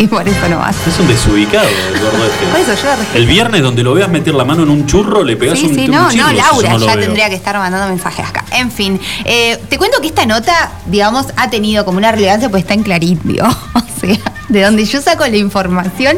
[0.04, 0.74] y por eso no vas.
[0.86, 2.46] Es un desubicado el gordo este.
[2.46, 2.90] Por eso yo.
[3.18, 5.74] El viernes donde lo veas meter la mano en un churro, le pegás Sí, un,
[5.74, 7.04] sí, un no, no, Laura no ya veo.
[7.04, 8.44] tendría que estar mandando mensajes acá.
[8.52, 12.62] En fin, eh, te cuento que esta nota, digamos, ha tenido como una relevancia pues
[12.62, 13.46] está en Clarín, digo.
[13.46, 14.16] O sea,
[14.48, 16.16] de donde yo saco la información,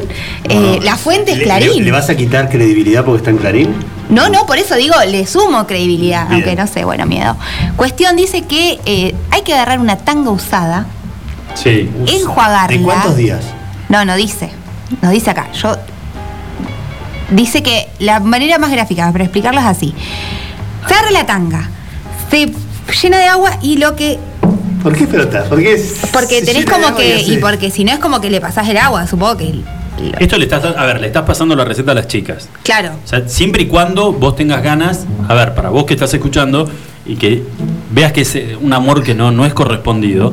[0.49, 1.79] eh, la fuente es ¿Le- Clarín.
[1.79, 3.75] ¿Le, le vas a quitar credibilidad porque está en Clarín?
[4.09, 6.43] No, no, por eso digo, le sumo credibilidad, Bien.
[6.45, 7.37] aunque no sé, bueno, miedo.
[7.77, 10.87] Cuestión dice que eh, hay que agarrar una tanga usada,
[11.55, 11.91] Sí.
[12.07, 12.77] enjuagarla.
[12.79, 13.41] ¿De cuántos días?
[13.93, 14.49] No, no dice.
[15.03, 15.53] No dice acá.
[15.53, 15.77] Yo.
[17.31, 19.95] Dice que la manera más gráfica para explicarlo es así.
[20.89, 21.69] Se agarra la tanga,
[22.31, 22.51] se
[23.03, 24.19] llena de agua y lo que.
[24.83, 25.45] ¿Por qué pelota?
[25.45, 27.23] ¿Por qué es- Porque se tenés llena de como agua que.
[27.23, 29.53] Y porque si no es como que le pasás el agua, supongo que.
[29.55, 32.49] lo- Esto le estás, a ver, le estás pasando la receta a las chicas.
[32.65, 32.93] claro.
[33.05, 36.67] O sea, siempre y cuando vos tengas ganas, a ver, para vos que estás escuchando
[37.05, 37.43] y que
[37.91, 40.33] veas que es eh, un amor que no, no es correspondido.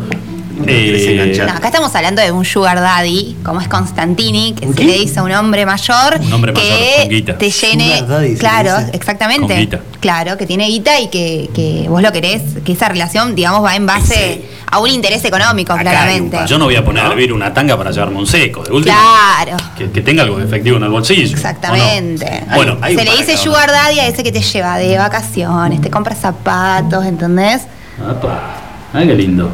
[0.68, 1.44] Eh.
[1.46, 5.20] No, acá estamos hablando de un sugar daddy, como es Constantini, que se le dice
[5.20, 8.02] a un hombre mayor Un hombre mayor, que te llene.
[8.02, 9.70] Daddy claro, exactamente.
[10.00, 13.76] Claro, que tiene guita y que, que vos lo querés, que esa relación, digamos, va
[13.76, 16.38] en base a un interés económico, claramente.
[16.48, 18.64] yo no voy a poner a hervir una tanga para llevarme un seco.
[18.64, 21.36] De última, Claro, que, que tenga algo de efectivo en el bolsillo.
[21.36, 22.44] exactamente.
[22.54, 25.82] Bueno, hay Se le dice acá, sugar daddy a ese que te lleva de vacaciones,
[25.82, 27.64] te compra zapatos, ¿entendés?
[28.08, 28.56] Apa.
[28.94, 29.52] Ay, qué lindo.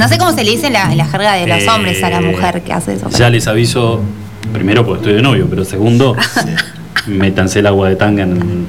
[0.00, 2.02] No sé cómo se le dice en la, en la jerga de los Eh, hombres
[2.02, 3.04] a la mujer que hace eso.
[3.06, 4.00] pero- Ya les aviso,
[4.52, 6.16] primero porque estoy de novio, pero segundo,
[7.06, 8.66] métanse el agua de tanga en,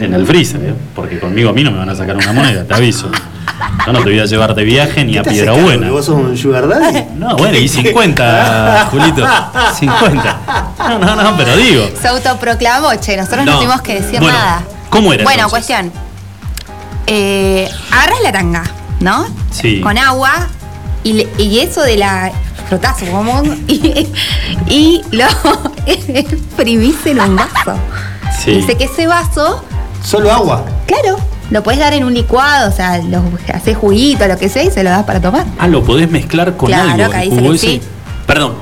[0.00, 0.74] en el freezer, ¿eh?
[0.94, 3.10] porque conmigo a mí no me van a sacar una moneda, te aviso.
[3.86, 5.90] Yo no te voy a llevar de viaje ni ¿Qué a Piedra Buena.
[5.90, 7.04] ¿Vos sos un sugar daddy?
[7.16, 9.26] No, bueno, y 50, Julito.
[9.78, 10.38] 50.
[10.78, 11.90] No, no, no, pero digo.
[12.00, 13.58] Se autoproclamó, che, nosotros no, No.
[13.58, 14.62] tuvimos que decir Bueno, nada.
[14.88, 15.66] ¿cómo era Bueno, entonces?
[15.76, 15.92] cuestión.
[17.06, 18.62] Eh, agarras la tanga,
[19.00, 19.26] ¿no?
[19.50, 19.80] Sí.
[19.80, 20.48] Con agua
[21.04, 22.30] y, le- y eso de la
[22.68, 24.06] frotazo como y,
[24.68, 25.24] y lo
[25.86, 27.74] exprimís en un vaso.
[28.44, 28.52] Sí.
[28.52, 29.62] Dice que ese vaso,
[30.04, 30.64] Solo agua.
[30.86, 31.18] claro,
[31.50, 33.22] lo puedes dar en un licuado, o sea, lo
[33.52, 35.46] haces juguito, lo que sea, y se lo das para tomar.
[35.58, 37.04] Ah, lo podés mezclar con Claro, algo.
[37.06, 37.58] acá dice que ese.
[37.66, 37.80] sí.
[38.26, 38.54] Perdón,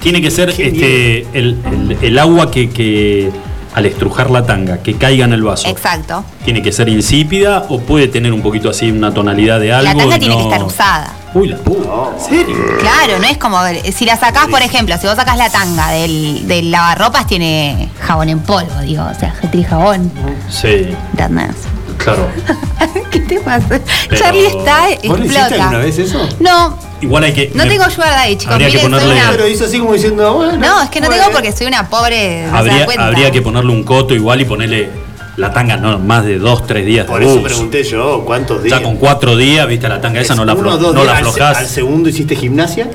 [0.00, 3.30] tiene que ser este el, el- el agua que, que
[3.74, 6.24] al estrujar la tanga, que caiga en el vaso, Exacto.
[6.44, 9.92] ¿tiene que ser insípida o puede tener un poquito así una tonalidad de algo?
[9.92, 11.12] La tanga y tiene que estar usada.
[11.34, 11.88] Uy, la puta.
[12.16, 12.56] ¿En serio?
[12.78, 13.58] Claro, no es como
[13.94, 18.28] si la sacás, por ejemplo, si vos sacás la tanga del, del lavarropas, tiene jabón
[18.30, 20.10] en polvo, digo, o sea, tiene jabón.
[20.48, 21.56] Sí, ¿Entendés?
[21.98, 22.26] claro.
[23.10, 23.66] ¿Qué te pasa?
[24.08, 25.54] Pero- Charlie está, ¿Vos explota.
[25.64, 26.26] alguna vez eso?
[26.40, 27.50] No, Igual hay que.
[27.54, 28.54] no me- tengo sugar daddy, chicos.
[28.54, 30.56] Habría que Miren, ponerle- una- Pero hizo así como diciendo, bueno.
[30.56, 31.22] No, es que no bueno.
[31.22, 32.46] tengo porque soy una pobre.
[32.50, 34.90] habría que ponerle un coto igual y ponerle
[35.36, 37.42] la tanga, no, más de dos, tres días Por de eso uso.
[37.44, 38.78] pregunté yo, ¿cuántos días?
[38.78, 41.58] Ya con cuatro días, viste, la tanga esa no la, aflo- no la al aflojás.
[41.58, 42.88] Al, segundo hiciste gimnasia.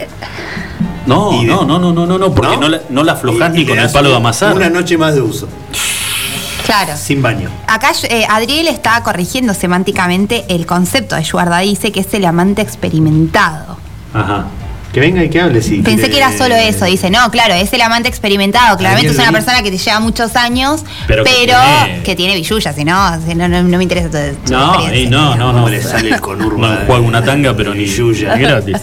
[1.06, 2.62] No, de- no, no, no, no, no, no, porque ¿No?
[2.62, 4.56] no, la, no la aflojás Y- ni y con el palo de amasar.
[4.56, 5.48] Una noche más de uso.
[6.66, 6.94] Claro.
[6.96, 7.50] Sin baño.
[7.68, 12.24] Acá eh, Adriel está corrigiendo semánticamente el concepto de sugar daddy, dice que es el
[12.26, 13.78] amante experimentado.
[14.14, 14.46] Ajá.
[14.94, 15.78] Que venga y que hable, sí.
[15.84, 19.32] Pensé que era solo eso, dice, no, claro, es el amante experimentado, claramente es una
[19.32, 21.56] persona que te lleva muchos años, Pero pero,
[22.04, 24.76] que tiene- billulla, si no, si no, no, no me interesa tu No,
[25.10, 25.54] no, no, no.
[25.54, 28.36] ¿Cómo le sale el conurba No juego una tanga, pero ni Yuya.
[28.36, 28.78] ni gratis.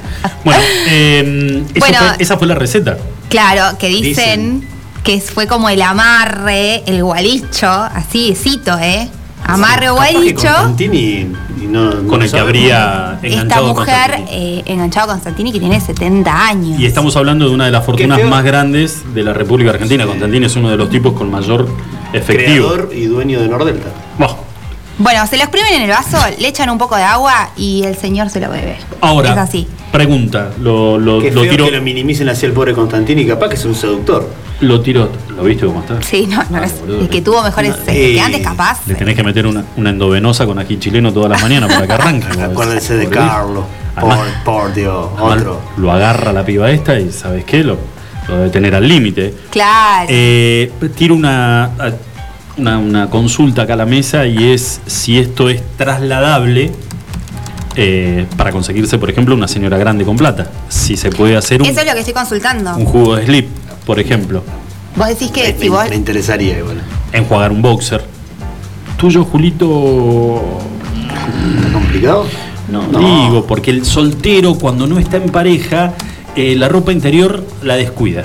[0.45, 1.99] Bueno, eh, eso Bueno.
[1.99, 2.97] fue- esa fue la receta.
[3.29, 4.67] Claro, que dicen,
[5.05, 9.09] que fue como el amarre, el gualicho, así, cito, ¿eh?
[9.49, 10.41] Amarre o Capaz que gualicho.
[10.47, 10.99] Constantini
[11.61, 14.39] y no- no Con el que habría Esta enganchado mujer Constantini.
[14.59, 16.79] eh, enganchado a Constantini que tiene 70 años.
[16.81, 20.07] Y estamos hablando de una de las fortunas más grandes de la República Argentina.
[20.07, 21.66] Constantini es uno de los tipos con mayor
[22.12, 22.69] efectivo.
[22.73, 23.89] Creador y dueño de Nordelta.
[24.19, 24.48] Buah.
[24.99, 27.97] Bueno, se lo exprimen en el vaso, le echan un poco de agua y el
[27.97, 28.77] señor se lo bebe.
[29.01, 29.69] Ahora, Es así.
[29.93, 33.49] pregunta, lo, lo, Qué lo feo tiro, que lo minimicen hacia el pobre Constantini, capaz
[33.51, 34.29] que es un seductor.
[34.61, 36.03] lo tiro, ¿lo viste cómo está?
[36.03, 36.81] Sí, no, no es.
[36.81, 37.01] boludo.
[37.03, 37.77] El que tuvo mejores.
[37.77, 38.81] Que eh, antes capaz.
[38.89, 41.93] Le tenés que meter una, una endovenosa con ají chileno todas las mañanas para que
[41.93, 42.27] arranque.
[42.43, 43.65] Acuérdense de Carlos.
[43.95, 45.61] Además- Por, por Dios, además otro.
[45.77, 47.62] Lo agarra la piba esta y ¿sabes qué?
[47.62, 47.79] Lo,
[48.27, 49.33] lo debe tener al límite.
[49.51, 50.07] Claro.
[50.11, 51.70] Eh, tiro una,
[52.59, 56.73] una, una consulta acá a la mesa y es si esto es trasladable
[57.77, 60.51] eh, para conseguirse, por ejemplo, una señora grande con plata.
[60.69, 62.77] Si se puede hacer un, Eso es lo que estoy consultando.
[62.77, 63.49] un jugo de slip,
[63.87, 64.43] por ejemplo,
[64.97, 65.89] Vos decís que Me, si vos.
[65.89, 66.81] me interesaría igual.
[67.13, 68.03] enjuagar un boxer.
[68.97, 70.43] Tuyo, Julito,
[71.57, 72.27] ¿Está complicado?
[72.69, 75.95] No, digo, porque el soltero cuando no está en pareja,
[76.37, 78.25] eh, la ropa interior la descuida.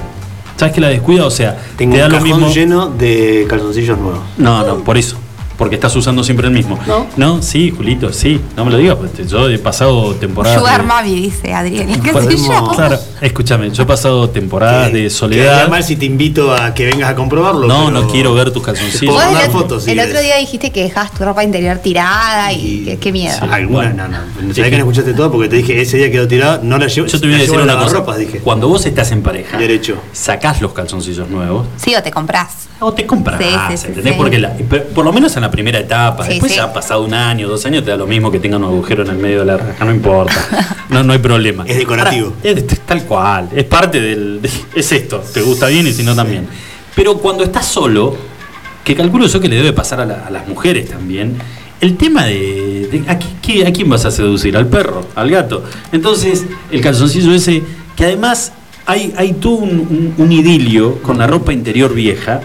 [0.56, 1.26] ¿Sabes que la descuida?
[1.26, 2.54] O sea, Tengo te da un lo cajón mismo.
[2.54, 4.22] lleno de calzoncillos nuevos.
[4.38, 5.18] No, no, por eso.
[5.58, 6.80] Porque estás usando siempre el mismo.
[7.18, 7.42] No.
[7.42, 8.42] sí, Julito, sí.
[8.58, 10.58] No me lo digas, porque yo he pasado temporadas.
[10.60, 11.88] Sugar de- Mami, dice Adriel.
[12.04, 12.72] ¿Qué yo?
[12.76, 15.68] Claro, escúchame, yo he pasado temporadas de soledad.
[15.70, 17.68] mal si te invito a que vengas a comprobarlo.
[17.68, 19.14] No, pero- no quiero ver tus calzoncillos.
[19.16, 22.84] puedo el, fotos si el otro día dijiste que dejabas tu ropa interior tirada y,
[22.86, 23.36] qué, qué miedo.
[23.40, 23.46] Sí.
[23.50, 24.08] Alguna, Bueno.
[24.08, 24.18] no,
[24.48, 24.54] no.
[24.54, 27.08] Sabés que no escuchaste todo porque te dije ese día quedó tirado, no la llevo.
[27.08, 27.76] Yo te voy a decir una cosa.
[27.86, 28.40] lavarropas, dije.
[28.40, 29.98] Cuando vos estás en pareja, Derecho.
[30.12, 32.68] sacás los calzoncillos nuevos Sí, o te compras.
[32.80, 34.14] o te compras, Sí, sí, sí, ¿entendés?
[34.14, 34.18] sí.
[34.18, 34.54] Porque la-
[34.94, 36.58] por lo menos en la primera etapa, Sí, después sí.
[36.58, 39.04] ya ha pasado un año, dos años, te da lo mismo que tenga un agujero
[39.04, 40.34] en el medio de la raja, no importa.
[40.90, 41.64] No, no hay problema.
[41.68, 42.34] Es decorativo.
[42.46, 44.42] Ahora, es tal cual, es parte del.
[44.44, 46.48] de- es esto, te gusta bien y si no también.
[46.96, 48.16] Pero cuando estás solo,
[48.84, 51.38] que calculo yo que le debe pasar a, la- a las mujeres también,
[51.82, 52.90] el tema de.
[52.92, 54.56] de- ¿a, qui- qué- a quién vas a seducir?
[54.56, 55.04] ¿Al perro?
[55.16, 55.64] ¿Al gato?
[55.92, 57.64] Entonces, el calzoncillo ese,
[57.96, 58.52] que además
[58.86, 62.42] hay, hay todo un, un- un idilio con la ropa interior vieja,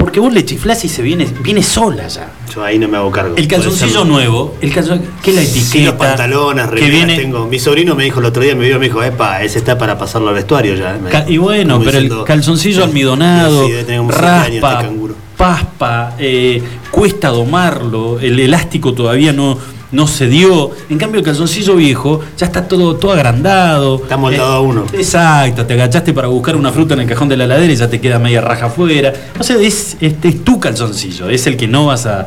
[0.00, 2.32] porque vos le chiflás y se viene, viene sola ya.
[2.54, 3.36] Yo ahí no me hago cargo.
[3.36, 5.66] El calzoncillo nuevo, el calzon, que la etiqueta.
[5.66, 7.46] Sí, los pantalones, que viene, tengo.
[7.46, 9.98] Mi sobrino me dijo el otro día, me vio, me dijo, epa, ese está para
[9.98, 10.98] pasarlo al vestuario ya.
[11.28, 14.88] Y bueno, Como pero el calzoncillo almidonado, sí, este raspa,
[15.36, 19.58] paspa, eh, cuesta domarlo, el elástico todavía no,
[19.92, 20.70] no se dio.
[20.88, 23.96] En cambio, el calzoncillo viejo ya está todo, todo agrandado.
[24.02, 24.86] Está moldado Eh, a uno.
[24.92, 27.88] Exacto, te agachaste para buscar una fruta en el cajón de la heladera y ya
[27.88, 29.12] te queda media raja afuera.
[29.38, 32.26] O sea, es, este es tu calzoncillo, es el que no vas a.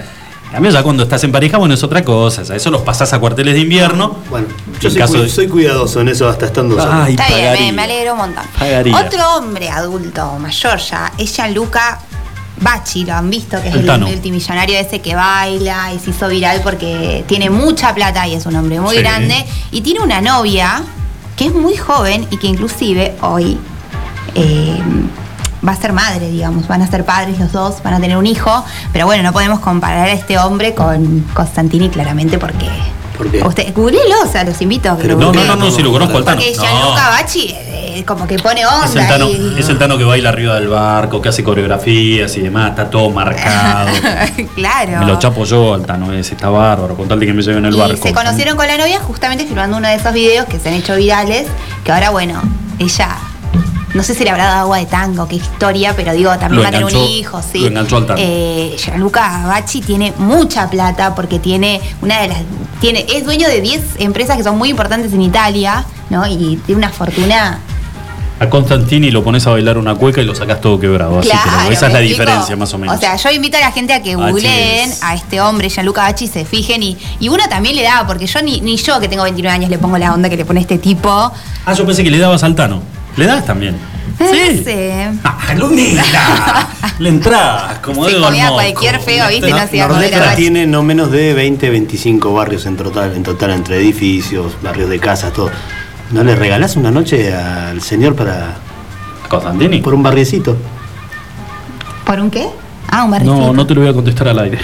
[0.54, 2.44] A mí ya cuando estás en pareja, bueno, es otra cosa.
[2.44, 4.18] ya eso los pasás a cuarteles de invierno.
[4.30, 4.46] Bueno,
[4.80, 6.92] yo soy, caso cu- de- soy cuidadoso en eso hasta estando solo.
[6.94, 7.66] Ay, Está bien, pagaría.
[7.66, 8.44] me, me alegro un montón.
[8.60, 8.96] Pagaría.
[8.96, 12.00] Otro hombre adulto, mayor ya, es Gianluca
[12.62, 16.62] Bachi, lo han visto, que es El multimillonario ese que baila y se hizo viral
[16.64, 19.02] porque tiene mucha plata y es un hombre muy Sí.
[19.02, 19.46] grande.
[19.72, 20.84] Y tiene una novia
[21.36, 23.58] que es muy joven y que inclusive hoy
[24.36, 24.80] eh,
[25.68, 28.28] va a ser madre, digamos, van a ser padres los dos, van a tener un
[28.28, 32.68] hijo, pero bueno, no podemos comparar a este hombre con Constantini claramente porque...
[33.18, 33.44] ¿Por qué?
[33.44, 35.82] Usted, googlelo, o sea, los invito a que Pero lo No, no, no, no, si
[35.84, 36.42] lo conozco al Tano.
[36.42, 36.64] Porque No.
[36.64, 38.86] Gianluca Bachi eh, como que pone onda.
[38.86, 42.36] Es el, tano, y- es el Tano que baila arriba del barco, que hace coreografías
[42.38, 43.90] y demás, está todo marcado.
[44.56, 45.00] claro.
[45.00, 47.60] Me lo chapo yo al Tano ese, está bárbaro, con tal de que me lleve
[47.60, 48.08] en el y barco.
[48.08, 50.96] se conocieron con la novia justamente filmando uno de esos videos que se han hecho
[50.96, 51.46] virales,
[51.84, 52.42] que ahora bueno,
[52.80, 53.10] ella
[53.94, 56.62] no sé si le habrá dado agua de tango, qué historia, pero digo, también Lo
[56.64, 57.60] va a tener un hijo, sí.
[57.60, 58.22] lo enganchó al tango.
[58.24, 62.38] Eh, Gianluca Bacci tiene mucha plata porque tiene una de las.
[62.82, 66.26] tiene Es dueño de 10 empresas que son muy importantes en Italia, ¿no?
[66.28, 67.60] Y tiene una fortuna.
[68.40, 71.20] A Constantini lo pones a bailar una cueca y lo sacas todo quebrado.
[71.20, 72.24] Así Claro, que esa es ¿me la explico?
[72.24, 72.96] diferencia, más o menos.
[72.98, 76.28] O sea, yo invito a la gente a que googleen a este hombre, Gianluca Bacci,
[76.28, 79.24] se fijen y, y uno también le da, porque yo ni, ni yo que tengo
[79.24, 81.10] 29 años le pongo la onda que le pone este tipo.
[81.12, 82.82] ah, yo pensé que le dabas al Tano.
[83.18, 83.76] ¿Le das también?
[84.20, 85.12] No sé.
[85.24, 86.68] ¡Ah, Lunita!
[87.00, 89.50] Le entras, como Se al comía cualquier feo, ¿viste?
[89.50, 90.36] No Nordelta Bacci.
[90.36, 95.00] tiene no menos de 20, 25 barrios en total, en total entre edificios, barrios de
[95.00, 95.52] casas, todo.
[96.12, 98.56] ¿No le regalás una noche al señor para.
[99.28, 99.80] ¿Constantini?
[99.80, 100.56] Por un barriecito.
[102.06, 102.48] ¿Por un qué?
[102.88, 103.36] Ah, un barricito.
[103.36, 104.60] No, no te lo voy a contestar al aire.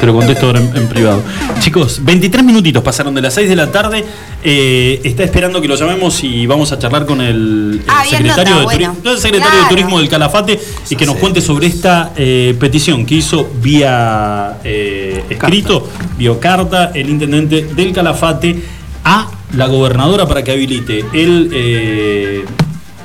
[0.00, 1.22] Te lo contesto ahora en, en privado.
[1.60, 4.04] Chicos, 23 minutitos pasaron de las 6 de la tarde.
[4.42, 8.16] Eh, está esperando que lo llamemos y vamos a charlar con el, el Ah, bien,
[8.18, 8.96] secretario, nota, de, turi- bueno.
[9.04, 9.62] no, el secretario Claro.
[9.64, 10.60] de Turismo del Calafate
[10.90, 15.88] y que nos cuente sobre esta eh, petición que hizo vía eh, escrito,
[16.18, 18.60] vía carta, el intendente del Calafate
[19.04, 22.44] a la gobernadora para que habilite el eh,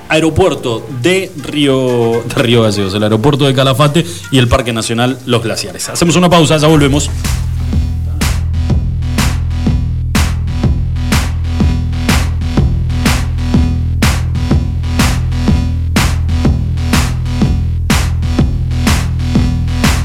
[0.10, 5.44] aeropuerto de Río, de Río Gallegos, el aeropuerto de Calafate y el Parque Nacional Los
[5.44, 5.90] Glaciares.
[5.90, 7.10] Hacemos una pausa, ya volvemos.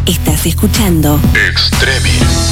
[0.07, 2.52] Estás escuchando Extremis.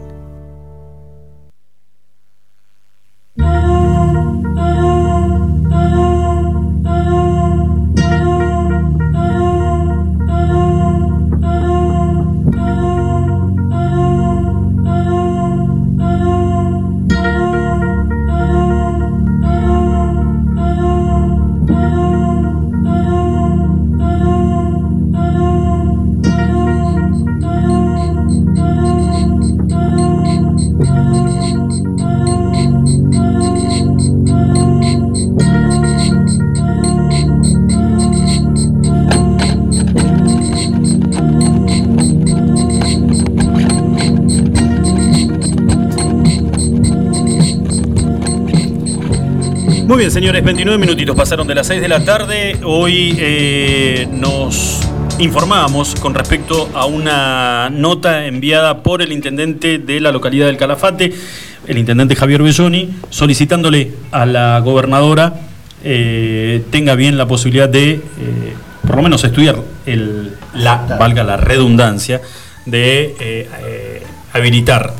[49.91, 52.57] Muy bien, señores, 29 minutitos pasaron de las 6 de la tarde.
[52.63, 54.79] Hoy eh, nos
[55.19, 61.11] informábamos con respecto a una nota enviada por el intendente de la localidad del Calafate,
[61.67, 65.41] el intendente Javier Belloni, solicitándole a la gobernadora
[65.83, 68.01] eh, tenga bien la posibilidad de, eh,
[68.87, 72.21] por lo menos, estudiar el, la, valga la redundancia,
[72.65, 74.93] de eh, eh, habilitar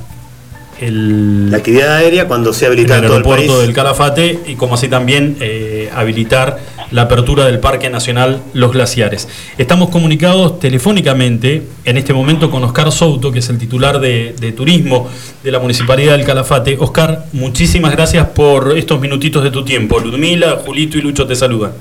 [0.82, 3.62] el, La actividad aérea cuando se el habilita todo el aeropuerto país.
[3.62, 6.60] del Calafate y como así también eh, habilitar
[6.91, 9.28] la apertura del Parque Nacional Los Glaciares.
[9.58, 14.52] Estamos comunicados telefónicamente en este momento con Oscar Souto, que es el titular de, de
[14.52, 15.08] Turismo
[15.44, 16.76] de la Municipalidad del Calafate.
[16.80, 19.99] Oscar, muchísimas gracias por estos minutitos de tu tiempo.
[19.99, 21.72] Ludmila, Julito y Lucho te saludan.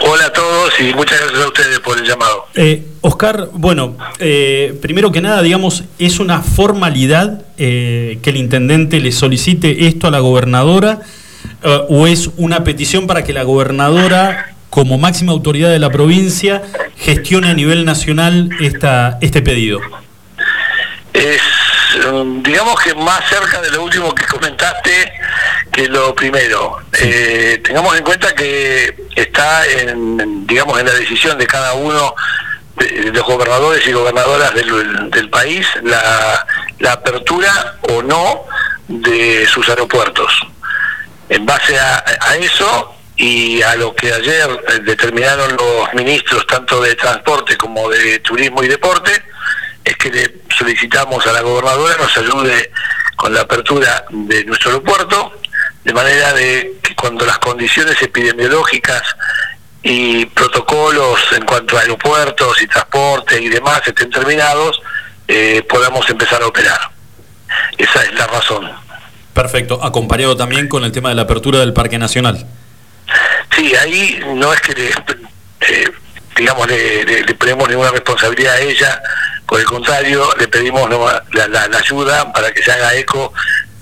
[0.00, 2.46] Hola a todos y muchas gracias a ustedes por el llamado.
[2.54, 9.00] Eh, Oscar, bueno, eh, primero que nada, digamos, ¿es una formalidad eh, que el intendente
[9.00, 11.00] le solicite esto a la gobernadora
[11.62, 16.62] eh, o es una petición para que la gobernadora, como máxima autoridad de la provincia,
[16.96, 19.80] gestione a nivel nacional esta, este pedido?
[21.12, 21.40] Es,
[22.42, 25.12] digamos que más cerca de lo último que comentaste
[25.72, 26.78] que lo primero.
[26.92, 32.14] Eh, tengamos en cuenta que está en, digamos, en la decisión de cada uno
[32.76, 36.46] de, de los gobernadores y gobernadoras del, del país la,
[36.78, 38.44] la apertura o no
[38.88, 40.32] de sus aeropuertos.
[41.28, 46.80] En base a, a eso y a lo que ayer eh, determinaron los ministros tanto
[46.80, 49.10] de transporte como de turismo y deporte,
[49.86, 52.70] es que le solicitamos a la gobernadora nos ayude
[53.16, 55.32] con la apertura de nuestro aeropuerto,
[55.84, 59.02] de manera de que cuando las condiciones epidemiológicas
[59.82, 64.80] y protocolos en cuanto a aeropuertos y transporte y demás estén terminados,
[65.28, 66.80] eh, podamos empezar a operar.
[67.78, 68.68] Esa es la razón.
[69.32, 72.44] Perfecto, acompañado también con el tema de la apertura del Parque Nacional.
[73.54, 75.90] Sí, ahí no es que le, eh,
[76.36, 79.00] digamos, le, le- le ponemos ninguna responsabilidad a ella,
[79.46, 83.32] por el contrario, le pedimos la, la- la ayuda para que se haga eco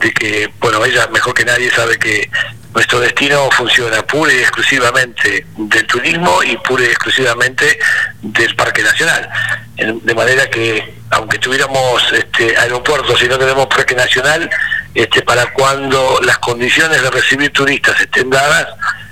[0.01, 2.29] de que, bueno, ella mejor que nadie sabe que
[2.75, 7.79] nuestro destino funciona pura y exclusivamente del turismo y pura y exclusivamente
[8.21, 9.29] del Parque Nacional.
[9.77, 14.51] De manera que, aunque tuviéramos este, aeropuertos y no tenemos Parque Nacional,
[14.95, 18.67] este, para cuando las condiciones de recibir turistas estén dadas,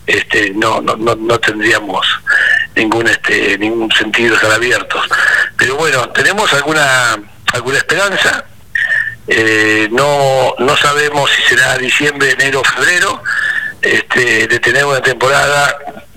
[0.06, 2.06] este, no, no, no, no tendríamos
[2.74, 5.06] ningún este ningún sentido estar abiertos.
[5.56, 7.16] Pero bueno tenemos alguna
[7.52, 8.44] alguna esperanza.
[9.28, 13.22] Eh, no no sabemos si será diciembre enero febrero
[13.80, 15.76] este de tener una temporada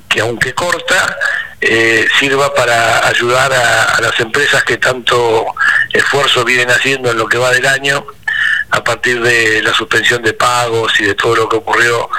[0.10, 1.16] que aunque corta
[1.62, 5.45] eh, sirva para ayudar a, a las empresas que tanto
[5.94, 8.06] esfuerzo vienen haciendo en lo que va del año
[8.72, 12.10] a partir de la suspensión de pagos y de todo lo que ocurrió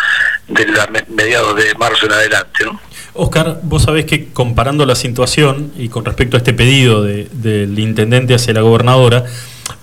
[0.48, 2.80] de la me- mediados de marzo en adelante ¿no?
[3.14, 7.78] Oscar, vos sabés que comparando la situación y con respecto a este pedido de- del
[7.78, 9.24] intendente hacia la gobernadora,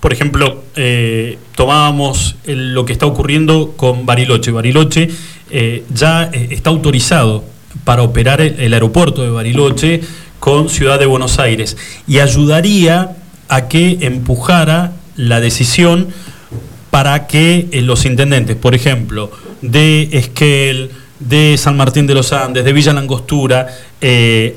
[0.00, 4.50] por ejemplo, eh, tomábamos lo que está ocurriendo con Bariloche.
[4.52, 5.10] Bariloche
[5.50, 7.44] eh, ya eh, está autorizado
[7.84, 10.00] para operar el, aeropuerto de Bariloche
[10.38, 11.76] con Ciudad de Buenos Aires
[12.06, 13.16] y ayudaría
[13.48, 16.08] a que empujara la decisión
[16.90, 19.30] para que los intendentes, por ejemplo,
[19.70, 23.68] de Esquel, de San Martín de los Andes, de Villa Langostura,
[24.00, 24.56] eh,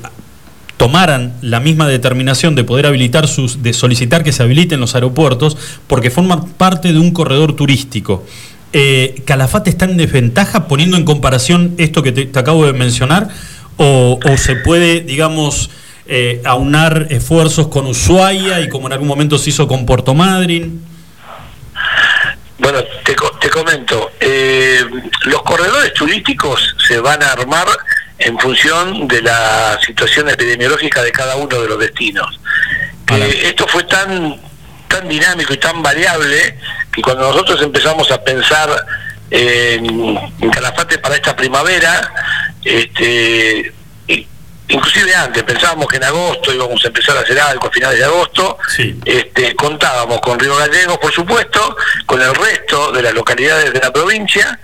[0.76, 5.56] tomaran la misma determinación de poder habilitar sus, de solicitar que se habiliten los aeropuertos,
[5.86, 8.24] porque forman parte de un corredor turístico.
[8.72, 13.28] eh, ¿Calafate está en desventaja poniendo en comparación esto que te, acabo de mencionar?
[13.78, 15.70] ¿O, se puede, digamos,
[16.06, 20.80] eh, aunar esfuerzos con Ushuaia y como en algún momento se hizo con Puerto Madryn?
[22.58, 23.14] Bueno, te
[23.58, 24.84] comento, eh,
[25.24, 27.66] los corredores turísticos se van a armar
[28.18, 32.38] en función de la situación epidemiológica de cada uno de los destinos.
[33.06, 34.40] Que esto fue tan
[34.88, 36.58] tan dinámico y tan variable
[36.90, 38.70] que cuando nosotros empezamos a pensar
[39.30, 42.10] en, en Calafate para esta primavera,
[42.64, 43.72] este,
[44.68, 48.04] inclusive antes pensábamos que en agosto íbamos a empezar a hacer algo a finales de
[48.04, 48.58] agosto,
[49.04, 51.76] este, contábamos con Río Gallegos, por supuesto,
[52.06, 54.58] con el resto de las localidades de la provincia,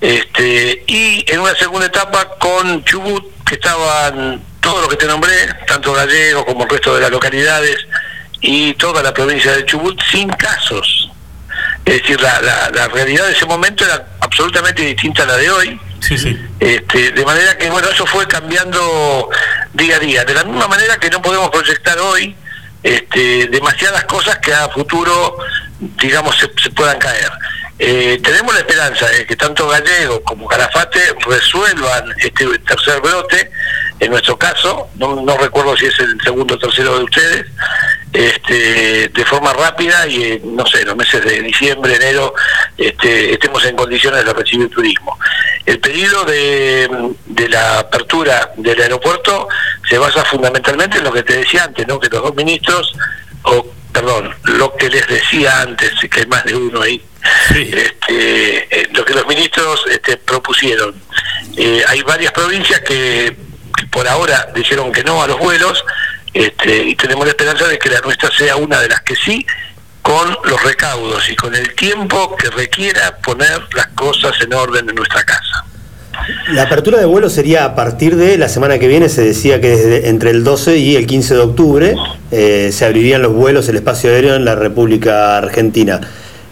[0.00, 5.54] este, y en una segunda etapa con Chubut, que estaban todo lo que te nombré,
[5.66, 7.78] tanto Gallegos como el resto de las localidades
[8.40, 11.10] y toda la provincia de Chubut sin casos.
[11.84, 15.50] Es decir, la, la, la realidad de ese momento era absolutamente distinta a la de
[15.50, 15.80] hoy.
[16.00, 16.38] Sí, sí.
[16.60, 19.30] Este, de manera que, bueno, eso fue cambiando
[19.74, 20.24] día a día.
[20.24, 22.34] De la misma manera que no podemos proyectar hoy
[22.82, 25.38] este, demasiadas cosas que a futuro,
[25.80, 27.30] digamos, se, se puedan caer.
[27.80, 33.50] Eh, tenemos la esperanza de que tanto Gallego como Calafate resuelvan este tercer brote,
[34.00, 37.46] en nuestro caso, no, recuerdo si es el segundo o tercero de ustedes,
[38.12, 42.34] este, de forma rápida y, eh, no sé, los meses de diciembre, enero,
[42.76, 45.16] este, estemos en condiciones de recibir turismo.
[45.64, 46.88] El pedido de,
[47.48, 49.48] la apertura del aeropuerto
[49.88, 52.00] se basa fundamentalmente en lo que te decía antes, ¿no?
[52.00, 52.92] que los dos ministros,
[53.92, 57.02] perdón, lo que les decía antes, que hay más de uno ahí,
[57.50, 60.94] este, eh, lo que los ministros este, propusieron.
[61.56, 63.36] Eh, hay varias provincias que,
[63.76, 65.84] que por ahora dijeron que no a los vuelos
[66.34, 69.44] este, y tenemos la esperanza de que la nuestra sea una de las que sí,
[70.02, 74.94] con los recaudos y con el tiempo que requiera poner las cosas en orden en
[74.94, 75.64] nuestra casa.
[76.52, 79.70] La apertura de vuelo sería a partir de la semana que viene, se decía que
[79.70, 81.94] desde entre el 12 y el 15 de octubre
[82.30, 86.00] eh, se abrirían los vuelos, el espacio aéreo en la República Argentina.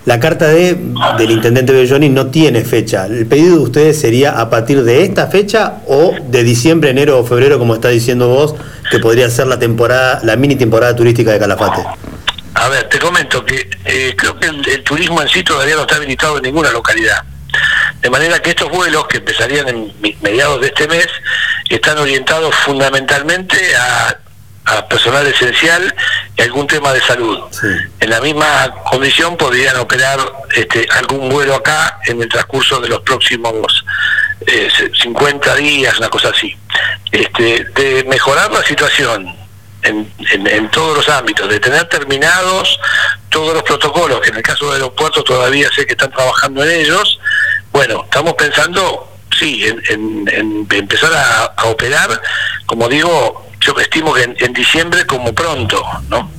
[0.06, 0.78] La carta de,
[1.18, 3.06] del intendente Belloni no tiene fecha.
[3.06, 7.24] ¿El pedido de ustedes sería a partir de esta fecha o de diciembre, enero o
[7.24, 8.54] febrero, como está diciendo vos,
[8.90, 11.82] que podría ser la temporada, la mini temporada turística de Calafate?
[12.54, 15.82] A ver, te comento que eh, creo que el, el turismo en sí todavía no
[15.82, 17.24] está habilitado en ninguna localidad.
[18.00, 19.92] De manera que estos vuelos, que empezarían en
[20.22, 21.08] mediados de este mes,
[21.68, 24.16] están orientados fundamentalmente a,
[24.66, 25.94] a personal esencial
[26.36, 27.40] y algún tema de salud.
[28.00, 30.18] En la misma condición podrían operar
[30.54, 33.84] este, algún vuelo acá en el transcurso de los próximos
[34.46, 36.56] eh, se- 50 días, una cosa así.
[37.10, 39.34] Este, de mejorar la situación
[39.86, 42.78] en, todos los ámbitos, de tener terminados
[43.28, 46.80] todos los protocolos, que en el caso del aeropuerto todavía sé que están trabajando en
[46.80, 47.18] ellos.
[47.72, 52.20] Bueno, estamos pensando, sí, en, empezar a, operar,
[52.66, 56.30] como digo, yo estimo que en, diciembre como pronto, ¿no?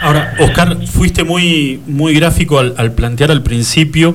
[0.00, 4.14] Ahora, Oscar, fuiste muy, muy gráfico al, plantear al principio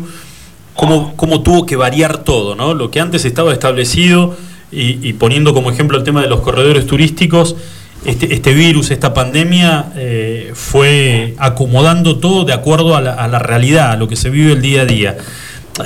[0.75, 2.73] cómo, cómo tuvo que variar todo, ¿no?
[2.73, 4.37] Lo que antes estaba establecido
[4.73, 7.57] y poniendo como ejemplo el tema de los corredores turísticos,
[8.05, 13.95] este, este virus, esta pandemia eh, fue acomodando todo de acuerdo a la, realidad, a
[13.95, 15.17] lo que se vive el día a día.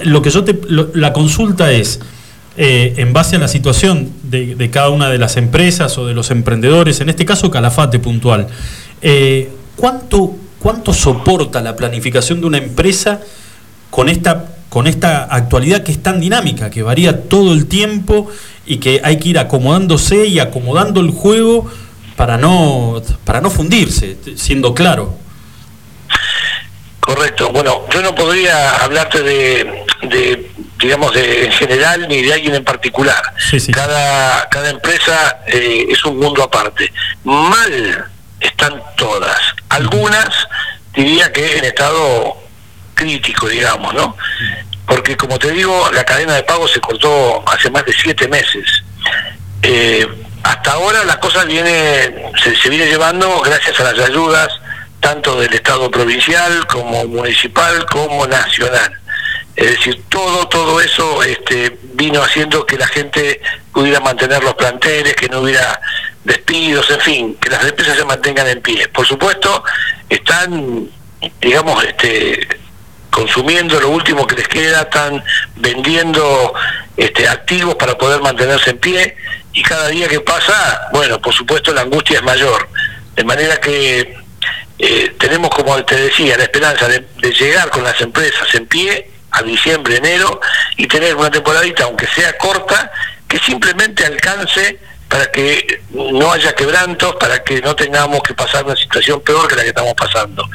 [0.04, 2.00] Lo que yo te, la consulta es,
[2.58, 6.14] eh, en base a la situación de, de cada una de las empresas o de
[6.14, 8.48] los emprendedores, en este caso Calafate puntual,
[9.02, 13.20] eh, ¿cuánto, ¿cuánto soporta la planificación de una empresa
[13.90, 18.30] con esta, con esta actualidad que es tan dinámica, que varía todo el tiempo
[18.66, 21.70] y que hay que ir acomodándose y acomodando el juego
[22.16, 25.18] para no, para no fundirse, siendo claro?
[27.06, 27.52] Correcto.
[27.52, 32.64] Bueno, yo no podría hablarte de, de, digamos, de en general ni de alguien en
[32.64, 33.22] particular.
[33.72, 36.92] Cada, cada empresa eh, es un mundo aparte.
[37.24, 38.10] Mal
[38.40, 39.40] están todas.
[39.70, 40.30] Algunas
[40.96, 42.38] diría que en estado
[42.96, 44.18] crítico, digamos, ¿no?
[44.88, 48.84] Porque como te digo, la cadena de pago se cortó hace más de siete meses.
[49.62, 50.08] Eh,
[50.46, 54.48] hasta ahora la cosa viene, se, se viene llevando gracias a las ayudas
[55.00, 58.96] tanto del Estado provincial como municipal como nacional.
[59.56, 63.42] Es decir, todo, todo eso este, vino haciendo que la gente
[63.74, 65.82] pudiera mantener los planteles, que no hubiera
[66.24, 68.88] despidos, en fin, que las empresas se mantengan en pie.
[68.90, 69.64] Por supuesto,
[70.08, 70.88] están,
[71.42, 72.48] digamos, este,
[73.10, 75.24] consumiendo lo último que les queda, están
[75.56, 76.54] vendiendo
[76.98, 79.18] este, activos para poder mantenerse en pie
[79.56, 82.70] y cada día que pasa, bueno, por supuesto la angustia es mayor.
[83.16, 84.18] De manera que
[84.78, 89.10] eh, tenemos, como te decía, la esperanza de, de llegar con las empresas en pie
[89.32, 90.42] a diciembre, enero,
[90.76, 92.92] y tener una temporadita, aunque sea corta,
[93.28, 98.76] que simplemente alcance para que no haya quebrantos, para que no tengamos que pasar una
[98.76, 100.50] situación peor que la que estamos pasando.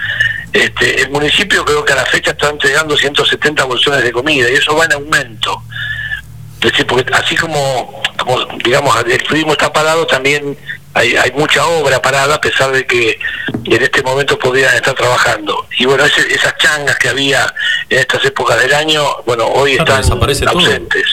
[0.52, 4.54] Este, el municipio creo que a la fecha está entregando 170 bolsones de comida y
[4.54, 5.62] eso va en aumento.
[6.60, 10.56] Decir, porque así como, como, digamos, el turismo está parado, también
[10.92, 13.18] hay, hay mucha obra parada, a pesar de que
[13.64, 15.66] en este momento podrían estar trabajando.
[15.78, 17.52] Y bueno, ese- esas changas que había
[17.88, 21.04] en estas épocas del año, bueno, hoy Claro, están ausentes.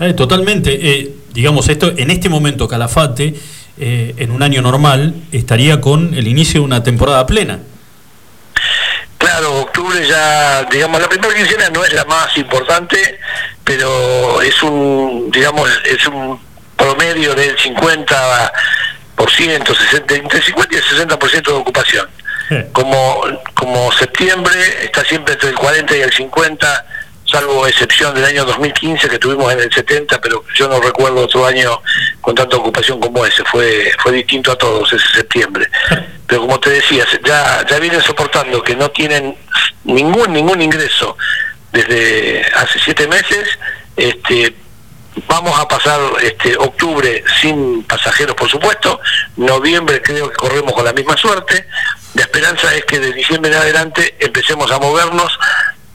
[0.00, 0.70] Eh, totalmente.
[0.90, 3.34] Eh, digamos, esto en este momento Calafate,
[3.78, 7.60] eh, en un año normal, estaría con el inicio de una temporada plena.
[9.20, 13.20] Claro, octubre ya, digamos, la primera quincena no es la más importante,
[13.62, 16.40] pero es un, digamos, es un
[16.74, 18.50] promedio del 50%,
[19.76, 22.08] 60, entre 50 y el 60% de ocupación.
[22.72, 23.20] Como,
[23.52, 26.86] como septiembre está siempre entre el 40 y el 50,
[27.30, 31.46] salvo excepción del año 2015 que tuvimos en el 70, pero yo no recuerdo otro
[31.46, 31.80] año
[32.20, 35.68] con tanta ocupación como ese, fue, fue distinto a todos ese septiembre.
[36.26, 39.36] Pero como te decía, ya, ya vienen soportando que no tienen
[39.82, 41.16] ningún, ningún ingreso
[41.72, 43.48] desde hace siete meses,
[43.96, 44.54] este,
[45.26, 49.00] vamos a pasar este octubre sin pasajeros por supuesto,
[49.36, 51.66] noviembre creo que corremos con la misma suerte,
[52.14, 55.38] la esperanza es que de diciembre en adelante empecemos a movernos,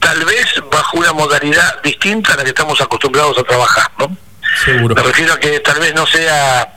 [0.00, 4.16] tal vez bajo una modalidad distinta a la que estamos acostumbrados a trabajar, ¿no?
[4.64, 4.94] Seguro.
[4.94, 6.76] Me refiero a que tal vez no sea,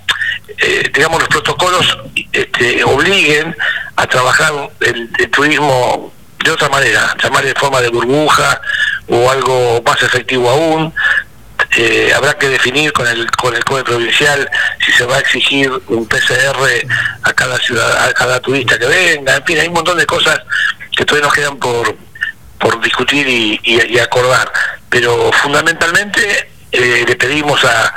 [0.58, 1.98] eh, digamos, los protocolos
[2.32, 3.56] este, obliguen
[3.96, 6.12] a trabajar el, el turismo
[6.44, 8.62] de otra manera, llamar de forma de burbuja
[9.08, 10.94] o algo más efectivo aún.
[11.78, 14.50] Eh, habrá que definir con el con el COE provincial
[14.84, 16.58] si se va a exigir un PCR
[17.22, 20.42] a cada ciudad, a cada turista que venga, en fin, hay un montón de cosas
[20.96, 21.96] que todavía nos quedan por,
[22.60, 24.52] por discutir y, y- y acordar.
[24.90, 27.94] Pero fundamentalmente eh, le pedimos a,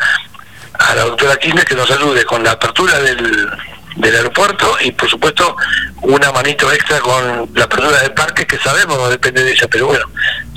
[0.74, 3.48] a la doctora Kirchner que nos ayude con la apertura del,
[3.96, 5.56] del aeropuerto y por supuesto
[6.02, 9.86] una manito extra con la apertura del parque que sabemos no depende de ella, pero
[9.86, 10.04] bueno,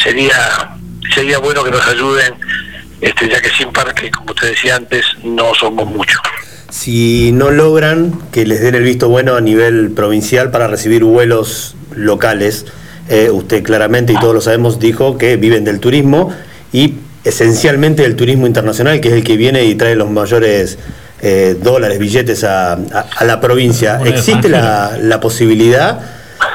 [0.02, 0.70] sería
[1.14, 2.34] sería bueno que nos ayuden,
[3.02, 6.20] este, ya que sin parque, como te decía antes, no somos muchos.
[6.70, 11.76] Si no logran que les den el visto bueno a nivel provincial para recibir vuelos
[11.96, 12.66] locales,
[13.10, 16.34] eh, usted claramente, y todos lo sabemos, dijo que viven del turismo
[16.72, 20.78] y esencialmente del turismo internacional, que es el que viene y trae los mayores
[21.22, 22.78] eh, dólares, billetes a, a-
[23.18, 24.00] a la provincia.
[24.06, 26.00] ¿Existe la, la posibilidad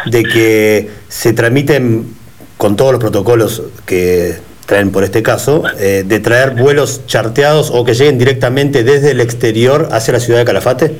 [0.06, 2.14] de que se tramiten
[2.56, 4.36] con todos los protocolos que
[4.66, 9.20] traen por este caso, eh, de traer vuelos charteados o que lleguen directamente desde el
[9.20, 10.94] exterior hacia la ciudad de Calafate?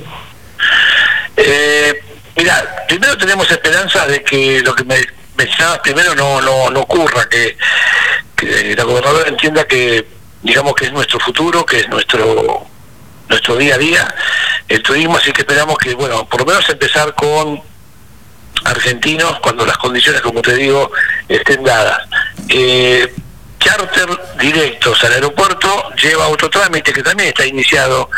[1.37, 1.95] Eh,
[2.37, 4.97] mira, primero tenemos esperanza de que lo que me
[5.41, 7.57] mencionabas primero no, no, no ocurra, que,
[8.77, 10.07] la gobernadora entienda que,
[10.43, 12.67] digamos, que es nuestro futuro, que es nuestro
[13.29, 14.15] nuestro día a día,
[14.67, 17.63] el turismo, así que esperamos que, bueno, por lo menos empezar con
[18.65, 20.91] argentinos cuando las condiciones, como te digo,
[21.29, 22.09] estén dadas.
[22.49, 23.15] Eh,
[23.61, 28.11] charter directos al aeropuerto lleva otro trámite que también está iniciado,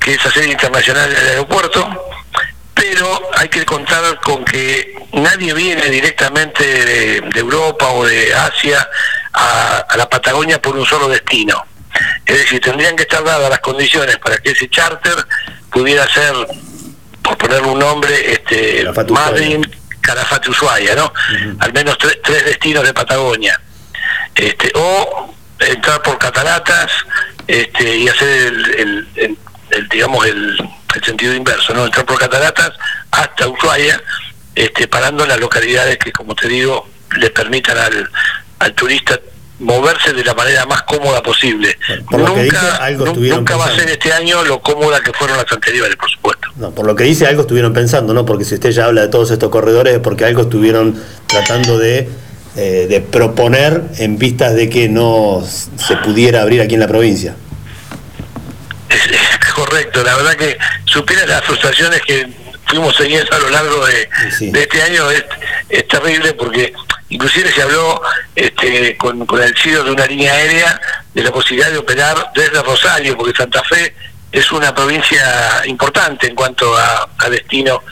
[0.00, 2.13] que es hacer internacional del aeropuerto,
[2.92, 8.86] pero hay que contar con que nadie viene directamente de, de Europa o de Asia
[9.32, 11.64] a, a la Patagonia por un solo destino.
[12.26, 15.14] Es decir, tendrían que estar dadas las condiciones para que ese charter
[15.70, 16.34] pudiera ser,
[17.22, 18.80] por ponerle un nombre, este,
[19.14, 19.64] Madrid,
[20.02, 21.12] Calafate, Ushuaia, ¿no?
[21.60, 23.58] Al menos tres, tres destinos de Patagonia.
[24.34, 26.90] Este, o entrar por cataratas
[27.46, 29.38] este, y hacer el, el- el-
[29.70, 30.58] el, digamos el,
[30.94, 31.84] el sentido inverso, ¿no?
[31.84, 32.72] Entrar por cataratas
[33.10, 34.00] hasta Ushuaia,
[34.54, 38.10] este, parando en las localidades que, como te digo, le permitan al,
[38.58, 39.18] al turista
[39.60, 41.76] moverse de la manera más cómoda posible.
[42.10, 45.12] por lo que dice, nunca algo nunca va a ser este año lo cómoda que
[45.12, 46.48] fueron las anteriores, por supuesto.
[46.56, 48.26] No, por lo que dice, algo estuvieron pensando, ¿no?
[48.26, 52.08] Porque si usted ya habla de todos estos corredores, es porque algo estuvieron tratando de,
[52.56, 57.36] eh, de proponer en vistas de que no se pudiera abrir aquí en la provincia.
[59.64, 62.28] Correcto, la verdad que supieras las frustraciones que
[62.66, 64.08] fuimos teniendo a lo largo de,
[64.40, 65.24] de este año es,
[65.70, 66.74] es terrible porque
[67.08, 68.02] inclusive se habló
[68.36, 70.80] este, con, con el CIO de una línea aérea
[71.14, 73.94] de la posibilidad de operar desde Rosario, porque Santa Fe
[74.32, 77.82] es una provincia importante en cuanto a, a destino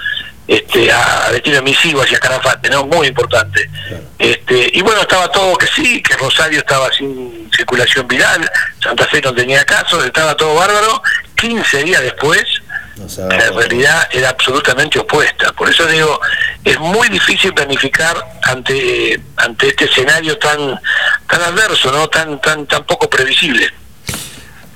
[0.47, 2.85] este, a, a destino emisivo hacia Calafate, ¿no?
[2.86, 3.70] Muy importante.
[4.19, 8.51] Este, y bueno, estaba todo que sí, que Rosario estaba sin circulación viral,
[8.82, 11.03] Santa Fe no tenía casos, estaba todo bárbaro.
[11.43, 12.44] 15 días después,
[13.19, 15.52] la realidad era absolutamente opuesta.
[15.52, 16.20] Por eso digo,
[16.64, 20.78] es muy difícil planificar ante ante este escenario tan
[21.28, 23.66] tan adverso, no tan tan tan poco previsible.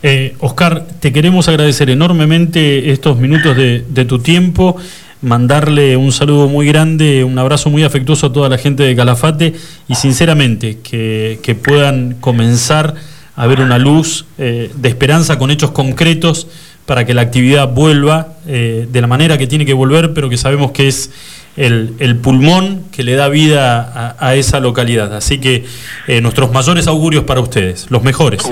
[0.03, 4.77] Eh, Oscar, te queremos agradecer enormemente estos minutos de, de tu tiempo,
[5.23, 9.55] mandarle un saludo muy grande, un abrazo muy afectuoso a toda la gente de Calafate
[9.87, 12.95] y sinceramente que, que puedan comenzar
[13.37, 16.49] a ver una luz eh, de esperanza con hechos concretos
[16.87, 20.39] para que la actividad vuelva eh, de la manera que tiene que volver, pero que
[20.39, 21.11] sabemos que es
[21.57, 25.15] el, el pulmón que le da vida a, a esa localidad.
[25.15, 25.67] Así que
[26.07, 28.43] eh, nuestros mayores augurios para ustedes, los mejores.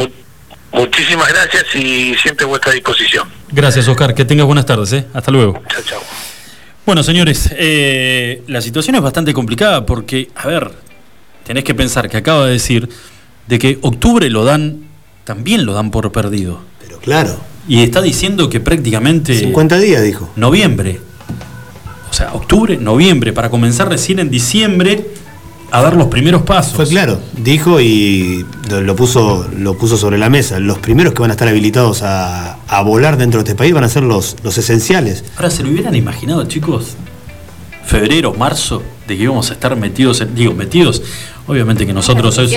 [0.73, 3.29] Muchísimas gracias y siempre a vuestra disposición.
[3.53, 4.15] Gracias, Oscar.
[4.15, 4.93] Que tengas buenas tardes.
[4.93, 5.07] ¿eh?
[5.15, 5.63] Hasta luego.
[5.69, 6.01] Chao, chao.
[6.85, 7.51] Bueno, señores,
[8.49, 10.73] la situación es bastante complicada porque, a ver,
[11.45, 12.91] tenés que pensar que acaba de decir
[13.49, 14.81] de que octubre lo dan,
[15.25, 16.61] también lo dan por perdido.
[16.81, 17.37] Pero claro.
[17.69, 19.39] Y está diciendo que prácticamente...
[19.39, 20.29] 50 días, dijo.
[20.37, 21.01] Noviembre.
[22.11, 25.09] O sea, octubre, noviembre, para comenzar recién en diciembre
[25.71, 26.75] a dar los primeros pasos.
[26.75, 30.61] Fue claro, dijo y lo- puso, lo puso sobre la mesa.
[30.61, 33.83] Los primeros que van a estar habilitados a, a volar dentro de este país van
[33.83, 35.25] a ser los, los esenciales.
[35.37, 36.95] Ahora, ¿se lo hubieran imaginado, chicos?
[37.85, 41.03] Febrero, marzo, de que íbamos a estar metidos, en- digo, metidos,
[41.49, 42.51] obviamente que nosotros es.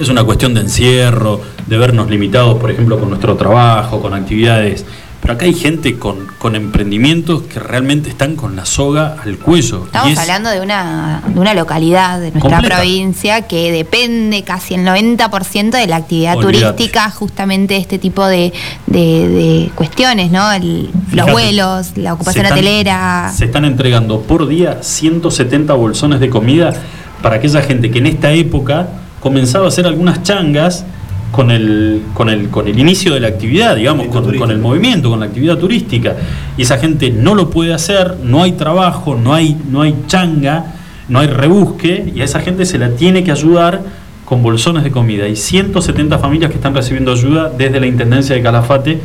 [0.00, 4.84] Es una cuestión de encierro, de vernos limitados, por ejemplo, con nuestro trabajo, con actividades.
[5.20, 9.82] Pero acá hay gente con, con emprendimientos que realmente están con la soga al cuello.
[9.84, 12.76] Estamos es- hablando de una, de una localidad de nuestra Completa.
[12.76, 18.54] provincia que depende casi el 90% de la actividad turística, justamente de este tipo de,
[18.86, 20.50] de- de cuestiones, ¿no?
[20.52, 23.32] El- los vuelos, la ocupación se están- hotelera.
[23.36, 26.72] Se están entregando por día 170 bolsones de comida
[27.20, 28.88] para aquella gente que en esta época
[29.20, 30.84] comenzaba a hacer algunas changas
[31.30, 35.10] con el, con el, con el inicio de la actividad, digamos, con, con el movimiento,
[35.10, 36.16] con la actividad turística.
[36.56, 40.74] Y esa gente no lo puede hacer, no hay trabajo, no hay, no hay changa,
[41.08, 43.82] no hay rebusque, y a esa gente se la tiene que ayudar
[44.24, 45.28] con bolsones de comida.
[45.28, 49.00] Y 170 familias que están recibiendo ayuda desde la Intendencia de Calafate,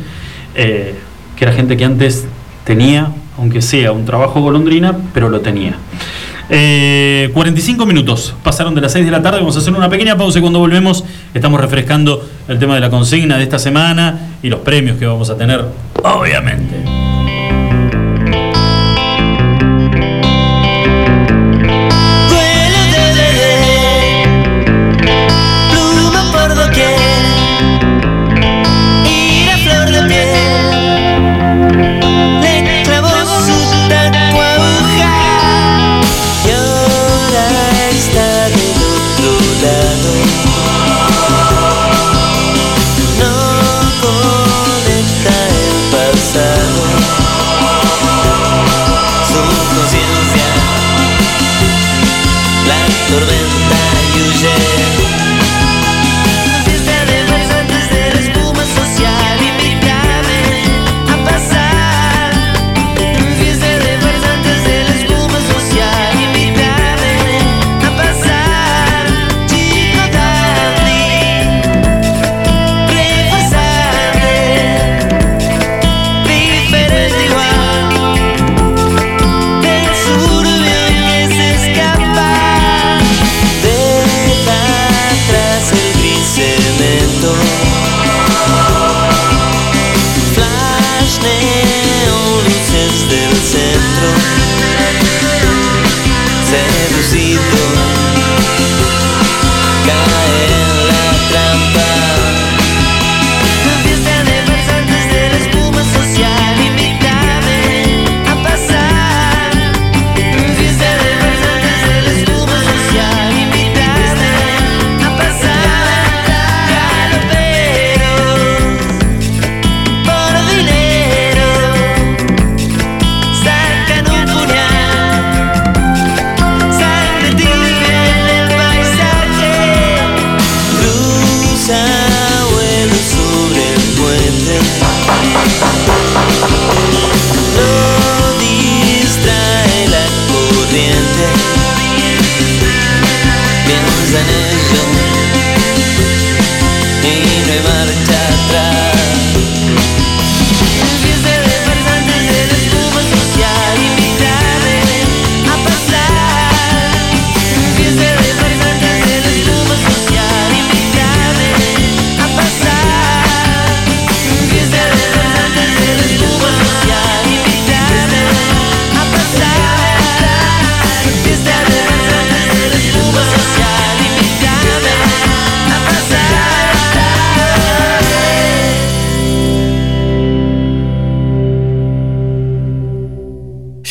[0.54, 0.94] eh,
[1.36, 2.26] que era gente que antes
[2.64, 5.76] tenía, aunque sea un trabajo golondrina, pero lo tenía.
[6.48, 9.38] Eh, 45 minutos pasaron de las 6 de la tarde.
[9.38, 11.04] Vamos a hacer una pequeña pausa y cuando volvemos
[11.34, 15.30] estamos refrescando el tema de la consigna de esta semana y los premios que vamos
[15.30, 15.64] a tener,
[16.02, 17.15] obviamente.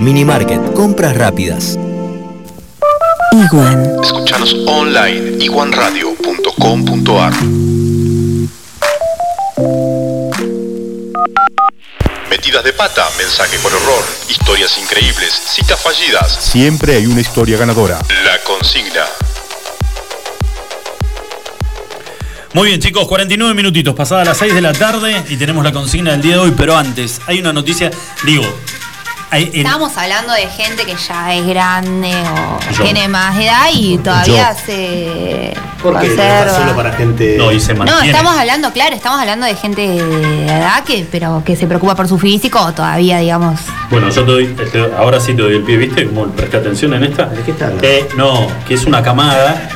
[0.00, 1.76] Minimarket, compras rápidas.
[3.32, 3.96] Iguan.
[4.00, 7.32] Escuchanos online iguanradio.com.ar.
[12.30, 16.32] Metidas de pata, mensaje por error, historias increíbles, citas fallidas.
[16.32, 17.98] Siempre hay una historia ganadora.
[18.24, 19.04] La consigna.
[22.54, 26.12] Muy bien, chicos, 49 minutitos, pasadas las 6 de la tarde y tenemos la consigna
[26.12, 27.90] del día de hoy, pero antes, hay una noticia,
[28.24, 28.44] digo,
[29.30, 32.82] hay- en- Estábamos hablando de gente que ya es grande o Yo.
[32.84, 34.58] tiene más edad y todavía Yo.
[34.66, 36.56] se Porque no conserva.
[36.58, 37.36] solo para gente.
[37.38, 41.42] No, y se No, estamos hablando, claro, estamos hablando de gente de edad que, pero
[41.44, 43.60] que se preocupa por su físico o todavía, digamos.
[43.90, 44.56] Bueno, yo te doy,
[44.98, 46.06] ahora sí te doy el pie, ¿viste?
[46.06, 47.26] Como presté atención en esta.
[47.26, 47.86] ¿De qué está hablando?
[47.86, 49.68] Eh, no, que es una camada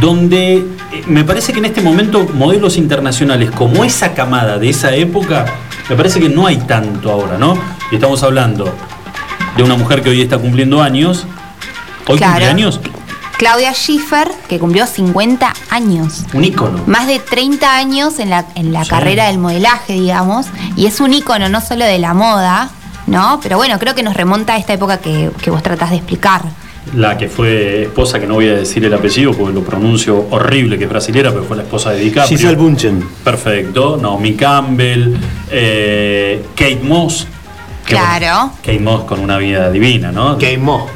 [0.00, 0.64] donde eh,
[1.06, 5.46] me parece que en este momento modelos internacionales como esa camada de esa época,
[5.88, 7.56] me parece que no hay tanto ahora, ¿no?
[7.90, 8.72] Y estamos hablando
[9.56, 11.26] de una mujer que hoy está cumpliendo años.
[12.06, 12.32] ¿Hoy Claro.
[12.34, 12.80] cumple años?
[13.38, 16.24] Claudia Schiffer, que cumplió 50 años.
[16.32, 16.82] Un ícono.
[16.86, 18.90] Más de 30 años en la, en la Sí.
[18.90, 20.46] carrera del modelaje, digamos.
[20.76, 22.70] Y es un ícono no solo de la moda,
[23.06, 23.38] ¿no?
[23.42, 26.42] Pero bueno, creo que nos remonta a esta época que, que vos tratás de explicar.
[26.94, 30.78] La que fue esposa, que no voy a decir el apellido porque lo pronuncio horrible,
[30.78, 32.36] que es brasilera, pero fue la esposa de DiCaprio.
[32.36, 33.04] Giselle Bunchen.
[33.24, 33.98] Perfecto.
[34.00, 35.14] Naomi Campbell,
[35.50, 37.26] eh, Kate Moss.
[37.84, 38.36] Claro.
[38.36, 40.36] bueno, Kate Moss con una vida divina, ¿no?
[40.38, 40.86] Queimó.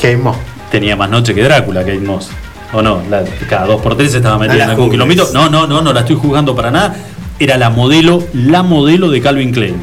[0.00, 0.34] Queimó.
[0.70, 2.30] Tenía más noche que Drácula, Kate Moss.
[2.72, 3.02] ¿O no?
[3.10, 5.28] La- cada dos por tres estaba metida No en algún kilómetro.
[5.34, 6.96] No, no, no, no la estoy juzgando para nada.
[7.38, 9.76] Era la modelo, la modelo de Calvin Klein.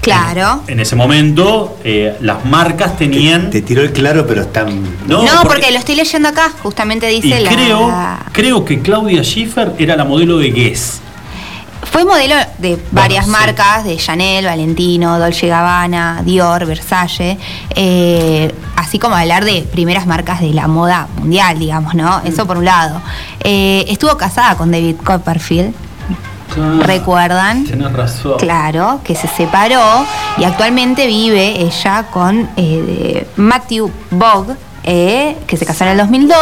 [0.00, 0.62] Claro.
[0.66, 3.50] En ese momento, eh, las marcas tenían.
[3.50, 4.82] Te tiró el claro, pero están.
[5.06, 7.50] No, No, porque, porque- lo estoy leyendo acá, justamente Y dice la.
[7.50, 7.92] creo,
[8.32, 11.00] creo que Claudia Schiffer era la modelo de Guess.
[11.90, 17.36] Fue modelo de varias marcas, de Chanel, Valentino, Dolce Gabbana, Dior, Versace,
[17.74, 22.20] eh, así como hablar de primeras marcas de la moda mundial, digamos, ¿no?
[22.24, 23.00] Eso por un lado.
[23.42, 25.74] Eh, estuvo casada con David Copperfield,
[26.80, 27.64] ¿recuerdan?
[27.64, 28.38] Tienes razón.
[28.38, 30.04] Claro, que se separó
[30.38, 36.36] y actualmente vive ella con eh, Matthew Bogg, eh, que se casó en el 2002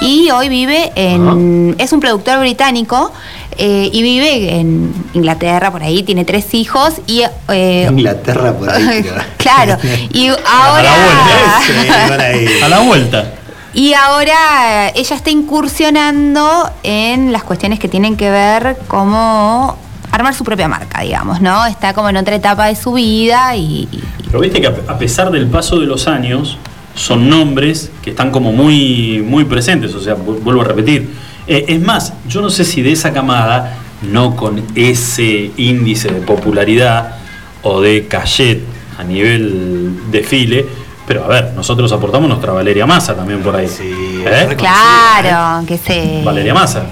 [0.00, 1.74] y hoy vive en...
[1.78, 3.12] Es un productor británico
[3.58, 7.22] eh, y vive en Inglaterra, por ahí, tiene tres hijos y...
[7.48, 9.04] eh, Inglaterra por ahí.
[9.36, 9.76] claro,
[10.12, 10.82] y A ahora...
[10.82, 11.60] la vuelta.
[11.66, 12.46] Sí, por ahí.
[12.62, 13.34] A la vuelta.
[13.72, 19.76] Y ahora eh, ella está incursionando en las cuestiones que tienen que ver como
[20.10, 21.64] armar su propia marca, digamos, ¿no?
[21.66, 23.88] Está como en otra etapa de su vida y,
[24.26, 26.58] Pero viste que a pesar del paso de los años,
[26.96, 29.94] son nombres que están como muy, muy presentes.
[29.94, 31.14] O sea, vu- vuelvo a repetir.
[31.46, 36.20] Eh, es más, yo no sé si de esa camada, no con ese índice de
[36.22, 37.16] popularidad
[37.62, 38.62] o de cachet
[38.98, 40.66] a nivel desfile,
[41.10, 43.66] pero a ver, nosotros aportamos nuestra Valeria Massa también por ahí.
[43.66, 44.54] ¿Eh?
[44.56, 46.22] claro, que se...
[46.24, 46.84] Valeria Massa.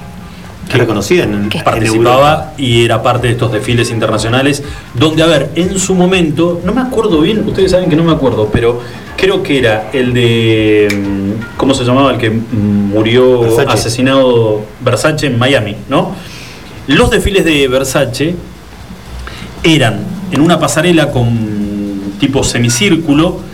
[0.64, 1.62] Está reconocida en, Europa.
[1.62, 6.74] participaba y era parte de estos desfiles internacionales donde, a ver, en su momento, no
[6.74, 8.80] me acuerdo bien, ustedes saben que no me acuerdo, pero
[9.16, 12.10] creo que era el de, mm, ¿cómo se llamaba?
[12.10, 13.70] El que mm, murió Versace.
[13.70, 16.16] asesinado Versace en Miami, ¿no?
[16.88, 18.34] Los desfiles de Versace
[19.62, 20.00] eran
[20.32, 23.46] en una pasarela con tipo semicírculo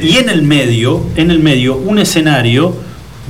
[0.00, 2.74] y en el medio, en el medio, un escenario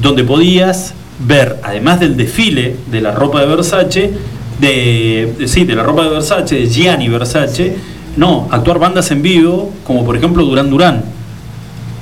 [0.00, 0.94] donde podías
[1.26, 4.12] ver, además del desfile de la ropa de Versace,
[4.60, 7.76] de, sí, de la ropa de Versace, de Gianni Versace,
[8.16, 11.04] no, actuar bandas en vivo, como por ejemplo Durán Durán,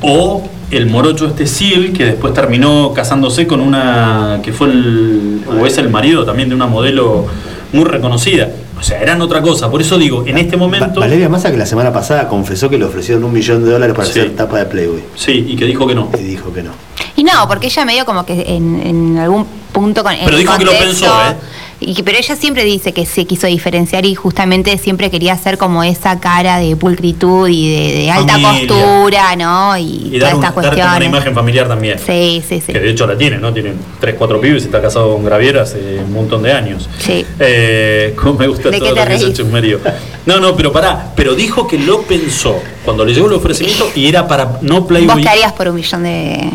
[0.03, 5.67] o el morocho este Seal, que después terminó casándose con una, que fue el, o
[5.67, 7.27] es el marido también de una modelo
[7.73, 8.49] muy reconocida.
[8.81, 11.01] O sea, eran otra cosa, por eso digo, en este momento...
[11.01, 14.07] Valeria Massa que la semana pasada confesó que le ofrecieron un millón de dólares para
[14.09, 14.21] Sí.
[14.21, 15.05] hacer tapa de Playboy.
[15.15, 16.09] Sí, y que dijo que no.
[16.19, 16.71] Y dijo que no.
[17.15, 20.65] Y no, porque ella medio como que en, en algún punto con Pero dijo que
[20.65, 21.37] lo pensó, ¿eh?
[21.81, 25.83] Y pero ella siempre dice que se quiso diferenciar y justamente siempre quería hacer como
[25.83, 28.69] esa cara de pulcritud y de, de alta Familia.
[28.69, 29.77] costura, ¿no?
[29.79, 30.55] Y, Y todas estas
[30.97, 31.99] una imagen familiar también.
[31.99, 32.73] Sí, sí, sí.
[32.73, 33.53] Que de hecho la tiene, ¿no?
[33.53, 36.89] Tiene 3, 4 pibes y está casado con Graviera hace un montón de años.
[36.99, 37.25] Sí.
[37.39, 39.81] Eh, como me gusta ¿De todo lo que es el chusmerío.
[40.27, 44.07] No, no, pero pará, pero dijo que lo pensó cuando le llegó el ofrecimiento y
[44.07, 45.23] era para no ¿Vos Playboy.
[45.23, 46.51] qué harías por un millón de...?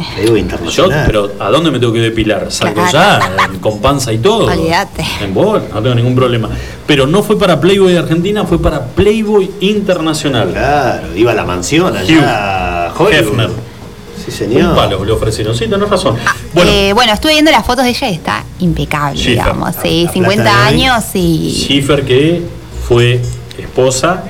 [0.71, 2.51] Yo, pero ¿a dónde me tengo que depilar?
[2.51, 4.45] Salgo ya, eh, con panza y todo.
[4.45, 5.03] Olvídate.
[5.21, 6.49] En bola, no tengo ningún problema.
[6.85, 10.51] Pero no fue para Playboy de Argentina, fue para Playboy Internacional.
[10.51, 13.09] Claro, iba a la mansión allá Hugh.
[13.11, 13.49] Hefner.
[14.23, 14.69] Sí, señor.
[14.69, 16.15] Un palo le ofrecieron, sí, tenés razón.
[16.53, 16.71] Bueno.
[16.95, 19.33] bueno, estuve viendo las fotos de ella y está impecable, Schiffer.
[19.43, 19.75] digamos.
[19.83, 20.81] Sí, La 50 plata de hoy.
[20.83, 21.51] años y...
[21.63, 22.41] Schiffer que
[22.87, 23.21] fue
[23.57, 24.23] esposa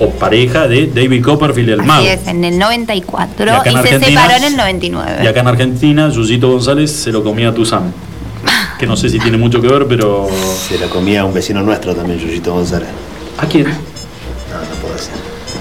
[0.00, 2.00] o pareja de David Copperfield, el mago.
[2.02, 5.20] Así es, en el 94 Y se Argentina- separó en el 99.
[5.24, 7.92] Y acá en Argentina, Yuyito González se lo comía a Tuzán.
[8.78, 10.28] Que no sé si tiene mucho que ver, pero.
[10.68, 12.88] Se lo comía un vecino nuestro también, Yuyito González.
[13.38, 13.64] ¿A quién?
[13.64, 15.12] No, no puedo decir.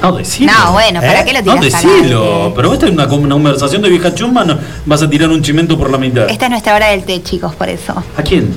[0.03, 0.52] No, decilo.
[0.53, 1.26] No, bueno, ¿para ¿Eh?
[1.26, 2.53] qué lo No, tiras al decilo.
[2.56, 5.76] Pero esta es una, una conversación de vieja chumba, no, vas a tirar un chimento
[5.80, 6.30] por la mitad.
[6.30, 7.95] Esta es nuestra hora del té, chicos, por eso.
[8.15, 8.53] ¿A quién?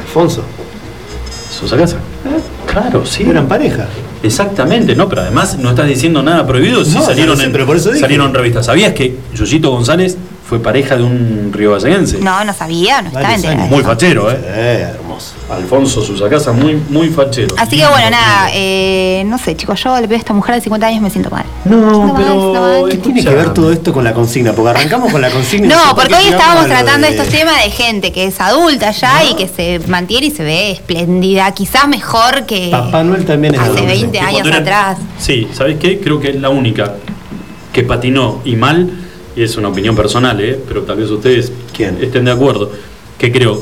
[0.00, 0.42] Alfonso.
[1.60, 1.96] ¿Sosa Casa?
[2.76, 3.22] Claro, sí.
[3.22, 3.86] Eran pareja.
[4.22, 7.76] Exactamente, no, pero además no estás diciendo nada prohibido si No, salieron, en, pero por
[7.76, 8.00] eso dije.
[8.00, 8.66] salieron en revistas.
[8.66, 12.18] ¿Sabías que Yuyito González fue pareja de un rioballeguense?
[12.18, 13.64] No, no sabía, no estaba enterada.
[13.64, 14.38] de Muy fachero, ¿eh?
[14.44, 15.34] Eh, hermoso.
[15.50, 17.54] Alfonso Susacasa, muy, muy fachero.
[17.58, 20.60] Así que bueno, nada, eh, no sé, chicos, yo le veo a esta mujer de
[20.60, 21.44] 50 años y me siento mal.
[21.64, 22.86] No, pero.
[22.88, 24.52] ¿Qué tiene que ver todo esto con la consigna?
[24.52, 25.74] Porque arrancamos con la consigna.
[25.74, 29.34] No, porque hoy estábamos tratando de- estos temas de gente que es adulta ya y
[29.34, 33.70] que se mantiene y se ve espléndida, quizás mejor que Papá Noel también es hace
[33.70, 33.86] adulto.
[33.86, 34.98] 20 Y cuando años atrás.
[35.18, 35.98] Sí, ¿sabes qué?
[36.00, 36.94] Creo que es la única
[37.72, 38.90] que patinó y mal,
[39.36, 40.58] y es una opinión personal, ¿eh?
[40.66, 41.52] pero tal vez ustedes
[42.00, 42.72] estén de acuerdo,
[43.18, 43.60] que creo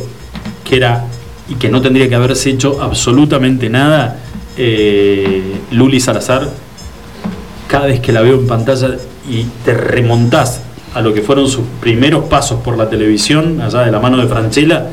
[0.65, 1.05] que era
[1.49, 4.21] y que no tendría que haberse hecho absolutamente nada,
[4.57, 5.43] eh,
[5.73, 6.49] Luli Salazar,
[7.67, 8.97] cada vez que la veo en pantalla
[9.29, 10.61] y te remontás
[10.95, 14.29] a lo que fueron sus primeros pasos por la televisión, allá de la mano de
[14.29, 14.91] Franchella,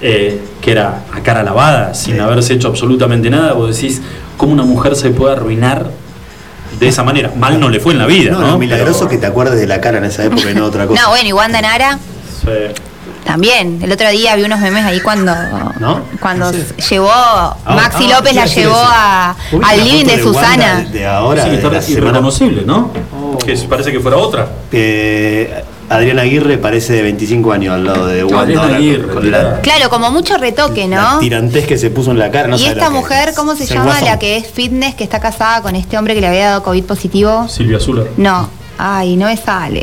[0.00, 4.02] eh, que era a cara lavada, sin haberse hecho absolutamente nada, vos decís,
[4.36, 5.90] ¿cómo una mujer se puede arruinar
[6.78, 7.30] de esa manera?
[7.36, 8.46] Mal no le fue en la vida, No, ¿no?
[8.52, 11.02] lo milagroso que te acuerdes de la cara en esa época y no otra cosa.
[11.02, 11.98] No, bueno, y Wanda Nara
[12.42, 12.48] sí.
[13.24, 13.80] también.
[13.82, 15.34] El otro día vi unos memes ahí cuando
[15.80, 16.00] ¿No?
[16.20, 16.52] cuando
[16.90, 17.10] llevó
[17.66, 20.76] Maxi ah, López la llevó a, ¿Vos viste al la living de Susana.
[20.80, 22.90] de- de ahora, Sí, de está irreconocible, ¿no?
[23.44, 24.48] Que parece que fuera otra.
[24.72, 25.62] Eh,
[25.94, 28.76] Adrián Aguirre parece de 25 años al lado de Wanda.
[28.76, 31.18] Aguirre, con la Claro, como mucho retoque, ¿no?
[31.20, 32.48] tirantez que se puso en la cara.
[32.48, 33.36] No y esta mujer, es.
[33.36, 33.84] ¿cómo se llama?
[33.84, 34.04] guasón.
[34.06, 36.84] La que es fitness, que está casada con este hombre que le había dado COVID
[36.84, 37.48] positivo.
[37.48, 38.10] Silvia Zuller.
[38.16, 39.82] No, ay, no me sale.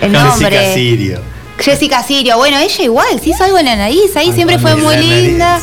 [0.00, 0.74] El Jessica nombre.
[0.74, 1.20] Sirio.
[1.58, 2.36] Jessica Sirio.
[2.36, 4.16] Bueno, ella igual, sí hizo algo en la nariz.
[4.16, 5.08] Ahí siempre fue muy nariz.
[5.08, 5.60] linda.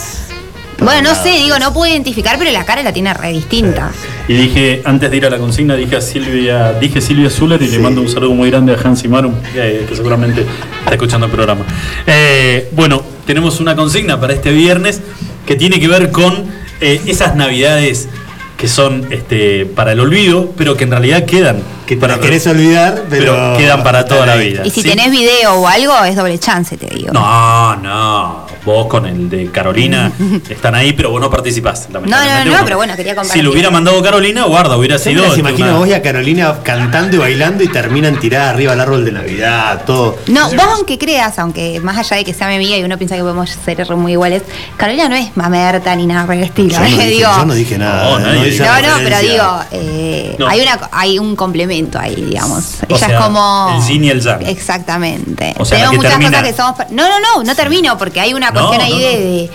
[0.80, 3.91] Bueno, no sé, digo, no puedo identificar, pero la cara la tiene re distinta.
[4.27, 7.68] Y dije, antes de ir a la consigna, dije a Silvia, dije Silvia Zuller y
[7.68, 10.45] le mando un saludo muy grande a Hansi Marum, eh, que seguramente
[10.80, 11.65] está escuchando el programa.
[12.06, 15.02] Eh, bueno, tenemos una consigna para este viernes
[15.45, 16.45] que tiene que ver con
[16.81, 18.10] eh, esas navidades
[18.57, 21.61] que son este, para el olvido, pero que en realidad quedan.
[21.85, 24.61] Que te para querés olvidar, pero, quedan para toda la vida.
[24.65, 24.89] Y si ¿sí?
[24.89, 27.14] tenés video o algo, es doble chance, te digo.
[27.14, 28.55] No, no.
[28.66, 30.12] Vos con el de Carolina
[30.50, 31.88] están ahí, pero vos no participás.
[31.92, 33.44] No, no, no, pero bueno, quería Si compartir.
[33.44, 35.22] lo hubiera mandado Carolina, guarda, hubiera sido.
[35.22, 38.72] las este, imagino una- vos y a Carolina cantando y bailando y terminan tiradas arriba
[38.72, 40.18] del árbol de Navidad, todo.
[40.28, 43.16] No, vos aunque creas, aunque más allá de que sea mi amiga y uno piensa
[43.16, 44.42] que podemos ser muy iguales,
[44.78, 46.70] Carolina no es mamerta ni nada por el estilo.
[46.70, 46.90] Yo no, ¿eh?
[46.90, 48.04] dije, digo, yo no dije nada.
[48.04, 50.48] No, no, no, pero digo, eh, No.
[50.48, 52.82] hay una hay un complemento ahí, digamos.
[52.82, 54.42] O Ella sea, es como el yin y el yang.
[54.46, 55.54] Exactamente.
[55.58, 58.34] O sea, Tenemos muchas termina- cosas que somos No, no, no, no termino porque hay
[58.34, 58.98] una No, cuestión no, ahí no.
[58.99, 59.49] de, de-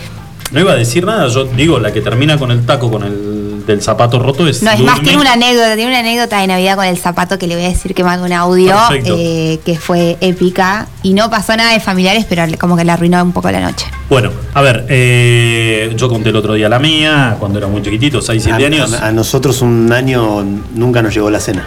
[0.52, 3.40] No iba a decir nada, yo digo, la que termina con el taco, con el
[3.66, 4.62] del zapato roto es.
[4.64, 7.47] No, es más, tiene una anécdota, tiene una anécdota de Navidad con el zapato que
[7.47, 11.55] le voy a decir que manda un audio eh, que fue épica y no pasó
[11.56, 13.86] nada de familiares, pero como que le arruinó un poco la noche.
[14.09, 18.20] Bueno, a ver, eh, yo conté el otro día la mía, cuando era muy chiquitito,
[18.20, 18.93] 6, 7 A, años.
[18.94, 20.43] a- a nosotros un año
[20.74, 21.64] nunca nos llegó la cena.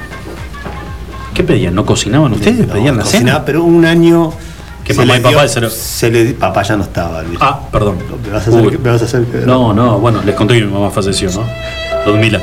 [1.34, 1.74] ¿Qué pedían?
[1.74, 2.66] ¿No cocinaban ustedes?
[2.68, 3.46] ¿Pedían la Cocinaba, cena?
[3.46, 4.34] pero un año.
[4.84, 7.22] Que se mamá le y papá dio- se lo- se le papá ya no estaba.
[7.24, 7.38] Luis.
[7.42, 7.98] Ah, perdón.
[8.26, 10.66] ¿Me vas a hacer, me vas a hacer que- No, no, bueno, les conté que
[10.66, 11.44] mi mamá falleció, ¿no?
[12.06, 12.40] Ludmila.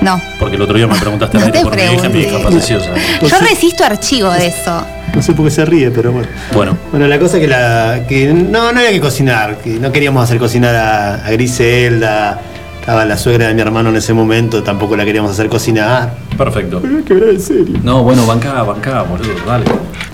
[0.00, 0.20] No.
[0.38, 2.78] Porque el otro día me preguntaste No te por mi hija, mi hija falleció.
[2.78, 4.84] Yo resisto archivo de eso.
[5.14, 6.28] No sé por qué se ríe, pero bueno.
[6.52, 8.00] Bueno, Bueno, la cosa que la.
[8.06, 12.38] que no, no había que cocinar, que no queríamos hacer cocinar a, a Griselda.
[12.86, 16.14] Estaba la suegra de mi hermano en ese momento, tampoco la queríamos hacer cocinar.
[16.38, 16.78] perfecto.
[16.80, 17.80] Pero que hablar en serio.
[17.82, 19.64] No, bueno, bancá, bancá, boludo, dale.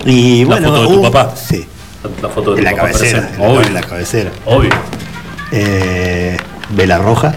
[0.06, 1.36] Y La bueno, foto de tu papá.
[1.36, 1.66] Sí,
[2.22, 3.20] La foto de en tu la papá cabecera.
[3.28, 3.34] presente.
[3.34, 4.30] En la, Obvio, en la cabecera.
[4.46, 4.70] obvio.
[5.52, 6.36] Eh,
[6.70, 7.34] Vela roja.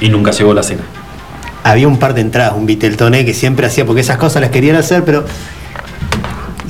[0.00, 0.80] Y nunca llegó la cena.
[1.62, 4.76] Había un par de entradas, un Viteltoné que siempre hacía, porque esas cosas las querían
[4.76, 5.26] hacer, pero.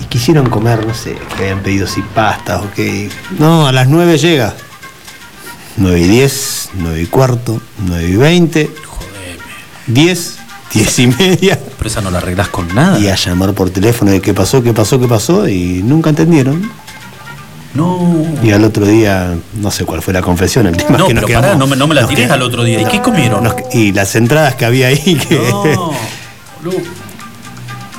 [0.02, 3.10] Y quisieron comer, no sé, que habían pedido si pastas o qué.
[3.38, 4.54] No, a las 9 llega.
[5.76, 8.70] 9 y 10, 9 y cuarto, 9 y 20.
[9.88, 10.38] 10,
[10.72, 11.60] 10 y media.
[11.78, 12.98] Pero esa no la arreglás con nada.
[12.98, 16.70] Y a llamar por teléfono de qué pasó, qué pasó, qué pasó, y nunca entendieron.
[17.74, 18.24] No.
[18.42, 21.14] Y al otro día, no sé cuál fue la confesión, el tema No, es que
[21.14, 22.80] nos pero pará, no me, no me la quedamos- al otro día.
[22.80, 23.44] ¿Y qué comieron?
[23.44, 25.92] nos- y las entradas que había ahí, que No.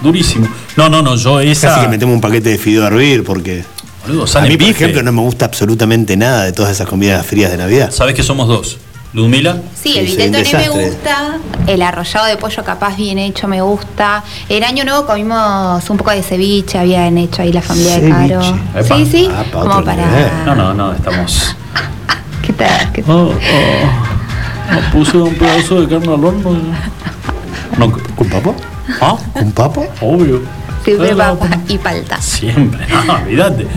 [0.01, 0.47] Durísimo.
[0.75, 1.69] No, no, no, yo esa.
[1.69, 3.63] casi que metemos un paquete de fideo a hervir, porque
[4.07, 4.71] Boludo, a mí, por bife.
[4.71, 7.91] ejemplo, no me gusta absolutamente nada de todas esas comidas frías de Navidad.
[7.91, 8.77] Sabes que somos dos.
[9.13, 9.57] Ludmila.
[9.81, 14.23] Sí, el vitetoné me gusta, el arrollado de pollo capaz bien hecho me gusta.
[14.49, 18.41] El año nuevo comimos un poco de ceviche, habían hecho ahí la familia de Caro.
[18.75, 18.97] Epa.
[18.97, 20.05] Sí, sí, Ah, pa' como para...
[20.05, 20.29] nivel.
[20.45, 21.55] No, no, no, estamos.
[22.45, 22.91] ¿Qué tal?
[22.91, 23.15] ¿Qué tal?
[23.15, 24.75] Oh, oh.
[24.75, 26.57] Me puse un pedazo de carne al horno.
[27.77, 28.55] No, ¿Con papo?
[29.01, 29.15] ¿Ah?
[29.33, 29.85] ¿Con papo?
[30.01, 30.41] Obvio.
[30.87, 32.21] Siempre Eh, papa y palta.
[32.21, 33.67] Siempre, no, olvídate.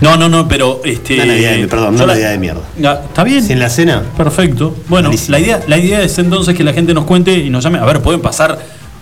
[0.00, 1.14] No, no, no, pero este.
[1.16, 2.60] Una Navidad de- perdón, una la- Navidad de mierda.
[3.06, 3.42] ¿Está bien?
[3.42, 4.02] ¿Sin la cena?
[4.16, 4.76] Perfecto.
[4.88, 7.78] Bueno, la idea, la idea es entonces que la gente nos cuente y nos llame.
[7.78, 8.58] A ver, pueden pasar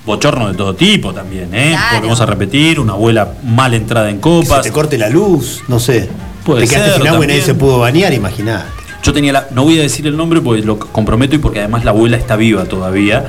[0.07, 1.73] bochornos de todo tipo también, ¿eh?
[1.73, 1.97] Claro.
[1.97, 4.63] Volvemos a repetir, una abuela mal entrada en Que copas.
[4.65, 6.09] se te corte la luz, no sé.
[6.45, 8.65] Puede te quedaste ser sin agua y nadie se pudo bañar, imaginá.
[9.03, 9.47] Yo tenía la.
[9.53, 12.35] No voy a decir el nombre porque lo comprometo y porque además la abuela está
[12.37, 13.27] viva todavía.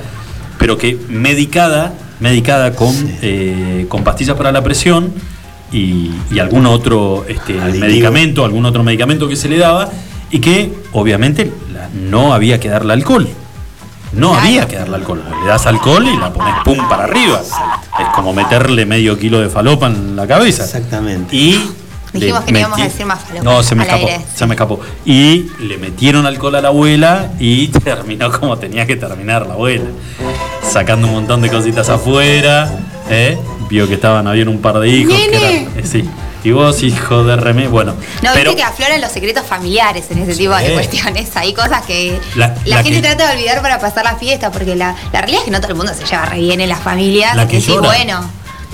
[0.58, 5.14] Pero que medicada, medicada con, eh, con pastillas para la presión
[5.72, 9.90] y, y algún otro este, medicamento, algún otro medicamento que se le daba,
[10.32, 13.28] y que obviamente la- no había que darle alcohol.
[14.12, 15.24] No había que darle alcohol.
[15.44, 17.42] Le das alcohol y la pones pum para arriba.
[17.42, 20.64] Es como meterle medio kilo de falopa en la cabeza.
[20.66, 21.36] Exactamente.
[21.36, 21.52] Y
[22.12, 24.08] Dijimos le que no íbamos a decir más falopa No, se me escapó.
[24.08, 24.26] aire.
[24.36, 24.80] Se me escapó.
[25.06, 29.86] Y le metieron alcohol a la abuela y terminó como tenía que terminar la abuela.
[30.72, 32.70] Sacando un montón de cositas afuera.
[33.10, 33.38] ¿eh?
[33.70, 35.16] Vio que estaban, habían un par de hijos.
[35.16, 35.62] que Nene.
[35.64, 36.08] eran- eh, sí.
[36.44, 37.68] Y vos, hijo de remé.
[37.68, 37.94] Bueno,
[38.24, 40.64] No, pero viste que afloran los secretos familiares en ese tipo Sí.
[40.66, 41.36] de cuestiones.
[41.36, 44.50] Hay cosas que La- la, la gente que- trata de olvidar para pasar la fiesta,
[44.52, 46.70] porque la, la realidad es que no todo el mundo se lleva re bien en
[46.70, 47.36] las familias.
[47.36, 47.82] La que llora.
[47.90, 48.22] bueno,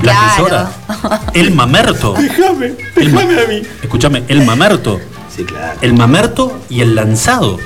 [0.04, 0.70] la que claro.
[1.00, 1.22] llora.
[1.34, 2.14] El mamerto.
[2.20, 3.62] Déjame, déjame a mí.
[3.82, 5.00] Escúchame, el mamerto.
[5.36, 5.78] Sí, claro.
[5.82, 7.58] El mamerto y el lanzado.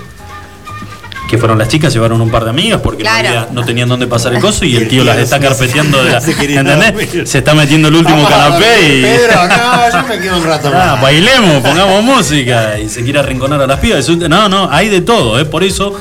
[1.30, 3.28] Que fueron las chicas, llevaron un par de amigas porque no, Claro.
[3.30, 5.44] había- no tenían dónde pasar el coso y el el tío tío las está se-
[5.44, 6.18] carpeteando de la.
[6.28, 7.30] ¿Entendés?
[7.30, 9.02] Se está metiendo el último Vamos canapé dormir, y.
[9.04, 11.02] Pedro, no, yo me quedo un rato Ah, más.
[11.04, 14.10] bailemos, pongamos música y se quiere arrinconar a las pibas.
[14.10, 15.46] No, no, hay de todo, ¿eh?
[15.46, 15.94] por eso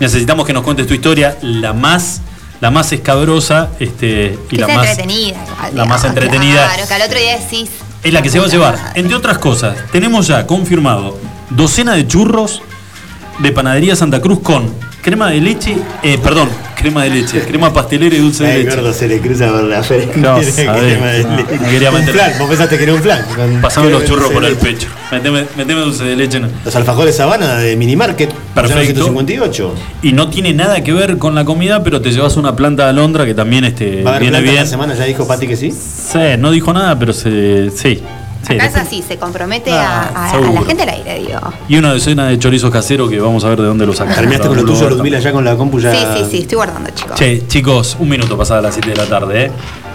[0.00, 2.22] necesitamos que nos cuentes tu historia, la más,
[2.62, 5.44] la más escabrosa este, y la más, entretenida.
[5.56, 6.66] igual, la más entretenida.
[6.72, 7.68] Claro, que al otro día decís.
[8.02, 8.78] es la que se va a llevar.
[8.94, 11.18] Entre otras cosas, tenemos ya confirmado
[11.50, 12.62] docena de churros
[13.42, 14.70] de panadería Santa Cruz con
[15.02, 18.76] crema de leche, eh, perdón, crema de leche, crema pastelera y dulce de leche.
[18.76, 20.18] gordo, se le cruza por la frente.
[20.18, 21.56] No, Crema de no, leche.
[21.58, 23.24] no quería un flan, vos pensaste que era un flan.
[23.62, 24.88] Pasame los churros por el pecho.
[25.10, 26.36] Meteme, meteme dulce de leche.
[26.36, 28.30] en- Los alfajores Sabana de Minimarket.
[28.54, 29.04] Perfecto.
[29.04, 29.74] 158.
[30.02, 32.90] Y no tiene nada que ver con la comida, pero te llevas una planta de
[32.90, 34.56] alondra que también este, ¿Va a haber viene bien.
[34.56, 34.94] esta semana?
[34.94, 35.70] ¿Ya dijo Pati que sí?
[35.72, 38.02] Sí, no dijo nada, pero se, sí.
[38.46, 41.40] Sí, Acá es así, se compromete Ah, a, a- a la gente al aire, digo.
[41.68, 44.16] Y una docena de chorizos caseros que vamos a ver de dónde lo sacamos.
[44.16, 45.78] ¿Terminaste con lo tuyo, Ludmila, ya con la compu?
[45.80, 45.92] Ya...
[45.92, 47.14] Sí, sí, sí, estoy guardando, chicos.
[47.16, 49.50] Che, chicos, un minuto pasada las 7 de la tarde, ¿eh?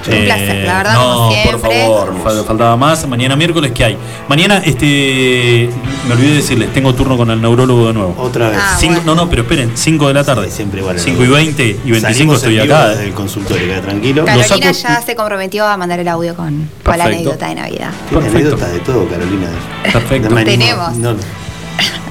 [0.07, 3.07] Un placer, la verdad, No, como por favor, fal- faltaba más.
[3.07, 3.97] Mañana miércoles, ¿qué hay?
[4.29, 5.67] Mañana, este.
[6.07, 8.15] Me olvidé de decirles, tengo turno con el neurólogo de nuevo.
[8.19, 8.59] Otra vez.
[8.61, 10.51] Ah, Cinco- No, no, pero esperen, 5 de la tarde.
[10.51, 10.99] siempre igual.
[10.99, 12.89] 5 y 20 y 25 Salimos estoy acá.
[12.89, 14.21] Desde el consultorio, queda tranquilo.
[14.21, 17.55] Lo Carolina saco- ya se comprometió a mandar el audio con, con la anécdota de
[17.55, 17.89] Navidad.
[18.11, 18.34] Perfecto.
[18.35, 19.47] Anécdotas de todo, Carolina.
[19.91, 20.29] Perfecto.
[20.29, 20.43] No.
[20.43, 20.97] Tenemos.
[20.97, 21.19] No, no.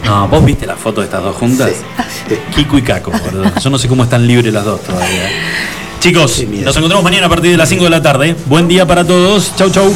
[0.04, 1.72] No, vos viste la foto de estas dos juntas.
[2.54, 3.50] Kiko y Caco, boludo.
[3.58, 5.30] Yo no sé cómo están libres las dos todavía.
[6.00, 8.36] Chicos, nos encontramos mañana a partir de las 5 de la tarde.
[8.44, 9.56] Buen día para todos.
[9.56, 9.94] Chau, chau.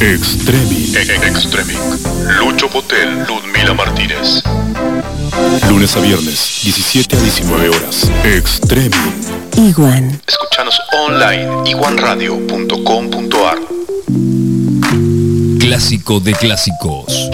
[0.00, 0.92] Extremi.
[0.94, 1.76] Extremic.
[2.38, 4.42] Lucho Potel, Ludmila Martínez.
[5.68, 8.08] Lunes a viernes, 17 a 19 horas.
[8.22, 8.94] Extremi.
[9.56, 10.20] Iguan.
[10.24, 13.58] Escuchanos online iguanradio.com.ar.
[15.58, 17.28] Clásico de clásicos.